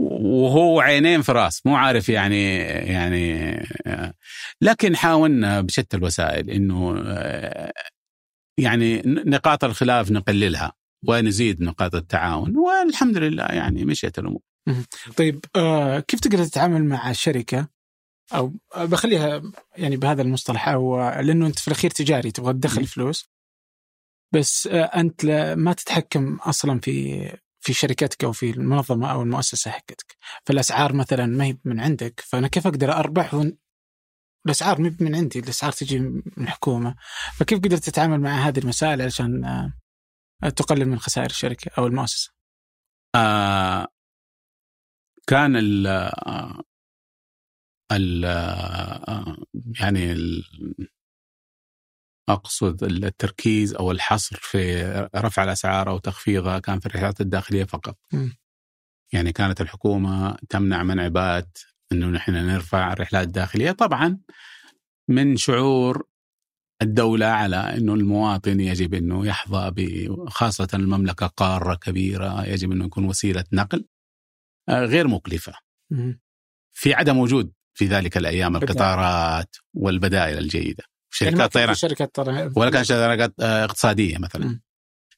[0.01, 3.57] وهو عينين في رأس مو عارف يعني يعني
[4.61, 6.95] لكن حاولنا بشتى الوسائل إنه
[8.59, 10.73] يعني نقاط الخلاف نقللها
[11.09, 14.41] ونزيد نقاط التعاون والحمد لله يعني مشيت الأمور.
[15.17, 17.69] طيب آه كيف تقدر تتعامل مع شركة
[18.35, 19.43] أو بخليها
[19.77, 23.34] يعني بهذا المصطلح أو لأنه أنت في الأخير تجاري تبغى تدخل فلوس
[24.35, 27.27] بس آه أنت ما تتحكم أصلا في
[27.61, 30.17] في شركتك أو في المنظمة أو المؤسسة حقتك
[30.47, 33.51] فالأسعار مثلا ما هي من عندك فأنا كيف أقدر أربح.
[34.47, 36.97] الأسعار ما من عندي الأسعار تجي من الحكومة
[37.39, 42.33] فكيف قدرت تتعامل مع هذه المسائل علشان آه تقلل من خسائر الشركة أو المؤسسة؟
[43.15, 43.89] آه
[45.27, 46.63] كان ال آه،
[47.93, 48.25] ال
[49.81, 50.45] يعني ال
[52.29, 54.85] أقصد التركيز أو الحصر في
[55.17, 57.99] رفع الأسعار أو تخفيضها كان في الرحلات الداخلية فقط.
[58.13, 58.29] م.
[59.13, 61.59] يعني كانت الحكومة تمنع منع بات
[61.93, 63.73] إنه نحن نرفع الرحلات الداخلية.
[63.73, 64.19] طبعا
[65.09, 66.07] من شعور
[66.83, 69.71] الدولة على أنه المواطن يجب أنه يحظى
[70.29, 73.85] خاصة المملكة قارة كبيرة يجب أنه يكون وسيلة نقل
[74.69, 75.53] آه، غير مكلفة.
[76.73, 80.85] في عدم وجود في ذلك الأيام القطارات والبدائل الجيدة.
[81.15, 81.75] شركات يعني طيران.
[81.75, 82.53] شركات طيران.
[82.57, 84.47] ولا كان شركات اقتصادية مثلا.
[84.47, 84.61] م.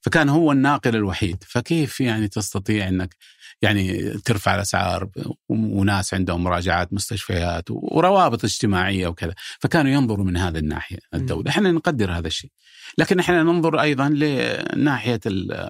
[0.01, 1.45] فكان هو الناقل الوحيد.
[1.49, 3.17] فكيف يعني تستطيع أنك
[3.63, 5.09] يعني ترفع الأسعار؟
[5.49, 9.35] وناس عندهم مراجعات مستشفيات وروابط اجتماعية وكذا.
[9.61, 11.51] فكانوا ينظروا من هذه الناحية الدولة.
[11.51, 12.51] إحنا نقدر هذا الشيء.
[12.99, 15.21] لكن إحنا ننظر أيضا لناحية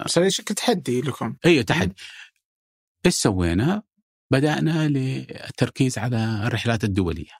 [0.04, 1.36] بس هذا شكل تحدي لكم.
[1.46, 1.94] أيوه تحدي.
[3.06, 3.82] إيش سوينا؟
[4.30, 7.32] بدأنا للتركيز على الرحلات الدولية.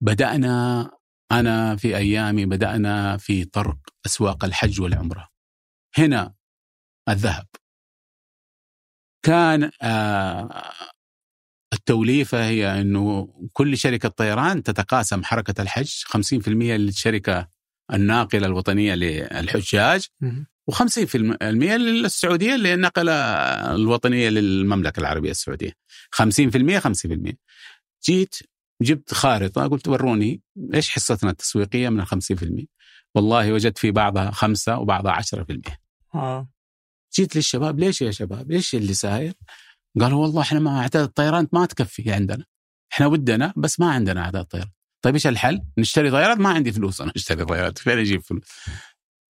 [0.00, 0.90] بدأنا
[1.32, 5.28] أنا في أيامي بدأنا في طرق أسواق الحج والعمرة.
[5.98, 6.34] هنا
[7.08, 7.46] الذهب.
[9.24, 10.72] كان آه،
[11.72, 17.48] التوليفة هي إنه كل شركة طيران تتقاسم حركة الحج 50% للشركة
[17.92, 20.06] الناقلة الوطنية للحجاج
[20.70, 21.14] و50%
[21.62, 23.12] للسعودية اللي النقله
[23.74, 25.72] الوطنية للمملكة العربية السعودية.
[26.16, 27.34] 50% 50%
[28.04, 28.34] جيت
[28.82, 30.42] جبت خارطة قلت وروني
[30.74, 32.66] إيش حصتنا التسويقية من ال 50%
[33.14, 35.82] والله وجدت في بعضها خمسة وبعضها 10%
[36.14, 36.48] آه.
[37.14, 39.34] جيت للشباب ليش يا شباب؟ ليش اللي ساير؟
[40.00, 42.44] قالوا والله إحنا ما أعداد الطيران ما تكفي عندنا.
[42.92, 44.70] إحنا ودنا بس ما عندنا أعداد طيران.
[45.02, 48.42] طيب إيش الحل؟ نشتري طيارات؟ ما عندي فلوس أنا أشتري طيارات فين أجيب فلوس؟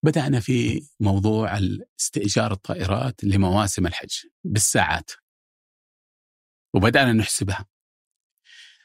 [0.04, 1.60] بدأنا في موضوع
[2.00, 4.14] استئجار الطائرات لمواسم الحج
[4.44, 5.12] بالساعات.
[6.74, 7.66] وبدأنا نحسبها.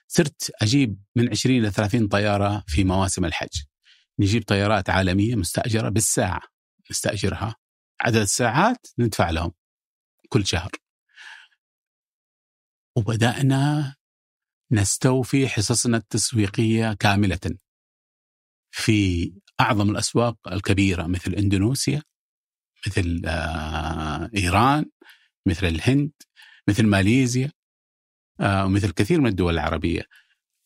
[0.08, 3.62] صرت أجيب من 20 إلى 30 طيارة في مواسم الحج.
[4.18, 6.40] نجيب طيارات عالمية مستأجرة بالساعة.
[6.90, 7.56] نستأجرها.
[8.00, 9.52] عدد الساعات ندفع لهم
[10.28, 10.70] كل شهر.
[12.96, 13.94] وبدأنا
[14.72, 17.40] نستوفي حصصنا التسويقية كاملة.
[18.70, 22.02] في أعظم الأسواق الكبيرة مثل إندونيسيا
[22.86, 24.84] مثل آه، إيران
[25.46, 26.12] مثل الهند
[26.68, 27.52] مثل ماليزيا.
[28.40, 30.02] آه، ومثل كثير من الدول العربية.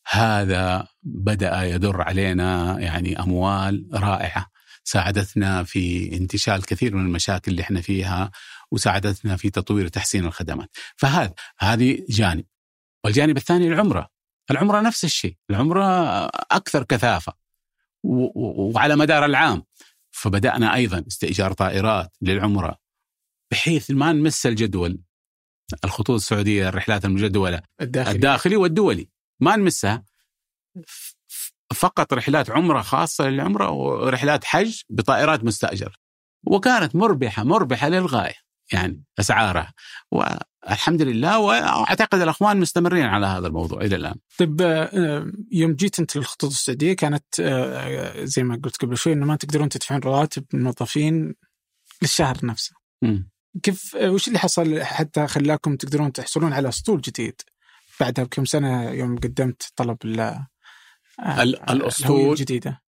[0.07, 4.47] هذا بدأ يدر علينا يعني أموال رائعة.
[4.83, 8.31] ساعدتنا في انتشال كثير من المشاكل اللي إحنا فيها
[8.71, 10.69] وساعدتنا في تطوير وتحسين الخدمات.
[10.95, 12.45] فهذا هذه جانب.
[13.03, 14.09] والجانب الثاني العمرة.
[14.51, 15.35] العمرة نفس الشيء.
[15.49, 15.85] العمرة
[16.51, 17.33] أكثر كثافة.
[18.03, 19.63] وعلى مدار العام.
[20.11, 22.77] فبدأنا أيضا استئجار طائرات للعمرة
[23.51, 24.99] بحيث ما نمس الجدول.
[25.83, 29.09] الخطوط السعودية الرحلات المجدولة الداخلي, الداخلي والدولي.
[29.39, 30.03] ما نمسها.
[31.75, 35.93] فقط رحلات عمرة خاصة للعمرة ورحلات حج بطائرات مستأجرة.
[36.43, 38.35] وكانت مربحة مربحة للغاية
[38.73, 39.73] يعني أسعارها.
[40.11, 44.15] والحمد لله وأعتقد الأخوان مستمرين على هذا الموضوع إلى الآن.
[44.37, 49.25] طيب آه، يوم جيت أنت للخطوط السعودية كانت آه، زي ما قلت قبل شوي أنه
[49.25, 51.35] ما تقدرون تدفعون رواتب الموظفين
[52.01, 52.75] للشهر نفسه.
[53.01, 53.19] م.
[53.63, 57.41] كيف آه، وش اللي حصل حتى خلاكم تقدرون تحصلون على أسطول جديد
[57.99, 59.97] بعدها بكم سنة يوم قدمت طلب
[61.19, 62.81] آه، الأسطول الجديدة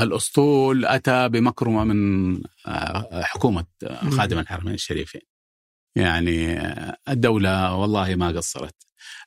[0.00, 3.66] الأسطول أتى بمكرمة من آه، حكومة
[4.10, 5.20] خادم الحرمين الشريفين.
[5.96, 6.60] يعني
[7.08, 8.74] الدولة والله ما قصرت.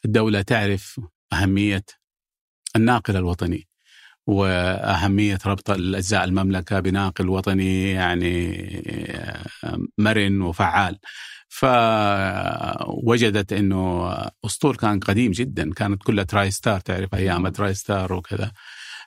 [0.06, 1.00] الدولة تعرف
[1.34, 1.86] أهمية
[2.76, 3.68] الناقل الوطني
[4.28, 8.58] وأهمية ربط الأجزاء المملكة بناقل وطني يعني
[9.64, 11.00] آه، مرن وفعال.
[11.50, 14.14] فوجدت إنه
[14.46, 18.52] اسطول كان قديم جدا كانت كلها TriStar تعرف أيام TriStar وكذا.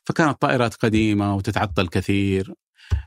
[0.04, 2.54] فكانت طائرات قديمة وتتعطل كثير.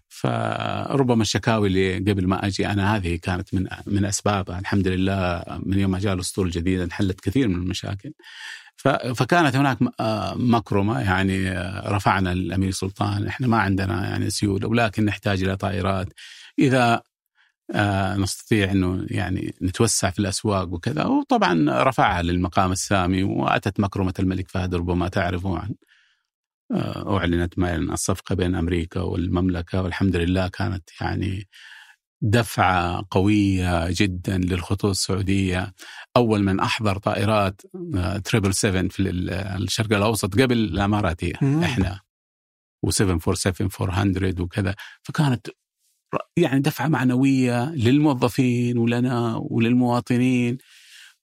[0.09, 4.59] فربما الشكاوي اللي قبل ما أجي أنا هذه كانت من من أسبابها.
[4.59, 8.11] الحمد لله من يوم ما جاء الأسطول الجديد انحلت كثير من المشاكل.
[9.15, 9.77] فكانت هناك
[10.35, 11.49] مكرمة يعني
[11.95, 16.07] رفعنا الأمير سلطان إحنا ما عندنا يعني سيولة ولكن نحتاج إلى طائرات.
[16.59, 17.01] إذا
[17.71, 24.49] آه، نستطيع إنه يعني نتوسع في الأسواق وكذا وطبعا رفعها للمقام السامي وأتت مكرمة الملك
[24.49, 25.75] فهد ربما تعرفوا عن
[26.71, 31.47] آه، أعلنت الصفقه بين أمريكا والمملكة والحمد لله كانت يعني
[32.21, 35.73] دفعة قوية جدا للخطوط السعودية.
[36.17, 37.61] أول من أحضر طائرات
[38.23, 41.33] تريبل آه، 7 في الشرق الأوسط قبل الإماراتية
[41.63, 41.99] إحنا.
[42.87, 44.75] و747 400 وكذا.
[45.03, 45.47] فكانت
[46.37, 50.57] يعني دفعة معنوية للموظفين ولنا وللمواطنين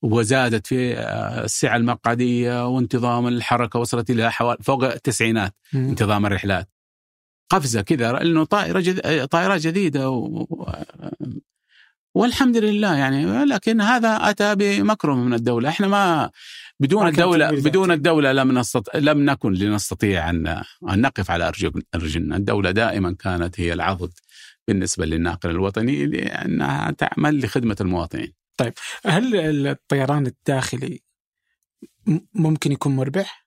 [0.02, 5.54] وزادت في آه، السعة المقعدية وانتظام الحركة وصلت إلى حوالي فوق التسعينات.
[5.74, 6.68] انتظام الرحلات.
[7.50, 9.26] قفزة كذا لأنه طائرة جد...
[9.26, 10.46] طائرات جديدة و...
[12.14, 16.30] والحمد لله يعني لكن هذا أتى بمكرمة من الدولة إحنا ما
[16.80, 17.54] بدون تمويلات.
[17.64, 18.96] بدون الدولة لم نستط...
[18.96, 20.46] لم نكن لنستطيع ان
[20.90, 24.12] أن نقف على أرجل- أرجلنا الدولة دائما كانت هي العضد
[24.68, 28.32] بالنسبة للناقل الوطني لأنها تعمل لخدمة المواطنين
[29.06, 31.00] هل الطيران الداخلي
[32.34, 33.46] ممكن يكون مربح؟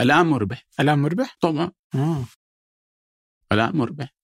[0.00, 2.24] الآن مربح الآن مربح؟ طبعا آه.
[3.52, 4.14] الآن مربح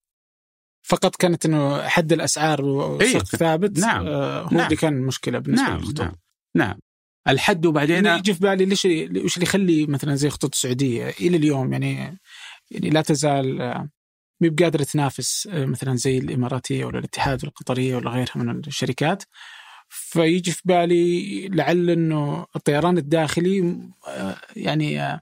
[0.87, 2.59] فقط كانت إنه حد الأسعار
[3.01, 3.15] إيه.
[3.15, 4.07] وسقف ثابت نعم.
[4.07, 4.65] آه هو نعم.
[4.65, 6.15] اللي كان مشكلة بالنسبة نعم للخطوط نعم
[6.55, 6.79] نعم
[7.27, 11.37] الحد وبعدين يعني يجي في بالي ليش وش اللي يخلي مثلا زي خطوط السعودية إلى
[11.37, 12.17] اليوم يعني
[12.71, 13.89] يعني لا تزال آه،
[14.41, 19.23] مي بقادرة تنافس آه، مثلا زي الإماراتية ولا الاتحاد القطرية ولا غيرها من الشركات
[19.89, 25.19] فيجي في بالي لعل إنه الطيران الداخلي آه، يعني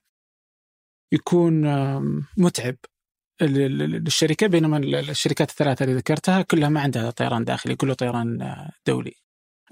[1.12, 1.66] يكون
[2.38, 2.76] متعب
[3.42, 8.42] لل- لل- للشركه بينما الشركات الثلاثة اللي ذكرتها كلها ما عندها طيران داخلي كله طيران
[8.42, 9.14] آه، دولي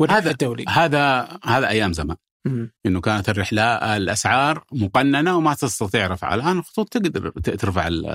[0.09, 2.71] هذا- الدولي هذا هذا أيام زمان مم.
[2.85, 3.63] إنه كانت الرحلة
[3.97, 8.05] الأسعار مقننة وما تستطيع رفعها، الآن الخطوط تقدر ترفع ال-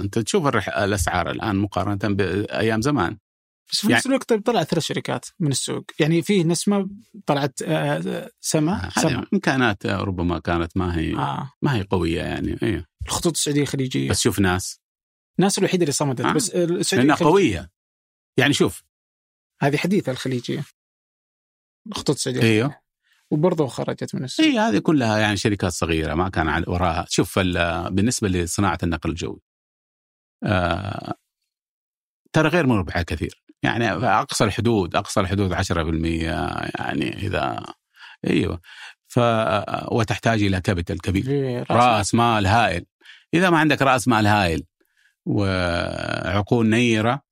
[0.00, 0.46] أنت تشوف.
[0.68, 3.18] الأسعار الآن مقارنة بأيام زمان.
[3.72, 6.88] بس في نفس الوقت طلعت ثلاث شركات من السوق يعني في نسمة
[7.26, 11.52] طلعت آه، سما هذه سما إمكانات ربما كانت ما هي آه.
[11.62, 12.86] ما هي قوية يعني إيه.
[13.06, 14.80] الخطوط السعودية الخليجيه بس شوف ناس
[15.38, 16.32] الناس الوحيدة اللي صمدت آه.
[16.32, 17.30] بس السعودية لأنها.
[17.30, 17.70] قوية.
[18.36, 18.82] يعني شوف.
[19.62, 20.64] هذه حديثة الخليجية.
[21.86, 22.82] الخطوط السعودية أيوه.
[23.30, 27.06] وبرضه خرجت من السوق اي هذه كلها يعني شركات صغيرة ما كان وراها.
[27.08, 29.40] شوف ال- بالنسبة لصناعة النقل الجوي
[30.44, 31.14] آه
[32.32, 33.42] ترى غير مربحة كثير.
[33.62, 36.22] يعني أقصى الحدود أقصى الحدود 10%
[36.80, 37.62] يعني إذا
[38.26, 38.60] أيوه.
[39.08, 39.20] ف
[39.92, 41.60] وتحتاج إلى كابيتال كبير.
[41.60, 42.86] رأس رأس مال هائل.
[43.34, 44.64] إذا ما عندك رأس مال هائل
[45.26, 47.22] وعقول نيرة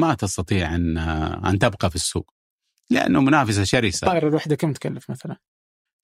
[0.00, 0.98] ما تستطيع أن
[1.46, 2.34] أن تبقى في السوق
[2.90, 4.06] لأنه منافسة شرسة.
[4.06, 5.36] الطائرة الواحده كم تكلف مثلا؟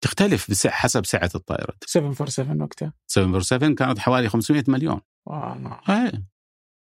[0.05, 1.75] تختلف حسب سعة الطائرة.
[1.87, 5.01] 747 وقتها 747 كانت حوالي 500 مليون.
[5.27, 6.11] واو.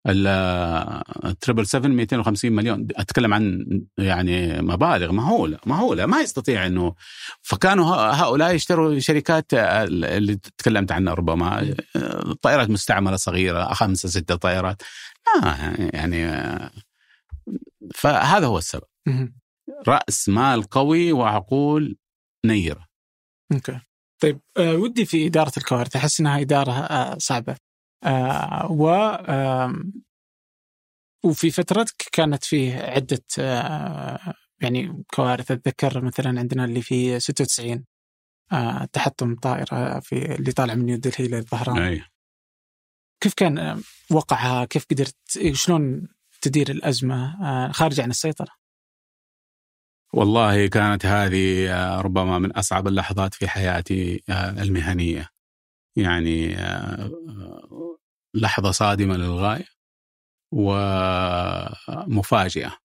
[0.07, 2.89] التربل 7 250 مليون.
[2.97, 3.67] أتكلم عن
[3.99, 6.95] يعني مبالغ مهولة مهولة ما يستطيع إنه.
[7.43, 11.75] فكانوا هؤلاء يشتروا شركات اللي تكلمت عنها ربما
[12.43, 14.83] طائرات مستعملة صغيرة خمسة ستة طائرات.
[15.45, 16.31] آه يعني
[17.95, 18.83] فهذا هو السبب.
[19.89, 21.97] رأس مال قوي وعقول
[22.47, 22.87] نيرة.
[23.53, 23.81] أوكي.
[24.21, 25.97] طيب آه ودي في إدارة الكوارث.
[25.97, 27.57] أحس إنها إدارة آه صعبة.
[28.05, 28.89] آه و
[31.25, 35.51] وفي فترتك كانت فيه عدة آه يعني كوارث.
[35.51, 37.85] أتذكر مثلا عندنا اللي في 96
[38.53, 41.79] آه تحطم طائرة في اللي طالع من نيودلهي للظهران.
[41.79, 42.03] أي.
[43.21, 45.17] كيف كان وقعها؟ كيف قدرت
[45.53, 46.09] شلون
[46.41, 48.59] تدير الأزمة؟ آه خارجه عن السيطرة.
[50.13, 51.71] والله كانت هذه
[52.01, 55.29] ربما من أصعب اللحظات في حياتي المهنية.
[55.99, 57.11] يعني آه،
[58.35, 59.67] لحظة صادمة للغاية
[62.05, 62.79] ومفاجئة.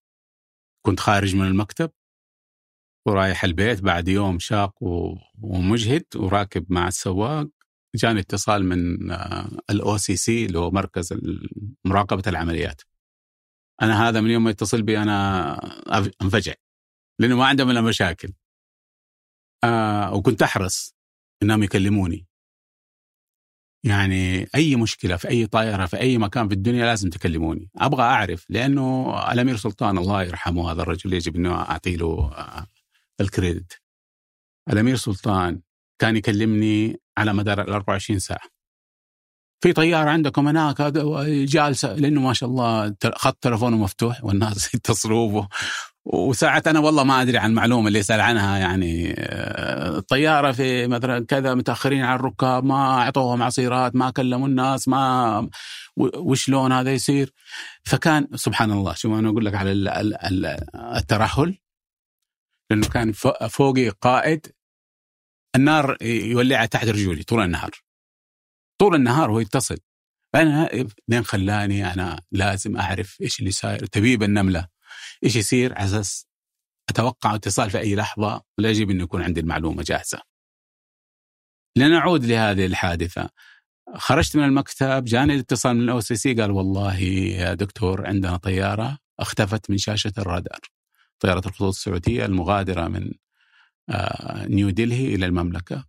[0.85, 1.91] كنت خارج من المكتب
[3.07, 4.76] ورايح البيت بعد يوم شاق
[5.41, 7.49] ومجهد وراكب مع السواق
[7.95, 9.11] جاني اتصال من
[9.70, 11.14] ال OCC اللي هو مركز
[11.85, 12.81] مراقبة العمليات.
[13.81, 15.56] أنا هذا من يوم ما يتصل بي أنا
[16.22, 16.53] انفجع
[17.19, 18.34] لأنه ما عندهم الا مشاكل.
[19.64, 20.95] آه وكنت أحرص
[21.44, 22.27] إنهم يكلموني.
[23.84, 28.46] يعني أي مشكلة في أي طائرة في أي مكان في الدنيا لازم تكلموني، أبغى أعرف
[28.50, 32.68] لأنه الأمير سلطان الله يرحمه هذا الرجل يجب إنه أعطي له آه،
[33.22, 33.82] الكريدت.
[34.70, 35.62] الأمير سلطان
[36.02, 38.54] كان يكلمني على مدار ال 24 ساعة.
[39.64, 40.82] في طيارة عندكم هناك
[41.28, 45.48] جالسة لأنه ما شاء الله خط تلفونه مفتوح والناس يتصلوا به
[46.06, 51.26] وساعات أنا والله ما أدري عن المعلومه اللي يسأل عنها يعني آه، الطيارة في مثلا
[51.26, 55.50] كذا متأخرين على الركاب ما أعطوهم عصيرات ما كلموا الناس ما
[55.98, 57.34] وشلون هذا يصير؟
[57.84, 61.58] فكان سبحان الله شو أنا أقول لك على ال- ال- ال- الترهل
[62.72, 64.48] لأنه كان فوق- فوقي قائد
[65.56, 67.72] النار يولعها تحت رجولي طول النهار.
[68.82, 69.78] طول النهار هو يتصل.
[70.36, 70.70] أنا
[71.08, 74.73] لين خلاني أنا لازم أعرف إيش اللي صاير دبيب النملة.
[75.24, 76.28] إيش يصير على أساس
[76.90, 80.22] أتوقع اتصال في أي لحظة ولا يجب إنه يكون عندي المعلومة جاهزة.
[81.78, 83.30] لنعود لهذه الحادثة.
[83.95, 89.70] خرجت من المكتب جاني الاتصال من ال OCC قال والله يا دكتور عندنا طيارة اختفت
[89.70, 90.60] من شاشة الرادار.
[91.20, 93.12] طيارة الخطوط السعودية المغادرة من
[93.90, 95.86] آه، نيو دلهي إلى المملكة.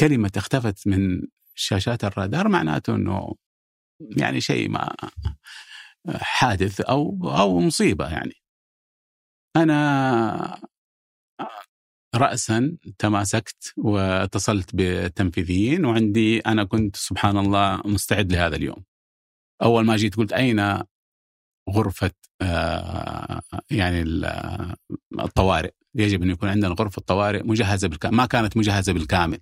[0.00, 1.22] كلمة اختفت من
[1.54, 3.34] شاشات الرادار معناته إنه
[4.16, 4.94] يعني شيء ما
[6.14, 8.34] حادث أو أو مصيبة يعني.
[9.56, 10.60] أنا
[12.14, 18.84] راسا تماسكت واتصلت بالتنفيذيين وعندي أنا كنت سبحان الله مستعد لهذا اليوم.
[19.62, 20.82] أول ما جيت قلت أين
[21.70, 22.10] غرفة
[22.42, 24.02] آه، يعني
[25.20, 29.38] الطوارئ؟ يجب أن يكون عندنا غرفة طوارئ مجهزة بالكامل ما كانت مجهزة بالكامل.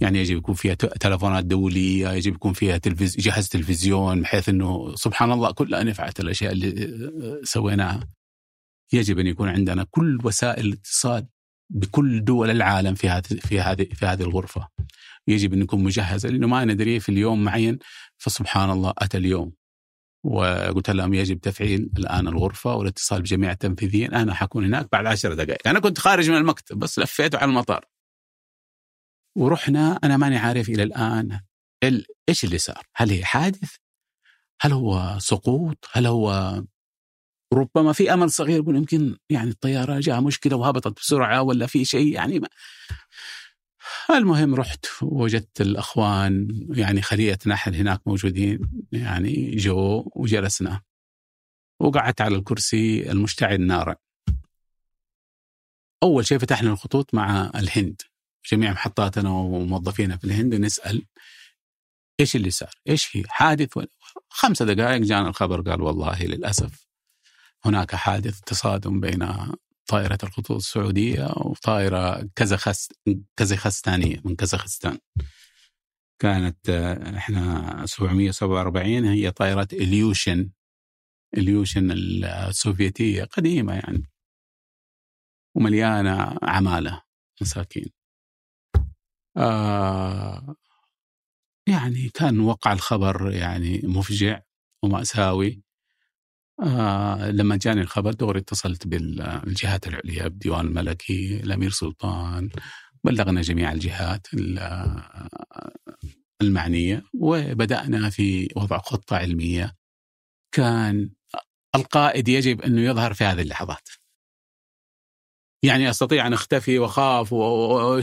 [0.00, 3.16] يعني يجب يكون فيها تلفونات دولية يجب يكون فيها تلفز...
[3.16, 8.08] جهاز تلفزيون بحيث إنه سبحان الله كلها نفعت الأشياء اللي سويناها
[8.92, 11.26] يجب أن يكون عندنا كل وسائل الاتصال
[11.70, 14.68] بكل دول العالم في هذه في هذه في هذه الغرفة.
[15.28, 17.78] يجب أن نكون مجهزه لأنه ما ندري في اليوم معين
[18.18, 19.52] فسبحان الله أتى اليوم.
[20.24, 25.68] وقلت لهم يجب تفعيل الآن الغرفة والاتصال بجميع التنفيذيين أنا حكون هناك بعد عشر دقائق،
[25.68, 27.84] أنا كنت خارج من المكتب بس لفيت على المطار.
[29.36, 31.40] ورحنا أنا ماني عارف إلى الآن
[32.28, 33.74] إيش اللي صار؟ هل هي حادث؟
[34.60, 36.62] هل هو سقوط؟ هل هو
[37.52, 42.14] ربما في أمل صغير يقول يمكن يعني الطيارة جاء مشكلة وهبطت بسرعة ولا في شيء
[42.14, 42.48] يعني ما
[44.10, 50.82] المهم رحت وجدت الأخوان يعني خلية نحل هناك موجودين يعني جو وجلسنا
[51.80, 53.96] وقعدت على الكرسي المشتعل نارا
[56.02, 58.02] أول شيء فتحنا الخطوط مع الهند
[58.52, 61.06] جميع محطاتنا وموظفينا في الهند ونسال
[62.20, 63.78] إيش اللي صار؟ إيش هي؟ حادث
[64.28, 66.86] خمسة دقائق جانا الخبر قال والله للأسف
[67.64, 69.28] هناك حادث تصادم بين
[69.86, 72.92] طائرة الخطوط السعودية وطائرة كازاخست
[73.36, 74.98] كازاخستانية من كازاخستان
[76.22, 76.70] كانت
[77.16, 80.50] إحنا 747 هي طائرة إليوشن
[81.36, 84.10] إليوشن السوفيتية قديمة يعني
[85.56, 87.02] ومليانة عمالة
[87.40, 87.90] مساكين
[89.36, 90.56] آه
[91.68, 94.40] يعني كان وقع الخبر يعني مفجع
[94.84, 95.62] ومأساوي
[96.62, 102.50] آه لما جاني الخبر دغري اتصلت بالجهات العليا بالديوان الملكي الأمير سلطان
[103.04, 104.26] بلغنا جميع الجهات
[106.42, 109.76] المعنية وبدأنا في وضع خطة علمية
[110.52, 111.10] كان
[111.76, 113.88] القائد يجب أنه يظهر في هذه اللحظات.
[115.62, 117.34] يعني أستطيع أن أختفي وأخاف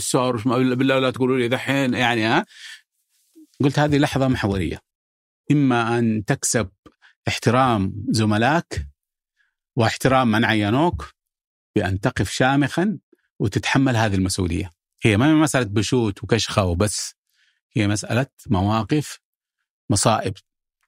[0.01, 0.35] صار
[0.75, 2.45] بالله لا تقولوا لي دحين يعني ها؟
[3.63, 4.81] قلت هذه لحظة محورية.
[5.51, 6.69] إما أن تكسب
[7.27, 8.87] احترام زملائك
[9.75, 11.13] واحترام من عينوك
[11.75, 12.97] بأن تقف شامخا
[13.39, 14.73] وتتحمل هذه المسؤولية.
[15.03, 17.15] هي ما مسألة بشوت وكشخة وبس.
[17.73, 19.19] هي مسألة مواقف
[19.89, 20.33] مصائب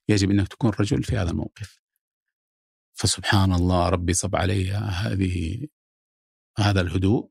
[0.09, 1.79] يجب أنك تكون رجل في هذا الموقف.
[2.93, 5.67] فسبحان الله ربي صب علي هذه
[6.61, 7.29] هذا الهدوء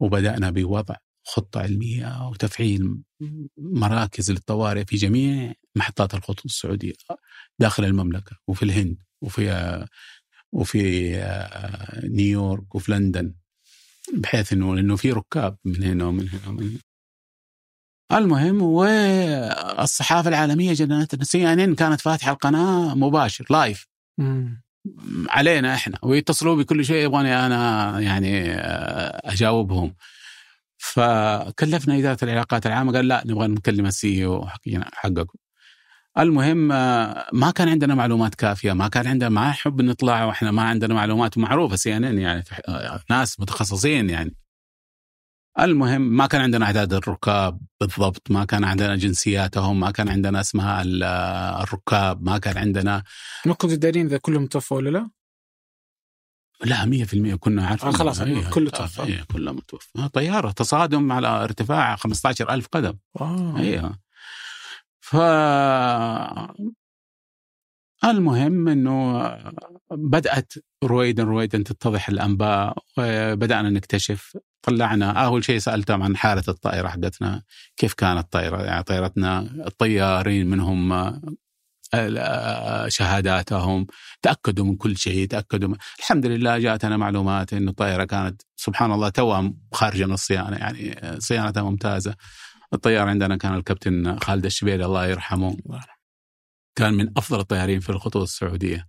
[0.00, 0.96] وبدأنا بوضع
[1.26, 3.02] خطة علمية وتفعيل
[3.58, 6.92] مراكز للطوارئ في جميع محطات الخطوط السعودية
[7.58, 9.86] داخل المملكة وفي الهند وفي
[10.52, 11.12] وفي
[12.04, 13.34] نيويورك وفي لندن
[14.14, 16.78] بحيث إنه لأنه في ركاب من هنا ومن هنا ومن هنا.
[18.12, 21.06] المهم والصحافة العالمية ان
[21.60, 23.86] ان كانت فاتحة القناة مباشر لايف
[25.28, 28.52] علينا إحنا ويتصلوا بكل شيء يبغوني أنا يعني
[29.32, 29.94] أجاوبهم.
[30.78, 34.46] فكلفنا إدارة العلاقات العامة قال لا نبغى نكلم السي أو
[34.92, 35.38] حقكم.
[36.18, 36.68] المهم
[37.32, 41.38] ما كان عندنا معلومات كافية ما كان عندنا ما نحب نطلع وإحنا ما عندنا معلومات
[41.38, 42.44] معروفة سي إن إن يعني
[43.10, 44.36] ناس متخصصين يعني.
[45.60, 50.82] المهم ما كان عندنا أعداد الركاب بالضبط ما كان عندنا جنسياتهم ما كان عندنا أسماء
[51.62, 53.02] الركاب ما كان عندنا
[53.46, 55.10] ما كنتوا دارين اذا كلهم توفوا ولا لا؟
[56.64, 57.04] لا
[57.34, 57.88] 100% كنا عارفين.
[57.88, 59.02] آه خلاص أيه كله توفى.
[59.02, 62.98] أيه كله متوفى طيارة تصادم على ارتفاع 15000 قدم.
[63.20, 63.58] آه.
[63.58, 63.98] أيوه
[65.00, 65.16] ف
[68.04, 69.28] المهم إنه
[69.90, 70.52] بدأت
[70.84, 74.36] رويدا رويدا تتضح الأنباء وبدأنا نكتشف
[74.66, 75.10] طلعنا.
[75.10, 77.42] أول شيء سألتهم عن حالة الطائرة حقتنا
[77.76, 80.92] كيف كانت الطائره يعني طائرتنا الطيارين منهم
[82.88, 83.86] شهاداتهم
[84.22, 85.76] تأكدوا من كل شيء تأكدوا من...
[85.98, 91.62] الحمد لله جاءتنا معلومات انه الطائرة كانت سبحان الله توها خارجه من الصيانه يعني صيانتها
[91.62, 92.14] ممتازة.
[92.72, 95.56] الطيار عندنا كان الكابتن خالد الشبيلي الله يرحمه.
[96.74, 98.86] كان من أفضل الطيارين في الخطوط السعودية.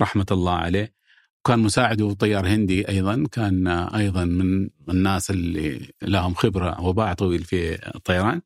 [0.00, 0.99] رحمة الله عليه.
[1.46, 7.88] كان مساعده طيار هندي أيضا كان أيضا من الناس اللي لهم خبرة وباع طويل في
[7.94, 8.42] الطيران.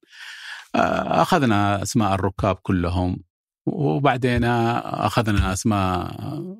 [0.75, 3.16] آه، أخذنا أسماء الركاب كلهم
[3.66, 6.15] وبعدين أخذنا أسماء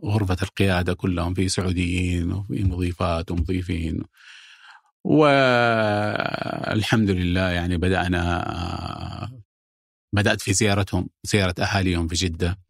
[0.05, 4.03] غرفة القيادة كلهم في سعوديين وفي مضيفات ومضيفين.
[5.05, 9.31] والحمد لله يعني بدأنا
[10.15, 12.64] بدأت في زيارتهم زيارة أهاليهم في جدة.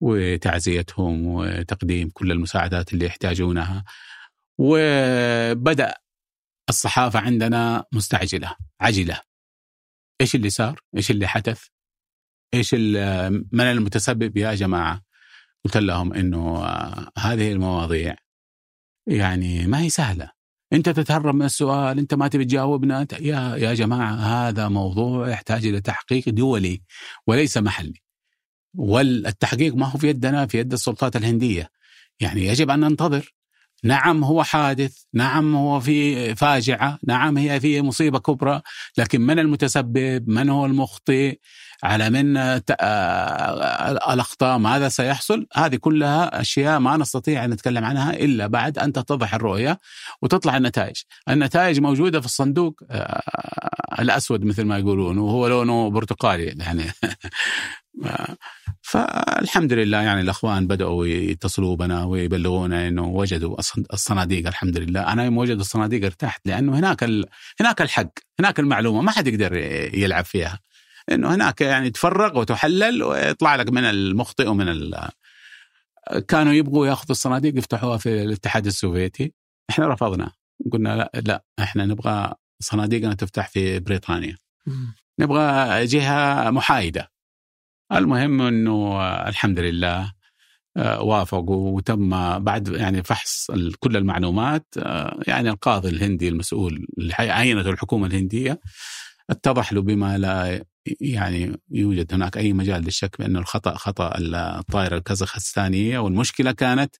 [0.00, 3.84] وتعزيتهم وتقديم كل المساعدات اللي يحتاجونها
[4.58, 5.94] وبدأ
[6.68, 9.20] الصحافة عندنا مستعجلة عجلة
[10.20, 11.66] إيش اللي صار؟ إيش اللي حدث؟
[12.54, 12.74] إيش
[13.52, 15.02] من المتسبب يا جماعة؟
[15.64, 18.16] قلت لهم آه، هذه المواضيع
[19.06, 20.30] يعني ما هي سهلة
[20.72, 25.80] أنت تتهرب من السؤال أنت ما تبي تجاوبنا يا يا جماعة هذا موضوع يحتاج إلى
[25.80, 26.82] تحقيق دولي
[27.26, 28.05] وليس محلي
[28.76, 31.70] والتحقيق ما هو في يدنا في يد السلطات الهندية.
[32.20, 33.34] يعني يجب أن ننتظر.
[33.84, 34.96] نعم هو حادث.
[35.14, 36.98] نعم هو في فاجعة.
[37.08, 38.60] نعم هي في مصيبة كبرى.
[38.98, 41.38] لكن من المتسبب؟ من هو المخطئ؟
[41.82, 48.78] على من الأخطاء؟ ماذا سيحصل؟ هذه كلها أشياء ما نستطيع أن نتكلم عنها إلا بعد
[48.78, 49.78] أن تتضح الرؤية
[50.22, 50.96] وتطلع النتائج.
[51.28, 52.80] النتائج موجودة في الصندوق.
[53.98, 56.84] الأسود مثل ما يقولون وهو لونه برتقالي يعني.
[58.86, 63.56] فالحمد لله يعني الأخوان بدأوا يتصلوا بنا ويبلغونا إنه وجدوا
[63.92, 65.12] الصناديق الحمد لله.
[65.12, 67.24] أنا يوم وجدوا الصناديق ارتحت لأنه هناك ال...
[67.60, 68.10] هناك الحق
[68.40, 69.56] هناك المعلومة ما حد يقدر
[69.94, 70.60] يلعب فيها.
[71.12, 75.08] إنه هناك يعني تفرغ وتحلل ويطلع لك من المخطئ ومن ال...
[76.28, 79.32] كانوا يبغوا ياخذوا الصناديق يفتحوها في الاتحاد السوفيتي.
[79.70, 80.30] إحنا رفضنا.
[80.72, 84.36] قلنا لا لا إحنا نبغى صناديقنا تفتح في بريطانيا.
[85.20, 87.15] نبغى جهة محايدة.
[87.92, 90.12] المهم إنه الحمد لله
[90.76, 93.50] آه، وافقوا وتم بعد يعني فحص
[93.80, 98.60] كل المعلومات آه، يعني القاضي الهندي المسؤول اللي عينته الحكومة الهندية
[99.30, 100.64] اتضح له بما لا
[101.00, 106.96] يعني يوجد هناك أي مجال للشك بأنه الخطأ خطأ الطائرة الكازاخستانيه والمشكلة كانت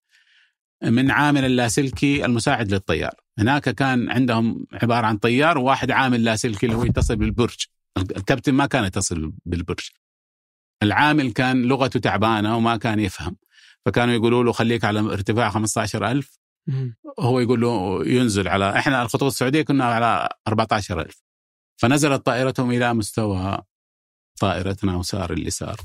[0.84, 3.14] من عامل اللاسلكي المساعد للطيار.
[3.38, 7.66] هناك كان عندهم عبارة عن طيار وواحد عامل لاسلكي اللي هو يتصل بالبرج.
[7.98, 9.90] الكابتن ما كان يتصل بالبرج.
[10.82, 13.36] العامل كان لغته تعبانة وما كان يفهم.
[13.86, 16.38] فكانوا يقولوا له خليك على ارتفاع 15000
[17.20, 21.22] هو يقول له ينزل على إحنا الخطوط السعودية كنا على 14000
[21.76, 23.58] فنزلت طائرتهم إلى مستوى
[24.40, 25.80] طائرتنا وصار اللي صار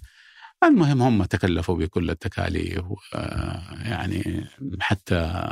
[0.64, 2.86] المهم هم تكلفوا بكل التكاليف
[3.86, 4.48] يعني
[4.80, 5.44] حتى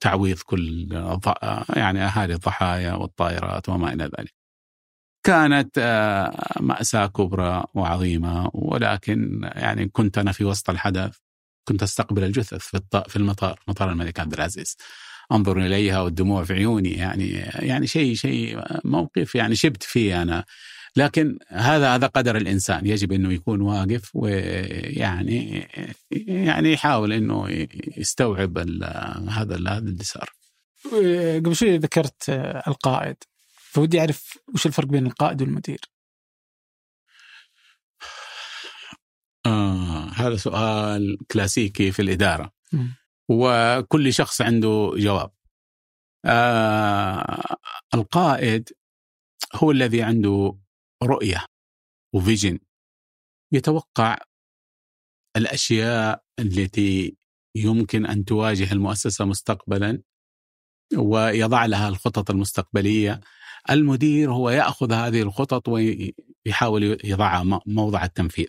[0.00, 0.88] تعويض كل
[1.76, 4.43] يعني أهالي الضحايا والطائرات وما إلى ذلك.
[5.24, 11.16] كانت آه، مأساة كبرى وعظيمة ولكن يعني كنت أنا في وسط الحدث
[11.68, 14.76] كنت أستقبل الجثث في في المطار مطار الملك عبد العزيز.
[15.32, 20.44] أنظر إليها والدموع في عيوني يعني يعني شيء شيء موقف يعني شبت فيه أنا.
[20.96, 22.86] لكن هذا هذا قدر الإنسان.
[22.86, 25.68] يجب إنه يكون واقف ويعني
[26.10, 30.30] يعني يحاول إنه يستوعب هذا هذا اللي صار.
[31.44, 32.30] قبل شوي ذكرت
[32.68, 33.16] القائد.
[33.74, 35.80] فودي أعرف وش الفرق بين القائد والمدير؟
[39.46, 42.88] آه هذا سؤال كلاسيكي في الإدارة م.
[43.28, 45.30] وكل شخص عنده جواب.
[46.24, 47.56] آه
[47.94, 48.68] القائد
[49.54, 50.58] هو الذي عنده
[51.02, 51.46] رؤية
[52.14, 52.58] وفيجن
[53.52, 54.18] يتوقع
[55.36, 57.16] الأشياء التي
[57.54, 60.02] يمكن أن تواجه المؤسسة مستقبلا
[60.96, 63.20] ويضع لها الخطط المستقبلية
[63.70, 68.46] المدير هو يأخذ هذه الخطط ويحاول يضعها موضع التنفيذ.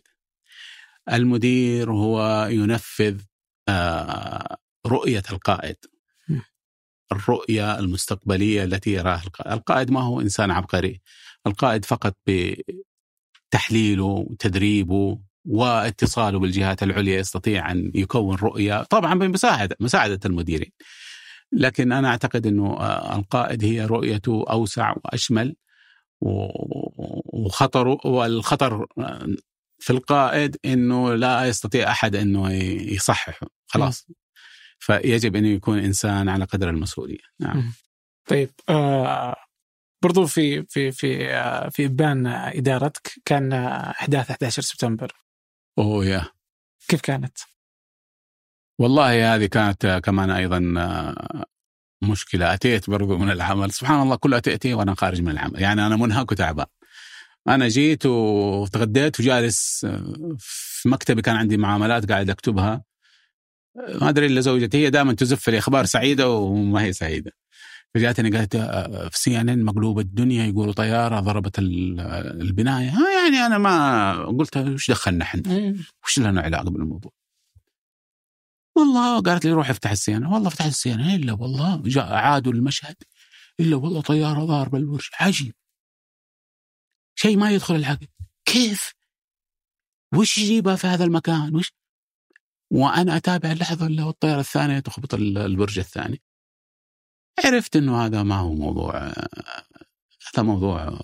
[1.12, 3.22] المدير هو ينفذ
[3.70, 5.76] آه، رؤية القائد.
[7.12, 11.02] الرؤية المستقبلية التي يراها القائد، القائد ما هو إنسان عبقري.
[11.48, 20.72] القائد فقط بتحليله وتدريبه واتصاله بالجهات العليا يستطيع أن يكون رؤيه طبعا بمساعده مساعدة المديرين.
[21.52, 25.56] لكن أنا أعتقد إنه آه، القائد هي رؤيته أوسع وأشمل
[27.34, 29.28] وخطره والخطر آه،
[29.80, 34.08] في القائد إنه لا يستطيع أحد إنه يصححه خلاص.
[34.80, 37.24] فيجب إنه يكون إنسان على قدر المسؤولية.
[37.40, 37.74] نعم.
[38.28, 39.36] طيب آه
[40.04, 45.12] برضو في في في آه في إبان إدارتك كان إحداث 11 سبتمبر.
[45.78, 46.26] أوه يا
[46.88, 47.38] كيف كانت؟
[48.80, 51.46] والله هذه كانت كمان أيضا آه،
[52.04, 52.54] مشكلة.
[52.54, 56.32] أتيت برضو من العمل سبحان الله كل أتيتي وأنا خارج من العمل يعني أنا منهك
[56.32, 56.66] وتعبان.
[57.48, 62.84] أنا جيت وتغديت وجالس آه، في مكتبي كان عندي معاملات قاعد أكتبها.
[64.02, 67.32] ما أدري إلا زوجتي هي دائما تزف لي أخبار سعيدة وما هي سعيدة.
[67.96, 72.00] فجاتني قالت آه، في سي إن إن مقلوب الدنيا يقولوا طيارة ضربت ال-
[72.42, 72.90] البناية.
[72.90, 75.42] ها يعني أنا ما قلت وش دخلنا إحنا؟
[76.06, 77.12] وش لنا علاقة بالموضوع؟
[78.78, 80.34] والله قالت لي روح افتح السيانة.
[80.34, 81.16] والله فتحت السيانة.
[81.16, 81.82] إلا والله.
[81.86, 82.96] جاء عادوا المشهد.
[83.60, 85.54] إلا والله طيارة ضاربة البرج عجيب.
[87.16, 88.08] شيء ما يدخل العقل
[88.46, 88.94] كيف؟
[90.16, 91.72] وش يجيبها في هذا المكان؟ وش؟
[92.72, 96.22] وأنا أتابع اللحظة اللي الطيارة الثانية تخبط ال- البرج الثاني.
[97.46, 99.14] عرفت إنه هذا ما هو موضوع
[100.34, 101.00] هذا موضوع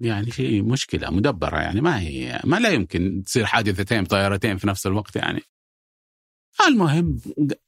[0.00, 1.80] يعني شيء مشكلة مدبرة يعني.
[1.80, 5.40] ما هي ما لا يمكن تصير حادثتين بطيارتين في نفس الوقت يعني.
[6.68, 7.20] المهم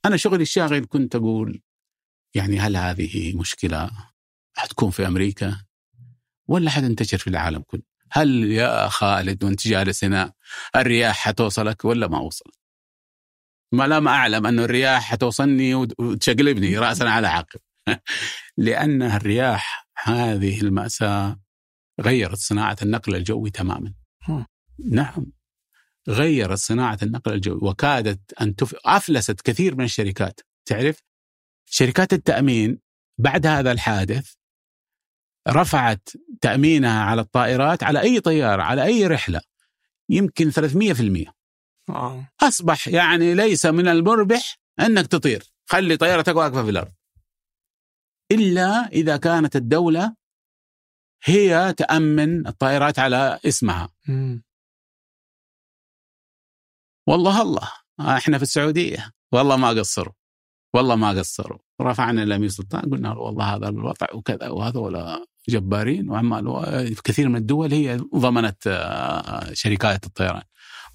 [0.05, 1.63] أنا شغلي الشاغل كنت أقول
[2.35, 3.91] يعني هل هذه مشكلة
[4.57, 5.65] حتكون في أمريكا
[6.49, 10.33] ولا حتنتشر في العالم كله؟ هل يا خالد وأنت جالس هنا
[10.77, 12.55] الرياح حتوصلك ولا ما وصلت؟
[13.73, 17.61] ما لم أعلم انه الرياح حتوصلني وت- وتشقلبني راسا على عقب
[18.57, 21.41] لأن الرياح هذه المأساة
[22.01, 23.95] غيرت صناعة النقل الجوي تماما.
[24.85, 25.27] نعم
[26.09, 28.75] غيرت صناعة النقل الجوي وكادت أن تف...
[28.85, 30.41] أفلست كثير من الشركات.
[30.65, 31.03] تعرف؟
[31.67, 32.79] شركات التأمين
[33.19, 34.33] بعد هذا الحادث
[35.49, 36.09] رفعت
[36.41, 39.41] تأمينها على الطائرات على أي طيارة على أي رحلة.
[40.09, 41.33] يمكن 300%
[41.91, 42.29] آه.
[42.41, 45.53] أصبح يعني ليس من المربح أنك تطير.
[45.67, 46.93] خلي طيارتك واقفة في الأرض.
[48.33, 50.15] إلا إذا كانت الدولة
[51.25, 53.89] هي تأمن الطائرات على اسمها.
[54.09, 54.43] مم.
[57.07, 57.69] والله الله.
[58.01, 59.11] إحنا في السعودية.
[59.33, 60.13] والله ما قصروا.
[60.75, 61.59] والله ما قصروا.
[61.81, 66.11] رفعنا الأمير سلطان قلنا له والله هذا الوضع وكذا وهذول جبارين.
[66.11, 66.45] وعمال
[66.95, 70.43] في كثير من الدول هي ضمنت آه، شركات الطيران.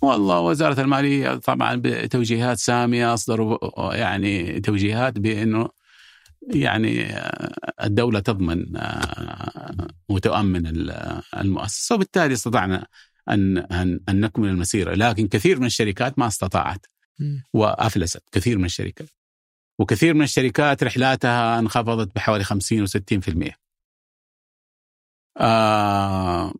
[0.01, 3.57] والله وزارة المالية طبعا بتوجيهات سامية أصدروا
[3.95, 5.69] يعني توجيهات بأنه
[6.53, 7.53] يعني آه،
[7.83, 11.95] الدولة تضمن آه، وتؤمن ال- المؤسسة.
[11.95, 12.87] وبالتالي استطعنا
[13.29, 14.93] أن أن أن نكمل المسيرة.
[14.95, 16.85] لكن كثير من الشركات ما استطاعت.
[17.53, 18.23] وأفلست.
[18.31, 19.09] كثير من الشركات.
[19.79, 23.53] وكثير من الشركات رحلاتها انخفضت بحوالي 50 و60%
[25.39, 26.53] آه.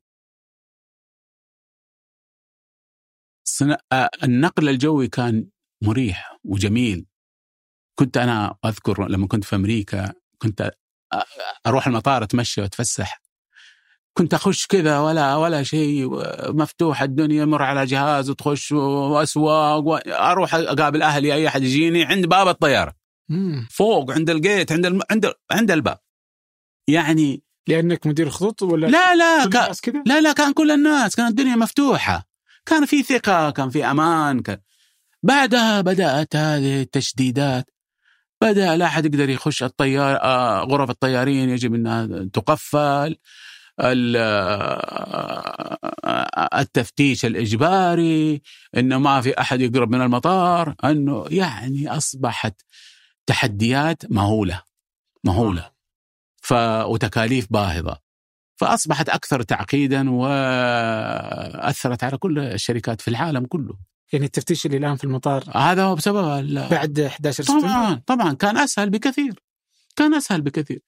[3.47, 5.47] صنا- آه، النقل الجوي كان
[5.83, 7.05] مريح وجميل.
[7.99, 10.71] كنت أنا أذكر لما كنت في أمريكا كنت
[11.67, 13.21] أروح المطار أتمشى وأتفسح.
[14.17, 16.09] كنت أخش كذا ولا ولا شيء
[16.53, 22.47] مفتوح الدنيا مر على جهاز وتخش وأسواق وأروح أقابل أهلي أي أحد يجيني عند باب
[22.47, 22.93] الطيارة.
[23.29, 23.67] مم.
[23.71, 25.01] فوق عند الجيت عند الم...
[25.11, 25.97] عند عند الباب.
[26.87, 31.55] يعني لأنك مدير خطوط ولا لا لا كان؟ لا لا كان كل الناس كانت الدنيا
[31.55, 32.27] مفتوحة.
[32.65, 34.57] كان في ثقة كان في أمان كان
[35.23, 37.69] بعدها بدأت هذه التشديدات.
[38.41, 43.17] بدأ لا أحد يقدر يخش الطيار آه، غرف الطيارين يجب أنها تقفل.
[46.59, 48.41] التفتيش الإجباري
[48.77, 52.61] إنه ما في أحد يقرب من المطار إنه يعني أصبحت
[53.25, 54.61] تحديات مهولة
[55.23, 55.71] مهولة.
[56.41, 56.53] ف
[56.85, 57.97] وتكاليف باهظة.
[58.55, 63.73] فأصبحت أكثر تعقيدا وأثرت على كل الشركات في العالم كله.
[64.13, 68.33] يعني التفتيش اللي الآن في المطار هذا هو بسبب بعد 11 سبتمبر طبعا طبعا.
[68.33, 69.43] كان أسهل بكثير.
[69.95, 70.79] كان أسهل بكثير.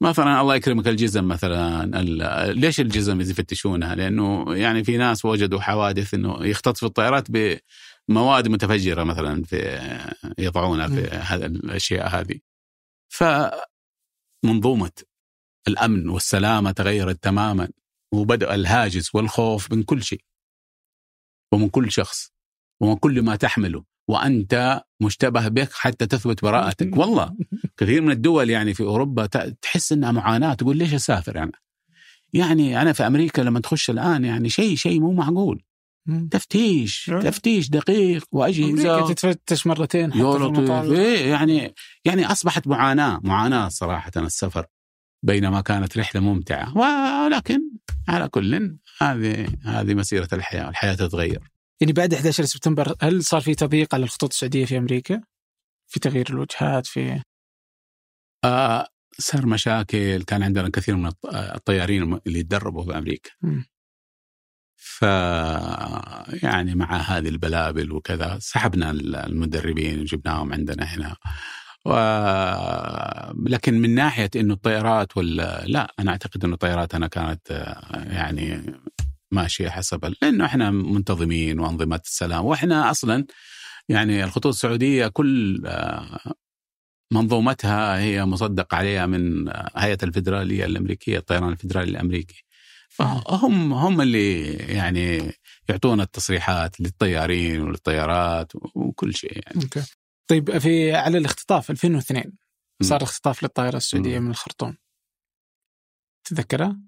[0.00, 1.86] مثلا الله يكرمك الجزم مثلا
[2.52, 9.44] ليش الجزم يفتشونها؟ لأنه يعني في ناس وجدوا حوادث إنه يختطف الطائرات بمواد متفجرة مثلا
[9.44, 9.80] في
[10.38, 12.40] يضعونها في هذا الأشياء هذه.
[13.08, 14.92] فمنظومة
[15.68, 17.68] الأمن والسلامة تغيرت تماما
[18.14, 20.24] وبدأ الهاجس والخوف من كل شيء
[21.52, 22.32] ومن كل شخص
[22.80, 26.96] ومن كل ما تحمله وأنت مشتبه بك حتى تثبت براءتك.
[26.96, 27.36] والله
[27.78, 29.26] كثير من الدول يعني في أوروبا
[29.62, 31.52] تحس إنها معاناة تقول ليش أسافر يعني
[32.32, 35.64] يعني أنا في أمريكا لما تخش الآن يعني شيء شيء مو معقول.
[36.30, 37.20] تفتيش أه.
[37.20, 39.12] تفتيش دقيق وأجهزة.
[39.12, 40.20] تتفتش مرتين حتى
[40.82, 41.74] في إيه يعني
[42.04, 44.66] يعني أصبحت معاناة معاناة صراحة السفر
[45.22, 46.76] بينما كانت رحلة ممتعة.
[46.78, 47.60] ولكن
[48.08, 51.53] على كل هذه هذه مسيرة الحياة الحياة تتغير.
[51.80, 55.22] يعني بعد 11 سبتمبر هل صار في تضييق على الخطوط السعودية في أمريكا؟
[55.90, 57.22] في تغيير الوجهات في
[58.44, 58.86] آه
[59.18, 63.64] صار مشاكل كان عندنا كثير من الط- الطيارين اللي يتدربوا في أمريكا مم.
[64.76, 65.02] ف
[66.42, 68.90] يعني مع هذه البلابل وكذا سحبنا
[69.26, 71.16] المدربين وجبناهم عندنا هنا
[71.86, 71.90] و...
[73.48, 78.74] لكن من ناحية إنه الطيارات ولا لا أنا أعتقد إنه طياراتنا كانت آه، يعني
[79.34, 82.44] ماشيه حسب لأنه إحنا منتظمين وأنظمة السلام.
[82.44, 83.26] وإحنا أصلا
[83.88, 86.34] يعني الخطوط السعودية كل آه،
[87.12, 92.44] منظومتها هي مصدق عليها من هيئة الفدراليه الأمريكية الطيران الفدرالي الأمريكي.
[92.88, 95.32] فهم هم اللي يعني
[95.68, 99.62] يعطونا التصريحات للطيارين وللطيارات وكل شيء يعني.
[99.64, 99.82] أوكي.
[100.28, 102.32] طيب في على الاختطاف 2002
[102.82, 104.76] صار اختطاف للطائرة السعودية من الخرطوم.
[106.24, 106.80] تذكرها؟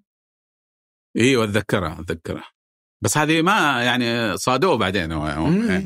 [1.16, 2.50] أيوه أتذكرها أتذكرها.
[3.02, 5.12] بس هذه ما يعني صادوه بعدين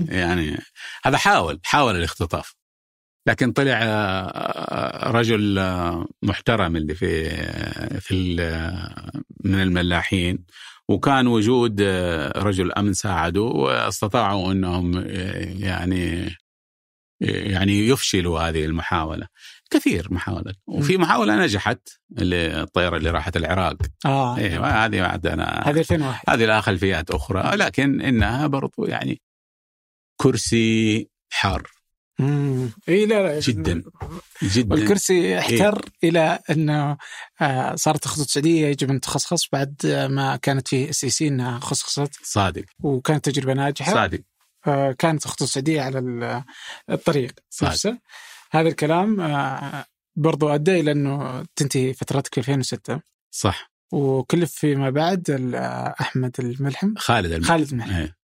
[0.08, 0.58] يعني
[1.04, 2.54] هذا حاول حاول الاختطاف.
[3.26, 7.30] لكن طلع آه، رجل آه، محترم اللي في
[8.00, 8.36] في
[9.44, 10.44] من الملاحين.
[10.88, 15.04] وكان وجود آه، رجل أمن ساعده واستطاعوا أنهم
[15.60, 16.36] يعني
[17.20, 19.26] يعني يفشلوا هذه المحاولة.
[19.70, 21.88] كثير محاولات وفي محاولة نجحت
[22.18, 23.76] اللي الطيارة اللي راحت العراق.
[24.06, 24.36] آه.
[24.36, 27.56] أيوه هذه عندنا هذه 2001 هذه لها خلفيات أخرى.
[27.56, 29.20] لكن إنها برضو يعني
[30.16, 31.70] كرسي حار.
[32.88, 33.40] اي لا لا.
[33.40, 33.82] جدا.
[34.42, 34.74] جدا.
[34.74, 36.96] والكرسي احتر إيه؟ إلى انه
[37.40, 39.74] آه، صارت الخطوط السعودية يجب أن تخصخص بعد
[40.10, 42.10] ما كانت في STC إنها خصخصت.
[42.22, 42.64] صادق.
[42.80, 43.92] وكانت تجربة ناجحة.
[43.94, 44.20] صادق.
[44.66, 46.42] آه، كانت الخطوط السعودية على
[46.90, 47.72] الطريق صادق.
[47.72, 47.98] نفسه.
[48.50, 49.84] هذا الكلام آه،
[50.16, 53.00] برضو أدى إلى إنه تنتهي فترتك في 2006
[53.30, 55.30] صح وكلف فيما بعد
[56.00, 58.16] أحمد الملحم خالد الملحم خالد الملحم أيه.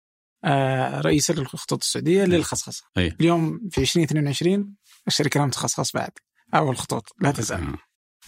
[0.45, 2.27] آه رئيس الخطوط السعودية أيه.
[2.27, 3.17] للخصخصة أيه.
[3.21, 4.75] اليوم في 2022
[5.09, 6.11] الشركة لم تخصخص بعد
[6.55, 7.75] أو الخطوط لا تزال أيه.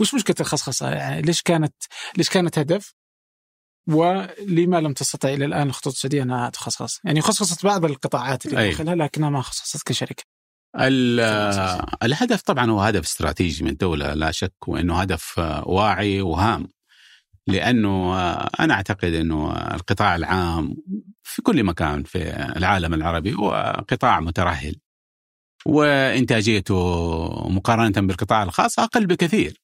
[0.01, 1.75] وش مشكلة الخصخصة يعني ليش كانت
[2.17, 2.95] ليش كانت هدف
[3.89, 8.71] ولما لم تستطع إلى الآن الخطوط السعودية أنها تخصص؟ يعني خصصت بعض القطاعات اللي أيه.
[8.71, 10.25] داخلها لكنها ما خصصت كشركة.
[12.03, 16.69] الهدف طبعا هو هدف استراتيجي من الدولة لا شك وأنه هدف واعي وهام.
[17.47, 18.21] لأنه
[18.61, 20.77] أنا أعتقد أنه القطاع العام
[21.23, 22.19] في كل مكان في
[22.57, 24.77] العالم العربي هو قطاع مترهل
[25.67, 26.79] وإنتاجيته
[27.49, 29.61] مقارنة بالقطاع الخاص أقل بكثير.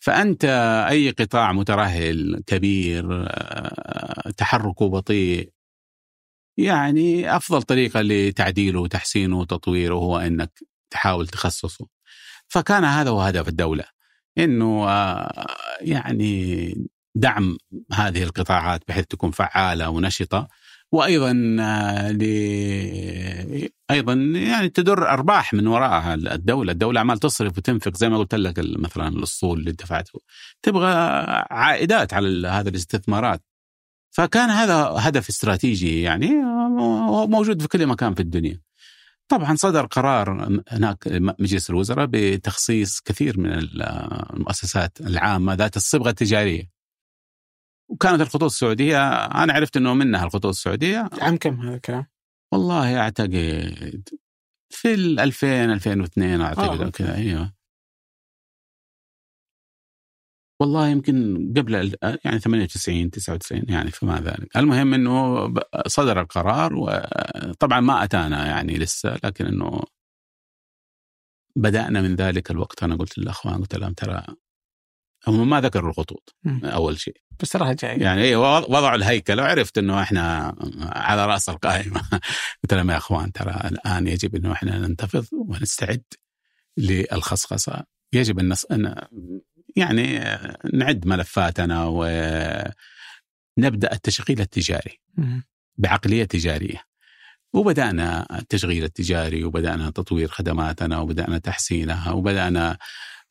[0.00, 0.44] فأنت
[0.90, 3.28] أي قطاع مترهل كبير
[4.36, 5.50] تحركه بطيء
[6.58, 10.58] يعني أفضل طريقة لتعديله وتحسينه وتطويره هو إنك
[10.90, 11.86] تحاول تخصصه.
[12.48, 13.84] فكان هذا هو هدف الدولة
[14.38, 15.46] إنه آه،
[15.80, 16.74] يعني
[17.14, 17.58] دعم
[17.92, 20.48] هذه القطاعات بحيث تكون فعالة ونشطة
[20.92, 22.22] وأيضا آه، ل
[23.90, 28.54] أيضا يعني تدر أرباح من وراءها الدولة، الدولة عمال تصرف وتنفق زي ما قلت لك
[28.58, 30.20] مثلا الاسطول اللي دفعته.
[30.62, 30.88] تبغى
[31.50, 33.42] عائدات على هذه الاستثمارات.
[34.18, 36.30] فكان هذا هدف استراتيجي يعني
[37.28, 38.60] موجود في كل مكان في الدنيا
[39.28, 41.08] طبعا صدر قرار هناك
[41.38, 46.70] مجلس الوزراء بتخصيص كثير من المؤسسات العامة ذات الصبغة التجارية
[47.88, 52.06] وكانت الخطوط السعودية أنا عرفت أنه منها الخطوط السعودية عام كم هذا الكلام؟
[52.52, 53.32] والله أعتقد
[54.70, 56.90] في ال 2000 2002 أعتقد آه.
[56.90, 57.57] كذا أيوه
[60.60, 61.92] والله يمكن قبل
[62.24, 64.56] يعني 98 99 يعني فما ذلك.
[64.56, 65.54] المهم إنه
[65.86, 69.82] صدر القرار وطبعا ما أتانا يعني لسه لكن إنه
[71.56, 72.82] بدأنا من ذلك الوقت.
[72.82, 74.22] أنا قلت للأخوان قلت لهم ترى
[75.26, 77.16] هم ما ذكروا الخطوط أول شيء.
[77.42, 77.98] بس تراها جاي.
[77.98, 82.00] يعني اي وضعوا الهيكل وعرفت إنه إحنا على رأس القائمة.
[82.62, 86.02] قلت لهم يا أخوان ترى الآن يجب إنه إحنا ننتفض ونستعد
[86.76, 87.84] للخصخصة.
[88.12, 88.54] يجب أن
[89.78, 90.18] يعني
[90.72, 92.72] نعد ملفاتنا ونبدأ
[93.92, 95.00] التشغيل التجاري
[95.76, 96.88] بعقلية تجارية.
[97.52, 102.78] وبدأنا التشغيل التجاري وبدأنا تطوير خدماتنا وبدأنا تحسينها وبدأنا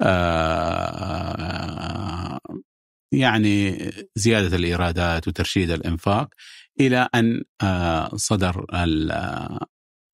[0.02, 1.28] آه،
[3.12, 3.78] يعني
[4.16, 6.30] زيادة الإيرادات وترشيد الإنفاق
[6.80, 8.66] إلى أن آه، صدر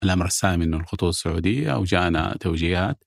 [0.04, 3.04] الأمر السامي من الخطوط السعودية وجاءنا توجيهات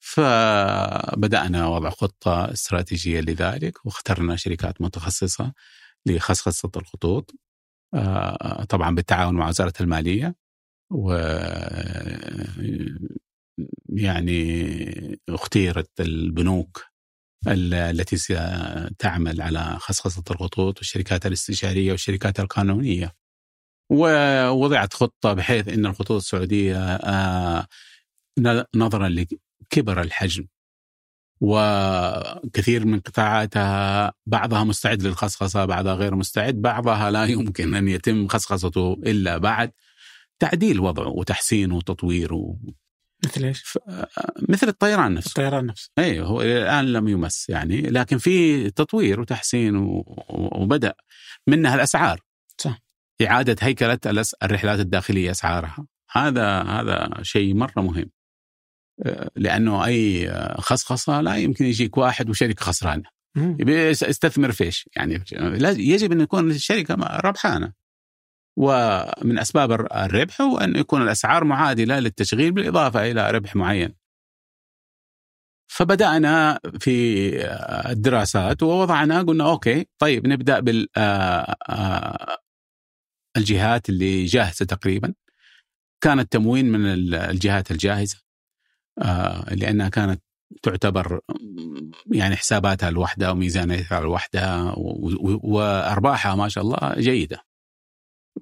[0.00, 5.52] فبدأنا وضع خطة استراتيجية لذلك واخترنا شركات متخصصة
[6.06, 7.34] لخصخصة الخطوط
[7.94, 10.34] آه، طبعا بالتعاون مع وزارة المالية
[10.90, 11.12] و
[13.88, 16.84] يعني اختيرت البنوك
[17.46, 18.16] التي
[18.98, 23.14] تعمل على خصخصة الخطوط والشركات الاستشارية والشركات القانونية.
[23.90, 27.66] ووضعت خطة بحيث أن الخطوط السعودية آه،
[28.74, 29.08] نظرا
[29.70, 30.46] كبر الحجم.
[31.40, 38.92] وكثير من قطاعاتها بعضها مستعد للخصخصة بعضها غير مستعد بعضها لا يمكن أن يتم خصخصته
[38.92, 39.72] إلا بعد
[40.38, 42.58] تعديل وضعه وتحسينه وتطويره
[43.24, 43.78] مثل إيش؟ ف...
[44.48, 45.28] مثل الطيران نفسه.
[45.28, 45.90] الطيران نفسه.
[45.98, 50.04] اي هو الآن لم يمس يعني لكن في تطوير وتحسين و...
[50.28, 50.94] وبدأ
[51.46, 52.20] منها الأسعار.
[52.58, 52.78] صح.
[53.22, 53.98] إعادة هيكلة
[54.42, 55.86] الرحلات الداخلية أسعارها.
[56.12, 58.10] هذا هذا شيء مرة مهم.
[59.36, 65.24] لأنه أي خصخصة لا يمكن يجيك واحد وشركه خسرانه يبي يستثمر فيش يعني
[65.62, 66.94] يجب أن يكون الشركة
[67.24, 67.72] ربحانة.
[68.56, 73.94] ومن أسباب الربح هو أن يكون الأسعار معادلة للتشغيل بالإضافة إلى ربح معين.
[75.70, 77.30] فبدأنا في
[77.90, 80.88] الدراسات ووضعنا قلنا أوكي طيب نبدأ بال
[83.36, 85.14] الجهات اللي جاهزة تقريبا.
[86.00, 88.27] كان التموين من الجهات الجاهزة.
[89.50, 90.22] لأنها كانت
[90.62, 91.20] تعتبر
[92.12, 94.74] يعني حساباتها الوحده وميزانيتها الوحده
[95.42, 97.44] وأرباحها ما شاء الله جيدة.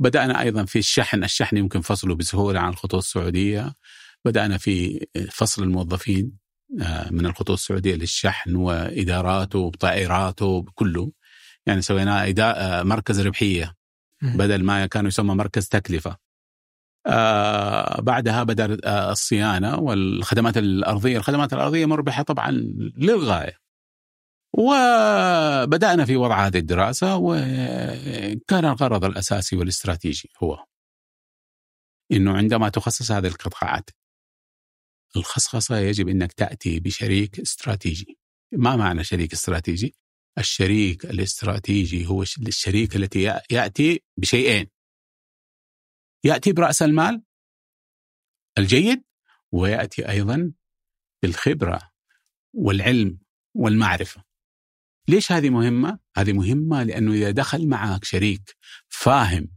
[0.00, 3.74] بدأنا أيضا في الشحن الشحن يمكن فصله بسهولة عن الخطوط السعودية.
[4.24, 6.32] بدأنا في فصل الموظفين
[6.82, 11.12] آه، من الخطوط السعودية للشحن وإداراته وطائراته كله
[11.66, 13.74] يعني سوينا آه، مركز ربحية.
[14.22, 16.16] بدل ما كان يسمى مركز تكلفة.
[17.06, 22.50] آه بعدها بدأ آه الصيانة والخدمات الأرضية، الخدمات الأرضية مربحة طبعا
[22.96, 23.66] للغاية.
[24.58, 30.64] وبدأنا في وضع هذه الدراسة وكان الغرض الأساسي والاستراتيجي هو
[32.12, 33.90] أنه عندما تخصص هذه القطاعات
[35.16, 38.18] الخصخصة يجب أنك تأتي بشريك استراتيجي
[38.52, 39.94] ما معنى شريك استراتيجي؟
[40.38, 44.66] الشريك الاستراتيجي هو الشريك التي يأتي بشيئين
[46.26, 47.22] يأتي برأس المال
[48.58, 49.02] الجيد
[49.52, 50.52] ويأتي أيضا
[51.22, 51.80] بالخبرة
[52.52, 53.18] والعلم
[53.54, 54.24] والمعرفة.
[55.08, 58.56] ليش هذه مهمة؟ هذه مهمة لأنه إذا دخل معك شريك
[58.88, 59.48] فاهم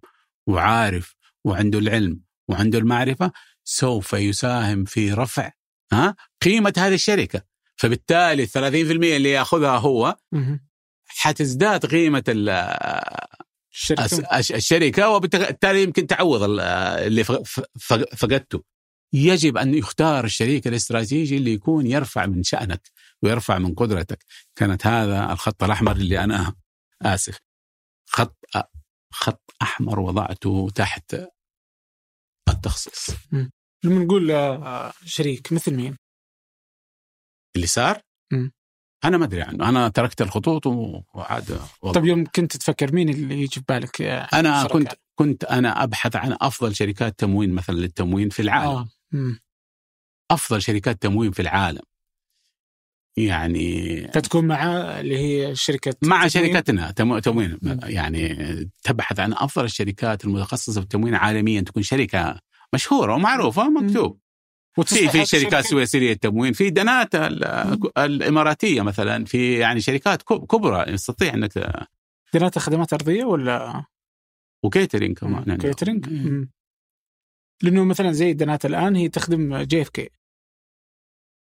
[0.48, 3.32] وعارف وعنده العلم وعنده المعرفة
[3.64, 5.52] سوف يساهم في رفع
[5.92, 7.44] ها قيمة هذه الشركة.
[7.76, 8.56] فبالتالي ال 30%
[9.16, 10.18] اللي يأخذها هو
[11.06, 12.24] حتزداد قيمة
[13.72, 17.24] الشركة, الشركة وبالتالي يمكن تعوض اللي
[18.18, 18.64] فقدته.
[19.14, 22.90] يجب أن يختار الشريك الاستراتيجي اللي يكون يرفع من شأنك
[23.22, 24.26] ويرفع من قدرتك.
[24.56, 26.56] كانت هذا الخط الأحمر اللي أنا
[27.02, 27.38] آسف.
[28.10, 28.38] خط
[29.14, 31.16] خط أحمر وضعته تحت
[32.50, 33.16] التخصيص.
[33.84, 35.98] لما نقول آه، شريك مثل مين؟
[37.56, 38.02] اللي صار؟
[39.06, 39.70] أنا ما أدري عنه.
[39.70, 41.60] أنا تركت الخطوط وعاد
[41.94, 44.68] طيب يوم كنت تفكر مين اللي يجي في بالك؟ أنا.
[44.68, 48.88] كنت كنت أنا أبحث عن أفضل شركات تموين مثلا للتموين في العالم.
[49.14, 49.38] آه.
[50.32, 51.82] أفضل شركات تموين في العالم.
[53.18, 54.64] يعني فتكون مع
[55.00, 56.54] اللي هي شركة مع تموين.
[56.54, 57.60] شركتنا تموين.
[57.84, 58.36] يعني
[58.84, 61.62] تبحث عن أفضل الشركات المتخصصة في التموين عالميا.
[61.62, 62.40] تكون شركة
[62.74, 64.20] مشهورة ومعروفة مكتوب
[64.76, 67.16] في في شركات سويسرية التموين في دناتا
[67.98, 71.88] الإماراتية مثلا في يعني شركات كبرى يستطيع أنك
[72.34, 73.86] دناتا خدمات أرضية ولا؟
[74.64, 76.10] و catering كمان catering
[77.64, 80.10] لأنه مثلا زي الدناتا الآن هي تخدم JFK.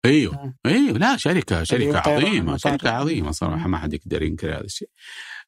[0.04, 0.54] أيوه.
[0.66, 0.98] أيوه.
[0.98, 3.68] لا شركه شركة عظيمة شركة عظيمة صراحة.
[3.68, 4.88] ما حد يقدر ينكر هذا الشيء.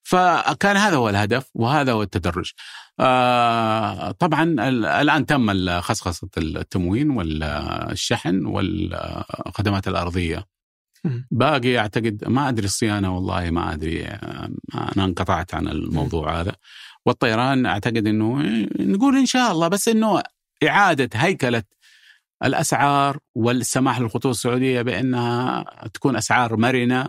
[0.05, 2.53] فكان هذا هو الهدف وهذا هو التدرج.
[3.01, 4.43] آه طبعا
[5.01, 10.47] الآن تم خصخصه التموين والشحن والخدمات الأرضية.
[11.31, 14.05] باقي أعتقد ما أدري الصيانة والله ما أدري
[14.75, 16.53] أنا انقطعت عن الموضوع هذا.
[17.07, 18.43] والطيران أعتقد إنه
[18.81, 20.23] نقول إن شاء الله بس إنه
[20.69, 21.63] إعادة هيكلة
[22.45, 25.65] الأسعار والسماح للخطوط السعودية بأنها
[25.95, 27.09] تكون أسعار مرنة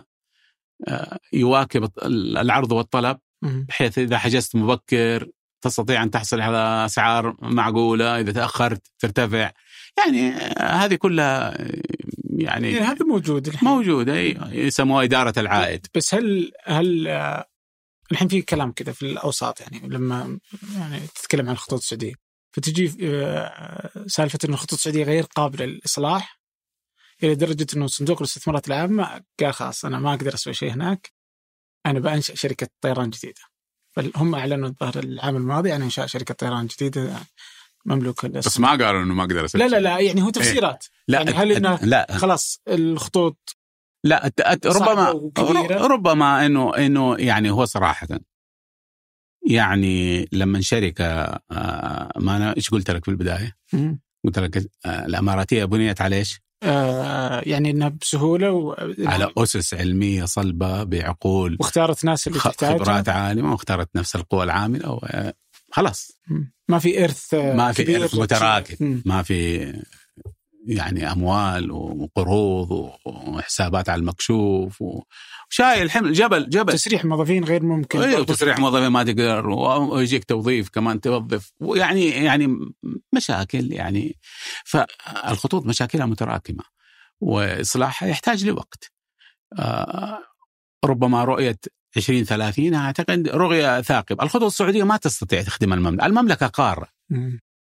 [1.32, 5.30] يواكب العرض والطلب بحيث إذا حجزت مبكر
[5.60, 9.50] تستطيع أن تحصل على أسعار معقولة إذا تأخرت ترتفع.
[9.98, 11.58] يعني هذه كلها
[12.38, 13.68] يعني, يعني هذا موجود الحين.
[13.68, 15.86] موجود أي يسموها إدارة العائد.
[15.94, 17.48] بس هل هل آه،
[18.12, 20.38] الحين في كلام كذا في الأوساط يعني لما
[20.76, 22.14] يعني تتكلم عن الخطوط السعودية.
[22.52, 26.40] فتجي آه، سالفة انه الخطوط السعودية غير قابلة للإصلاح؟
[27.22, 31.12] إلى درجة إنه صندوق الاستثمارات العامه قال خلاص أنا ما أقدر أسوي شيء هناك
[31.86, 33.40] أنا بأنشأ شركة طيران جديدة.
[34.16, 37.20] هم أعلنوا الظاهر العام الماضي عن إنشاء شركة طيران جديدة
[37.84, 40.84] مملوك بس ما قالوا إنه ما أقدر أسوي لا لا لا يعني هو تفسيرات.
[40.84, 42.06] إيه؟ لا يعني هل إنه لا.
[42.18, 43.56] خلاص الخطوط
[44.04, 44.32] لا
[44.64, 45.10] ربما
[45.70, 48.08] ربما انه إنه يعني هو صراحة.
[49.50, 51.04] يعني لما شركة
[51.50, 53.56] آه، ما أنا إيش قلت لك في البداية؟
[54.24, 58.76] قلت لك آه، الأماراتية بنيت على إيش؟ آه يعني انها بسهولة و...
[58.98, 62.78] على أسس علمية صلبة بعقول واختارت ناس اللي تحتاجها.
[62.78, 65.00] خبرات عالمة واختارت نفس القوى العاملة و...
[65.72, 66.18] خلاص.
[66.68, 69.02] ما في إرث ما في إرث متراكم.
[69.04, 69.72] ما في
[70.66, 74.82] يعني أموال وقروض وحسابات على المكشوف
[75.50, 76.72] وشايل حمل جبل جبل.
[76.72, 81.52] تسريح موظفين غير ممكن أيوه تسريح موظفين ما تقدر ويجيك توظيف كمان توظف.
[81.60, 82.58] ويعني يعني
[83.12, 84.18] مشاكل يعني.
[84.64, 86.64] فالخطوط مشاكلها متراكمة
[87.20, 88.92] وإصلاحها يحتاج لوقت.
[89.58, 90.18] آه،
[90.84, 91.58] ربما رؤية
[91.96, 96.88] 2030 أعتقد رؤية ثاقبة، الخطوط السعودية ما تستطيع تخدم المملكة، المملكة قارة.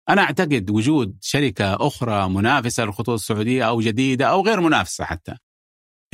[0.08, 5.34] أنا أعتقد وجود شركة أخرى منافسة للخطوط السعودية أو جديدة أو غير منافسة حتى.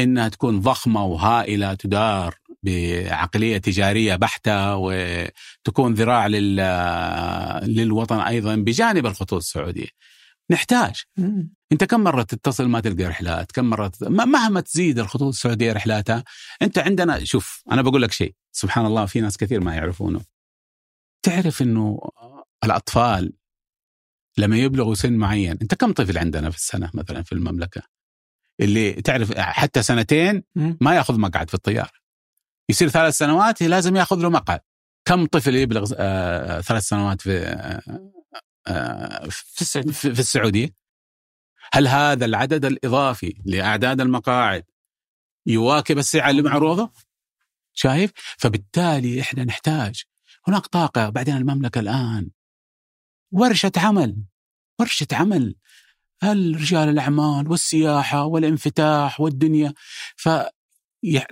[0.03, 6.27] إنها تكون ضخمة وهائلة تدار بعقلية تجارية بحتة وتكون ذراع
[7.67, 9.89] للوطن أيضا بجانب الخطوط السعودية.
[10.51, 11.03] نحتاج.
[11.73, 16.25] أنت كم مرة تتصل ما تلقى رحلات؟ كم مرة مهما تزيد الخطوط السعودية رحلاتها
[16.63, 20.21] أنت عندنا شوف أنا بقول لك شيء سبحان الله في ناس كثير ما يعرفونه.
[21.23, 22.01] تعرف إنه
[22.65, 23.33] الأطفال
[24.39, 27.83] لما يبلغوا سن معين أنت كم طفل عندنا في السنة مثلا في المملكة؟
[28.61, 31.91] اللي تعرف حتى سنتين ما ياخذ مقعد في الطياره
[32.69, 34.61] يصير ثلاث سنوات لازم ياخذ له مقعد
[35.05, 38.13] كم طفل يبلغ آه ثلاث سنوات في آه
[38.67, 39.93] آه في, السعودية.
[39.93, 40.75] في, في السعودية
[41.73, 44.65] هل هذا العدد الإضافي لأعداد المقاعد
[45.47, 46.91] يواكب السعة اللي معروضه؟
[47.75, 50.03] شايف؟ فبالتالي إحنا نحتاج
[50.49, 52.31] هناك طاقة بعدين المملكة الآن
[53.33, 54.17] ورشة عمل
[54.79, 55.55] ورشة عمل
[56.23, 59.73] هل رجال الأعمال والسياحة والانفتاح والدنيا
[60.17, 60.29] ف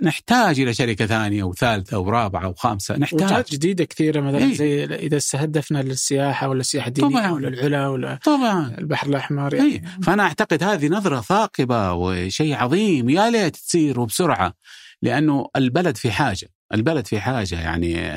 [0.01, 5.17] نحتاج إلى شركة ثانية وثالثه ورابعه وخامسه نحتاج وجهات جديدة كثيرة مثلا إيه؟ زي إذا
[5.17, 7.31] استهدفنا للسياحة ولا السياحة الدينية طبعا.
[7.31, 9.69] ولا العلا ولا طبعا البحر الأحمر يعني.
[9.69, 14.53] إيه؟ فأنا أعتقد هذه نظرة ثاقبة وشيء عظيم يا ليت تصير وبسرعه
[15.01, 18.11] لأنه البلد في حاجة البلد في حاجة يعني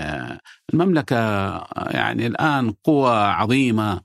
[0.74, 1.16] المملكة
[1.77, 4.01] يعني الآن قوه عظيمة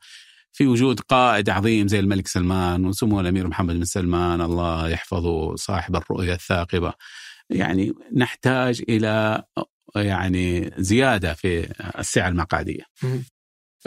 [0.58, 5.96] في وجود قائد عظيم زي الملك سلمان وسمو الأمير محمد بن سلمان الله يحفظه صاحب
[5.96, 6.94] الرؤية الثاقبة
[7.50, 9.44] يعني نحتاج إلى
[9.96, 12.84] يعني زيادة في السعة المقعدية.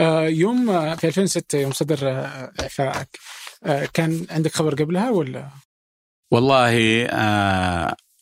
[0.01, 3.09] آه، يوم آه، في 2006 يوم صدر آه، إعفائك
[3.95, 5.49] كان عندك خبر قبلها ولا؟
[6.31, 6.71] والله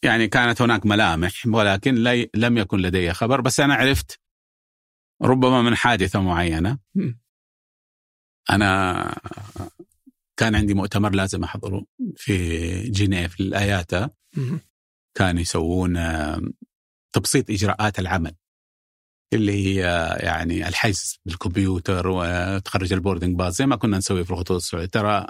[0.03, 1.95] يعني كانت هناك ملامح ولكن
[2.35, 4.21] لم يكن لدي خبر بس أنا عرفت
[5.23, 6.79] ربما من حادثة معينة.
[8.51, 9.15] أنا
[10.37, 11.85] كان عندي مؤتمر لازم أحضره
[12.17, 14.11] في جنيف للاياتا.
[15.15, 15.99] كانوا يسوون
[17.13, 18.35] تبسيط إجراءات العمل
[19.33, 19.79] اللي هي
[20.21, 24.87] يعني الحجز بالكمبيوتر وتخرج ال boarding pass زي ما كنا نسوي في الخطوط السعودية.
[24.87, 25.27] ترى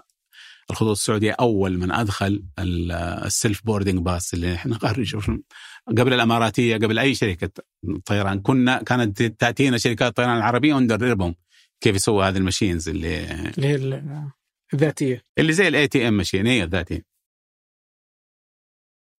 [0.70, 5.18] الخطوط السعودية أول من أدخل ال self boarding pass اللي إحنا نخرجه
[5.88, 7.62] قبل الإماراتية قبل أي شركة.
[8.04, 11.34] طيران كنا كانت تأتينا شركات الطيران العربيه وندربهم
[11.80, 13.24] كيف يسووا هذه ال machines اللي
[13.58, 13.74] اللي هي
[14.74, 15.22] الذاتية.
[15.38, 17.02] اللي زي ال ATM machine هي الذاتية.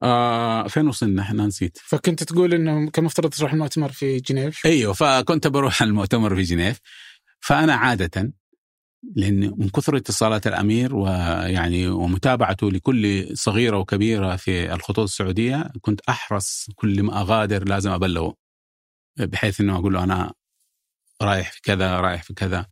[0.03, 1.77] آه فين وصلنا؟ إحنا نسيت.
[1.77, 4.65] فكنت تقول إنه كان مفترض تروح المؤتمر في جنيف.
[4.65, 6.79] أيوه فكنت بروح المؤتمر في جنيف.
[7.39, 8.33] فأنا عادة
[9.15, 16.69] لأن من كثر اتصالات الأمير ويعني ومتابعته لكل صغيرة وكبيرة في الخطوط السعودية كنت أحرص
[16.75, 18.35] كل ما أغادر لازم أبلغه
[19.19, 20.33] بحيث إنه أقول له أنا
[21.21, 22.65] رايح في كذا رايح في كذا.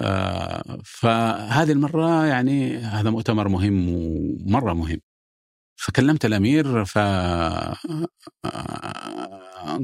[0.00, 5.00] آه فهذه المرة يعني هذا مؤتمر مهم ومرة مهم.
[5.76, 6.98] فكلمت الأمير ف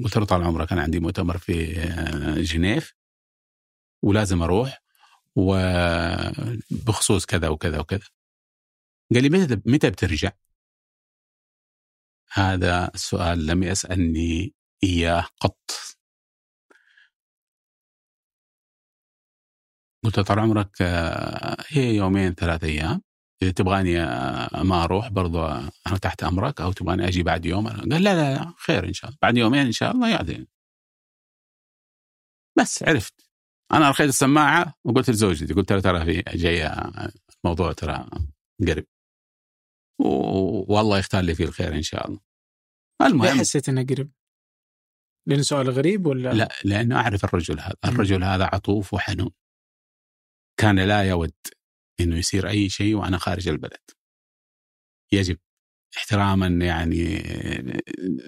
[0.05, 1.65] قلت له طال عمرك أنا عندي مؤتمر في
[2.43, 2.95] جنيف
[4.05, 4.83] ولازم أروح
[5.37, 8.07] وبخصوص كذا وكذا وكذا.
[9.15, 10.33] قال لي متى متى بترجع؟
[12.33, 14.55] هذا السؤال لم يسألني
[14.85, 15.71] إياه قط.
[20.11, 20.83] قلت طال عمرك
[21.69, 23.03] هي يومين ثلاث أيام
[23.43, 23.95] اذا تبغاني
[24.65, 25.47] ما أروح برضو
[25.87, 29.09] أنا تحت أمرك أو تبغاني أجي بعد يوم قال لا لا, لا خير إن شاء
[29.11, 30.49] الله بعد يومين إن شاء الله يعطيني
[32.59, 33.15] بس عرفت
[33.73, 36.91] أنا رخيت السماعة وقلت لزوجتي قلت لها ترى في جاية
[37.45, 38.09] الموضوع ترى
[38.69, 38.87] قريب
[40.69, 42.21] والله يختار لي فيه الخير إن شاء الله
[43.03, 44.11] المهم حسيت إنه قريب؟
[45.27, 49.31] لأنه سؤال غريب ولا؟ لا لأنه أعرف الرجل هذا، الرجل هذا عطوف وحنون.
[50.61, 51.33] كان لا يود
[52.01, 53.91] إنه يصير أي شيء وأنا خارج البلد.
[55.13, 55.39] يجب
[55.97, 57.23] احتراما يعني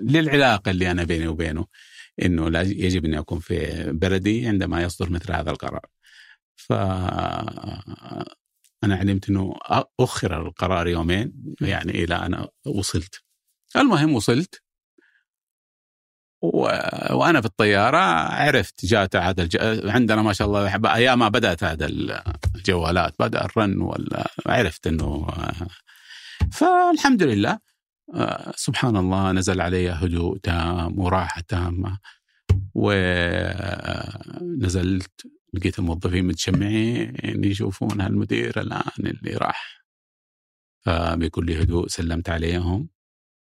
[0.00, 1.66] للعلاقة اللي أنا بيني وبينه
[2.22, 5.86] إنه يجب إني أكون في بلدي عندما يصدر مثل هذا القرار.
[6.56, 6.72] ف
[8.84, 9.54] أنا علمت إنه
[10.00, 13.22] اخر القرار يومين يعني إلى أن وصلت.
[13.76, 14.61] المهم وصلت
[16.43, 16.59] و...
[17.10, 17.98] وأنا في الطيارة
[18.32, 19.56] عرفت جاءت عاد الج...
[19.85, 21.82] عندنا ما شاء الله أيام ما بدأت عاد
[22.55, 25.27] الجوالات بدأ الرن ولا عرفت إنه
[26.52, 27.59] فالحمد لله
[28.56, 31.98] سبحان الله نزل علي هدوء تام وراحة تامة
[34.35, 35.10] ونزلت
[35.55, 39.82] لقيت الموظفين متجمعين يشوفون هالمدير الآن اللي راح
[40.85, 42.89] فبكل هدوء سلمت عليهم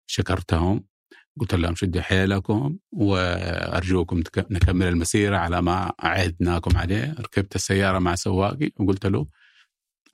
[0.07, 0.90] شكرتهم
[1.39, 7.15] قلت لهم شدوا حيلكم وأرجوكم نكمل المسيرة على ما عهدناكم عليه.
[7.19, 9.27] ركبت السيارة مع سواقي وقلت له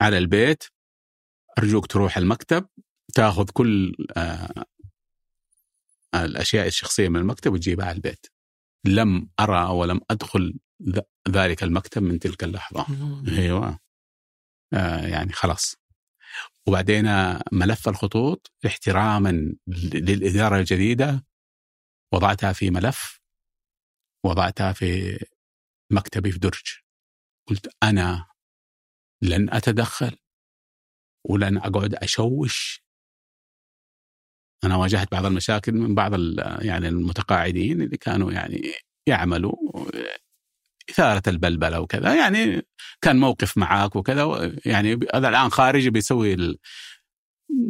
[0.00, 0.64] على البيت
[1.58, 2.66] أرجوك تروح المكتب
[3.14, 4.64] تاخذ كل آه
[6.14, 8.26] الأشياء الشخصية من المكتب وتجيبها على البيت.
[8.84, 10.58] لم أرى ولم أدخل
[11.28, 12.86] ذلك المكتب من تلك اللحظة.
[13.28, 13.78] أيوه.
[14.72, 15.76] آه يعني خلاص.
[16.68, 17.06] وبعدين
[17.52, 19.54] ملف الخطوط احتراما
[19.94, 21.26] للإدارة الجديدة
[22.14, 23.20] وضعتها في ملف
[24.26, 25.18] وضعتها في
[25.92, 26.78] مكتبي في درج.
[27.48, 28.26] قلت أنا
[29.22, 30.16] لن أتدخل
[31.28, 32.82] ولن أقعد أشوش.
[34.64, 36.12] أنا واجهت بعض المشاكل من بعض
[36.64, 38.60] يعني المتقاعدين اللي كانوا يعني
[39.08, 39.56] يعملوا
[40.98, 42.66] إثارة البلبلة وكذا يعني
[43.02, 46.58] كان موقف معاك وكذا يعني هذا الآن خارجي بيسوي ال...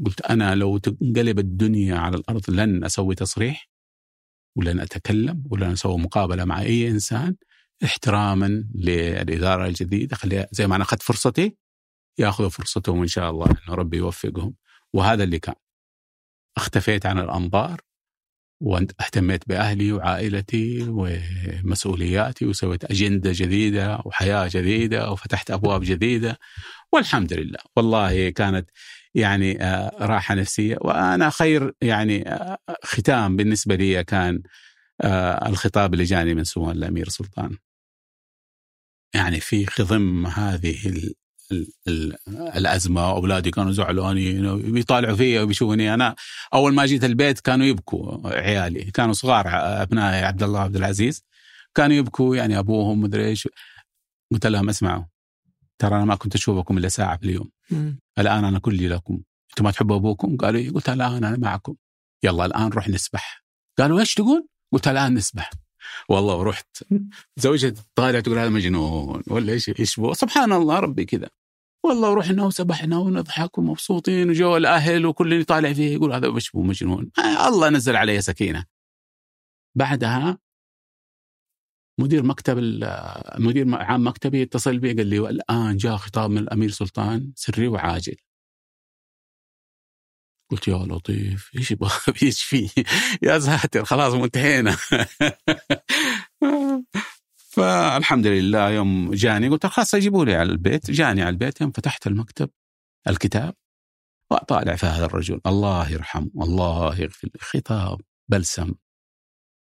[0.06, 3.68] قلت أنا لو تنقلب الدنيا على الأرض لن أسوي تصريح
[4.56, 7.36] ولن أتكلم ولن أسوي مقابلة مع أي إنسان
[7.84, 11.56] احتراما للإدارة الجديدة خليها زي ما أنا أخذت فرصتي
[12.18, 14.54] ياخذوا فرصتهم إن شاء الله أنه ربي يوفقهم.
[14.92, 15.54] وهذا اللي كان.
[16.56, 17.80] اختفيت عن الأنظار
[18.60, 26.38] واهتميت بأهلي وعائلتي ومسؤولياتي وسويت أجندة جديدة وحياة جديدة وفتحت أبواب جديدة.
[26.92, 27.58] والحمد لله.
[27.76, 28.70] والله كانت
[29.14, 30.76] يعني آه، راحة نفسية.
[30.80, 34.42] وأنا خير يعني آه، ختام بالنسبة لي كان
[35.00, 37.58] آه، الخطاب اللي جاني من سمو الأمير سلطان.
[39.14, 41.12] يعني في خضم هذه
[42.56, 45.94] الأزمة واولادي كانوا زعلانين بيطالعوا فيا وبيشوفوني.
[45.94, 46.14] أنا
[46.54, 48.84] أول ما جيت البيت كانوا يبكوا عيالي.
[48.84, 49.44] كانوا صغار
[49.82, 51.24] ابنائي عبد الله وعبد العزيز.
[51.74, 53.48] كانوا يبكوا يعني أبوهم مدري إيش.
[54.32, 55.04] قلت لهم اسمعوا
[55.78, 57.50] ترى أنا ما كنت أشوفكم إلا ساعة في اليوم.
[58.18, 59.20] الآن أنا كلي لكم.
[59.50, 61.74] أنتم ما تحبوا أبوكم؟ قالوا؟ قلت الآن أنا معكم.
[62.22, 63.44] يلا الآن نروح نسبح.
[63.78, 65.50] قالوا إيش تقول؟ قلت الآن نسبح.
[66.08, 66.84] والله ورحت
[67.36, 71.28] زوجتي طالعة تقول هذا مجنون ولا إيش إيش سبحان الله ربي كذا.
[71.84, 77.10] والله ورحنا وسبحنا ونضحك ومبسوطين وجو الأهل وكل اللي طالع فيه يقول هذا وش مجنون.
[77.18, 78.64] آه الله نزل عليه سكينة.
[79.74, 80.38] بعدها
[82.00, 82.58] مدير مكتب
[83.38, 88.16] مدير عام مكتبي اتصل بي قال لي الان جاء خطاب من الأمير سلطان سري وعاجل.
[90.50, 91.90] قلت يا لطيف إيش يبغى؟
[92.22, 92.68] إيش فيه
[93.22, 94.76] يا ساتر خلاص انتهينا
[97.50, 100.90] فالحمد لله يوم جاني قلت خلاص اجيبوا لي على البيت.
[100.90, 102.50] جاني على البيت يوم فتحت المكتب
[103.08, 103.54] الكتاب
[104.32, 105.40] واطالع في هذا الرجل.
[105.46, 108.00] الله يرحمه الله يغفر خطاب
[108.30, 108.74] بلسم.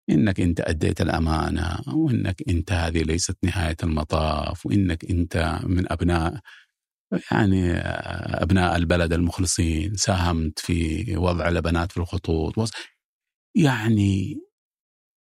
[0.10, 6.40] إنك انت اديت الأمانة وإنك انت هذه ليست نهاية المطاف وإنك إنت من ابناء
[7.32, 7.74] يعني
[8.44, 9.96] أبناء البلد المخلصين.
[9.96, 12.72] ساهمت في وضع البنات في الخطوط.
[13.56, 14.38] يعني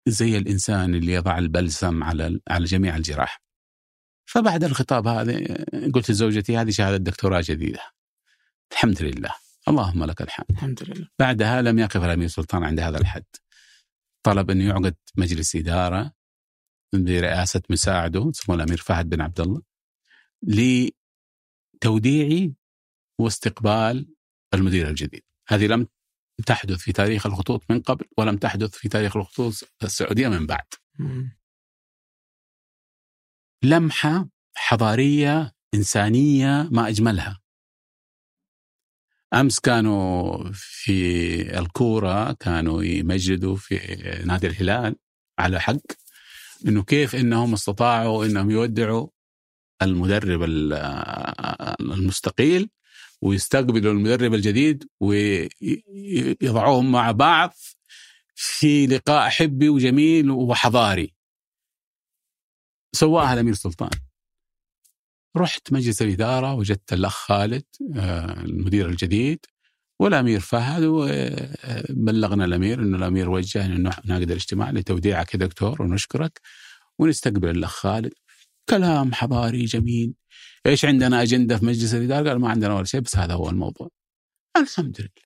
[0.06, 3.42] زي الإنسان اللي يضع البلسم على على جميع الجراح.
[4.26, 5.38] فبعد الخطاب هذا
[5.94, 7.80] قلت لزوجتي هذه شهادة دكتوراه جديدة.
[8.72, 9.34] الحمد لله
[9.68, 10.46] اللهم لك الحمد.
[10.50, 11.08] الحمد لله.
[11.18, 13.24] بعدها لم يقف الأمير سلطان عند هذا الحد.
[14.22, 16.12] طلب انه يعقد مجلس إدارة
[16.94, 19.62] برئاسة مساعده سمو الأمير فهد بن عبد الله
[21.82, 22.54] لتوديعي
[23.20, 24.08] واستقبال
[24.54, 25.22] المدير الجديد.
[25.48, 25.88] هذه لم
[26.46, 30.66] تحدث في تاريخ الخطوط من قبل ولم تحدث في تاريخ الخطوط السعودية من بعد.
[33.62, 37.40] لمحة حضارية إنسانية ما أجملها.
[39.34, 43.76] أمس كانوا في الكورة كانوا يمجدوا في
[44.26, 44.96] نادي الهلال
[45.38, 45.76] على حق
[46.68, 49.08] إنه كيف إنهم استطاعوا إنهم يودعوا
[49.82, 50.42] المدرب
[51.80, 52.70] المستقيل
[53.24, 57.54] ويستقبلوا المدرب الجديد ويضعوهم مع بعض
[58.34, 61.14] في لقاء حبي وجميل وحضاري.
[62.92, 63.90] سواها الأمير سلطان.
[65.36, 67.64] رحت مجلس الإدارة وجدت الأخ خالد
[67.96, 69.46] آه، المدير الجديد
[70.00, 76.40] والأمير فهد وبلغنا الأمير إنه الأمير وجه إنه نعقد الاجتماع لتوديعك يا دكتور ونشكرك
[76.98, 78.12] ونستقبل الأخ خالد.
[78.68, 80.14] كلام حضاري جميل.
[80.66, 83.88] إيش عندنا أجندة في مجلس الإدارة؟ قال ما عندنا ولا شيء بس هذا هو الموضوع.
[84.56, 85.24] الحمد لله.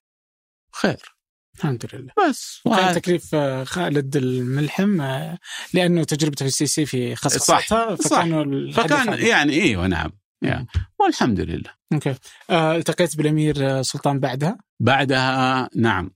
[0.73, 1.19] خير.
[1.55, 5.37] الحمد لله بس وكان تكليف آه، خالد الملحم آه،
[5.73, 8.83] لأنه تجربته في السي سي في خصصتها فكانوا صح.
[8.83, 10.11] فكان يعني إيوه نعم
[10.41, 10.67] يعني
[10.99, 12.15] والحمد لله okay
[12.49, 16.11] آه، التقيت بالأمير سلطان بعدها؟ بعدها نعم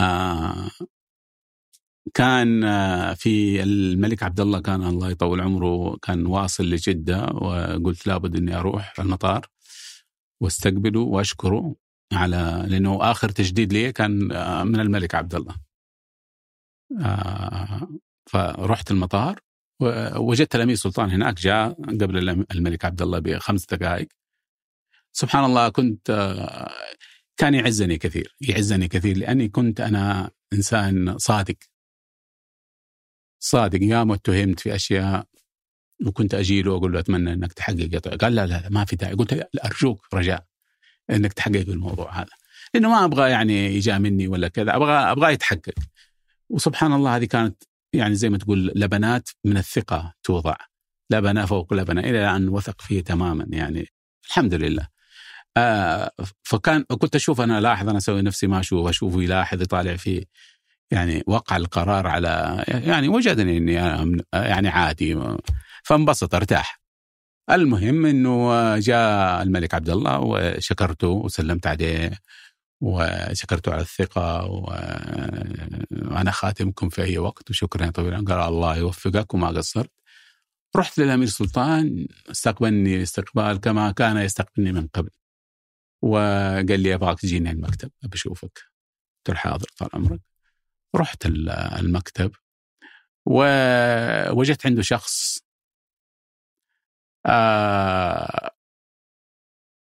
[0.00, 0.70] آه
[2.14, 8.36] كان آه، في الملك عبد الله كان الله يطول عمره كان واصل لجدة وقلت لابد
[8.36, 9.46] إني أروح المطار
[10.42, 11.76] واستقبله وأشكره
[12.12, 15.56] على لأنه آخر تجديد لي كان آه، من الملك عبد الله.
[17.00, 17.88] آه،
[18.30, 19.40] فرحت المطار
[19.82, 24.08] ووجدت الأمير سلطان هناك جاء قبل الملك عبد الله بخمس دقائق.
[25.12, 26.10] سبحان الله كنت
[27.36, 31.56] كان يعزني كثير، يعزني كثير لأني كنت أنا إنسان صادق.
[33.40, 35.24] صادق ياما اتهمت في أشياء
[36.06, 38.16] وكنت أجي له وأقول له أتمنى إنك تحقق.
[38.20, 39.14] قال لا لا ما في داعي.
[39.14, 40.44] قلت أرجوك رجاء
[41.10, 42.30] إنك تحقق الموضوع هذا.
[42.74, 45.74] لأنه ما أبغى يعني يجاملني ولا كذا أبغى أبغى يتحقق.
[46.50, 47.62] وسبحان الله هذه كانت
[47.92, 50.56] يعني زي ما تقول لبنات من الثقة توضع.
[51.10, 53.86] لبنة فوق لبنة إلى ان وثق فيه تماما يعني.
[54.26, 54.88] الحمد لله.
[55.56, 56.12] آه
[56.42, 60.24] فكان كنت أشوف أنا لاحظ أنا أسوي نفسي ما أشوف اشوفه يلاحظ يطالع فيه.
[60.90, 63.72] يعني وقع القرار على يعني وجدني إني
[64.32, 65.36] يعني عادي
[65.84, 66.80] فانبسط ارتاح.
[67.50, 72.18] المهم إنه جاء الملك عبد الله وشكرته وسلمت عليه
[72.80, 78.16] وشكرته على الثقة وأنا خاتمكم في أي وقت وشكرا طويلا.
[78.16, 79.90] قال الله يوفقك وما قصرت.
[80.76, 85.10] رحت للأمير سلطان استقبلني استقبال كما كان يستقبلني من قبل.
[86.02, 88.58] وقال لي أبغاك تجيني المكتب أبي أشوفك.
[89.18, 90.20] قلت له حاضر طال عمرك.
[90.96, 92.32] رحت المكتب
[93.26, 95.38] ووجدت عنده شخص
[97.26, 98.50] آه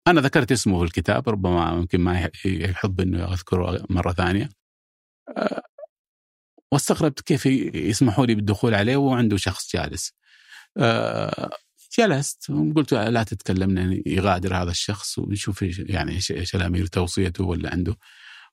[0.08, 4.48] أنا ذكرت اسمه في الكتاب ربما ممكن ما يحب أنه أذكره مرة ثانية
[5.36, 5.62] آه
[6.72, 10.12] واستغربت كيف يسمحوا لي بالدخول عليه وعنده شخص جالس
[10.76, 11.50] آه
[11.98, 17.96] جلست وقلت لا تتكلمنا يعني يغادر هذا الشخص ونشوف يعني إيش ألامير توصيته ولا عنده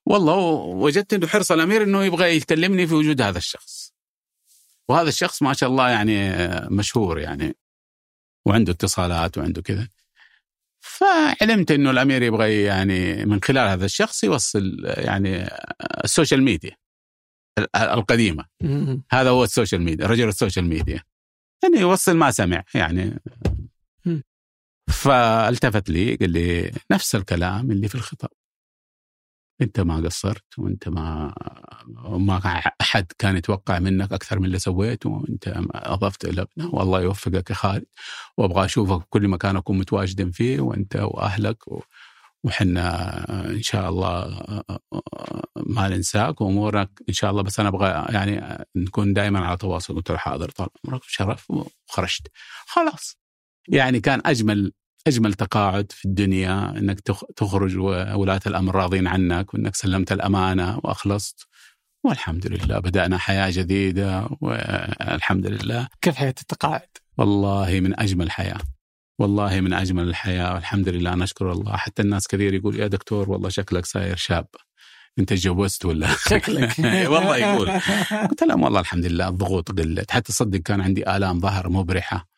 [0.06, 3.92] والله وجدت إنه حرص الأمير إنه يبغى يكلمني في وجود هذا الشخص.
[4.88, 6.32] وهذا الشخص ما شاء الله يعني
[6.70, 7.56] مشهور يعني
[8.46, 9.88] وعنده اتصالات وعنده كذا.
[10.80, 15.48] فعلمت إنه الأمير يبغى يعني من خلال هذا الشخص يوصل يعني
[16.04, 16.76] ال social media
[17.76, 18.44] القديمة.
[19.10, 21.02] هذا هو ال social media رجل ال social media
[21.62, 23.20] يعني يوصل ما سمع يعني.
[24.90, 28.30] فالتفت لي قال لي نفس الكلام اللي في الخطاب.
[29.62, 31.34] أنت ما قصرت وأنت ما
[32.06, 32.36] ما
[32.80, 36.74] أحد كان يتوقع منك أكثر من اللي سويته وأنت أضفت إلى ابنه.
[36.74, 37.86] والله يوفقك يا خالد.
[38.36, 41.58] وأبغى أشوفك في كل مكان أكون متواجدا فيه وأنت وأهلك.
[42.44, 44.44] وحنا إن شاء الله
[45.56, 47.42] ما ننساك وأمورك إن شاء الله.
[47.42, 49.94] بس أنا أبغى يعني نكون دائما على تواصل.
[49.94, 52.28] قلت له حاضر طال عمرك شرف وخرجت.
[52.66, 53.18] خلاص.
[53.68, 54.72] يعني كان أجمل
[55.06, 57.00] أجمل تقاعد في الدنيا إنك
[57.36, 61.46] تخرج وولاة الأمر راضين عنك وإنك سلمت الأمانة وأخلصت.
[62.04, 65.88] والحمد لله بدأنا حياة جديدة والحمد لله.
[66.00, 66.88] كيف حياة التقاعد؟
[67.18, 68.58] والله من أجمل حياه
[69.18, 71.14] والله من أجمل الحياة والحمد لله.
[71.14, 71.76] نشكر الله.
[71.76, 74.46] حتى الناس كثير يقول يا دكتور والله شكلك صاير شاب.
[75.18, 76.78] أنت تجوزت ولا؟ شكلك.
[77.12, 77.70] والله يقول.
[78.30, 80.10] قلت لهم والله الحمد لله الضغوط قلت.
[80.10, 82.35] حتى تصدق كان عندي آلام ظهر مبرحة.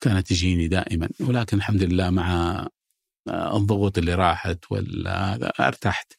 [0.00, 2.66] كانت تجيني دائما ولكن الحمد لله مع
[3.28, 6.12] الضغوط اللي راحت ولا ارتحت.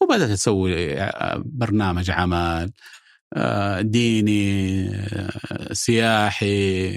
[0.00, 0.96] وبدأت أسوي
[1.36, 2.72] برنامج عمل
[3.80, 4.90] ديني
[5.72, 6.90] سياحي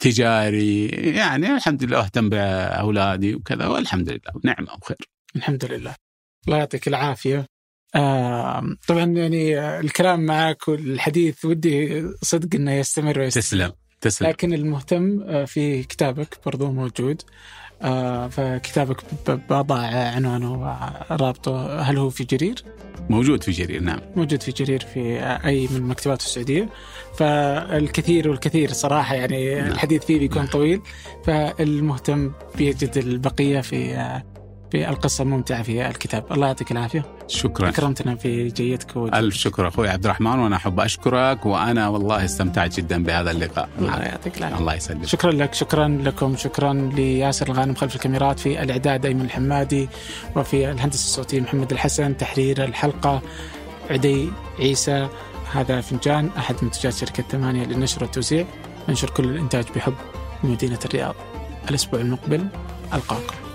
[0.00, 0.86] تجاري.
[0.88, 4.96] يعني الحمد لله أهتم بأولادي وكذا والحمد لله نعمة وخير.
[5.36, 5.94] الحمد لله.
[6.46, 7.46] الله يعطيك العافية.
[7.94, 13.42] آه طبعا يعني الكلام معك والحديث ودي صدق إنه يستمر ويستمر.
[13.42, 13.72] تسلم.
[14.06, 17.22] تسلم لكن المهتم آه، في كتابك برضو موجود
[17.82, 18.96] آه، فكتابك
[19.50, 20.52] بضع عنوانه
[21.10, 22.64] ورابطه هل هو في جرير؟
[23.10, 26.68] موجود في جرير نعم موجود في جرير في أي من المكتبات السعودية
[27.18, 29.66] فالكثير والكثير صراحة يعني نعم.
[29.66, 30.50] الحديث فيه بيكون نعم.
[30.50, 30.80] طويل
[31.24, 34.22] فالمهتم بيجد البقية في آه،
[34.70, 36.24] في القصة الممتعة في الكتاب.
[36.32, 37.04] الله يعطيك العافية.
[37.28, 37.68] شكرا.
[37.68, 38.96] أكرمتنا في جيتك.
[38.96, 43.68] ألف شكر أخوي عبد الرحمن وأنا أحب أشكرك وأنا والله استمتعت جدا بهذا اللقاء.
[43.78, 44.58] الله يعطيك العافية.
[44.58, 45.06] الله يسلمك.
[45.06, 49.88] شكرا لك شكرا لكم شكرا لياسر الغانم خلف الكاميرات في الإعداد أيمن الحمادي
[50.36, 53.22] وفي الهندسة الصوتية محمد الحسن تحرير الحلقة
[53.90, 54.28] عدي
[54.58, 55.08] عيسى
[55.52, 58.46] هذا فنجان أحد منتجات شركة ثمانية للنشر والتوزيع
[58.88, 59.94] ننشر كل الإنتاج بحب
[60.42, 61.14] من مدينة الرياض.
[61.70, 62.46] الأسبوع المقبل
[62.94, 63.45] ألقاكم.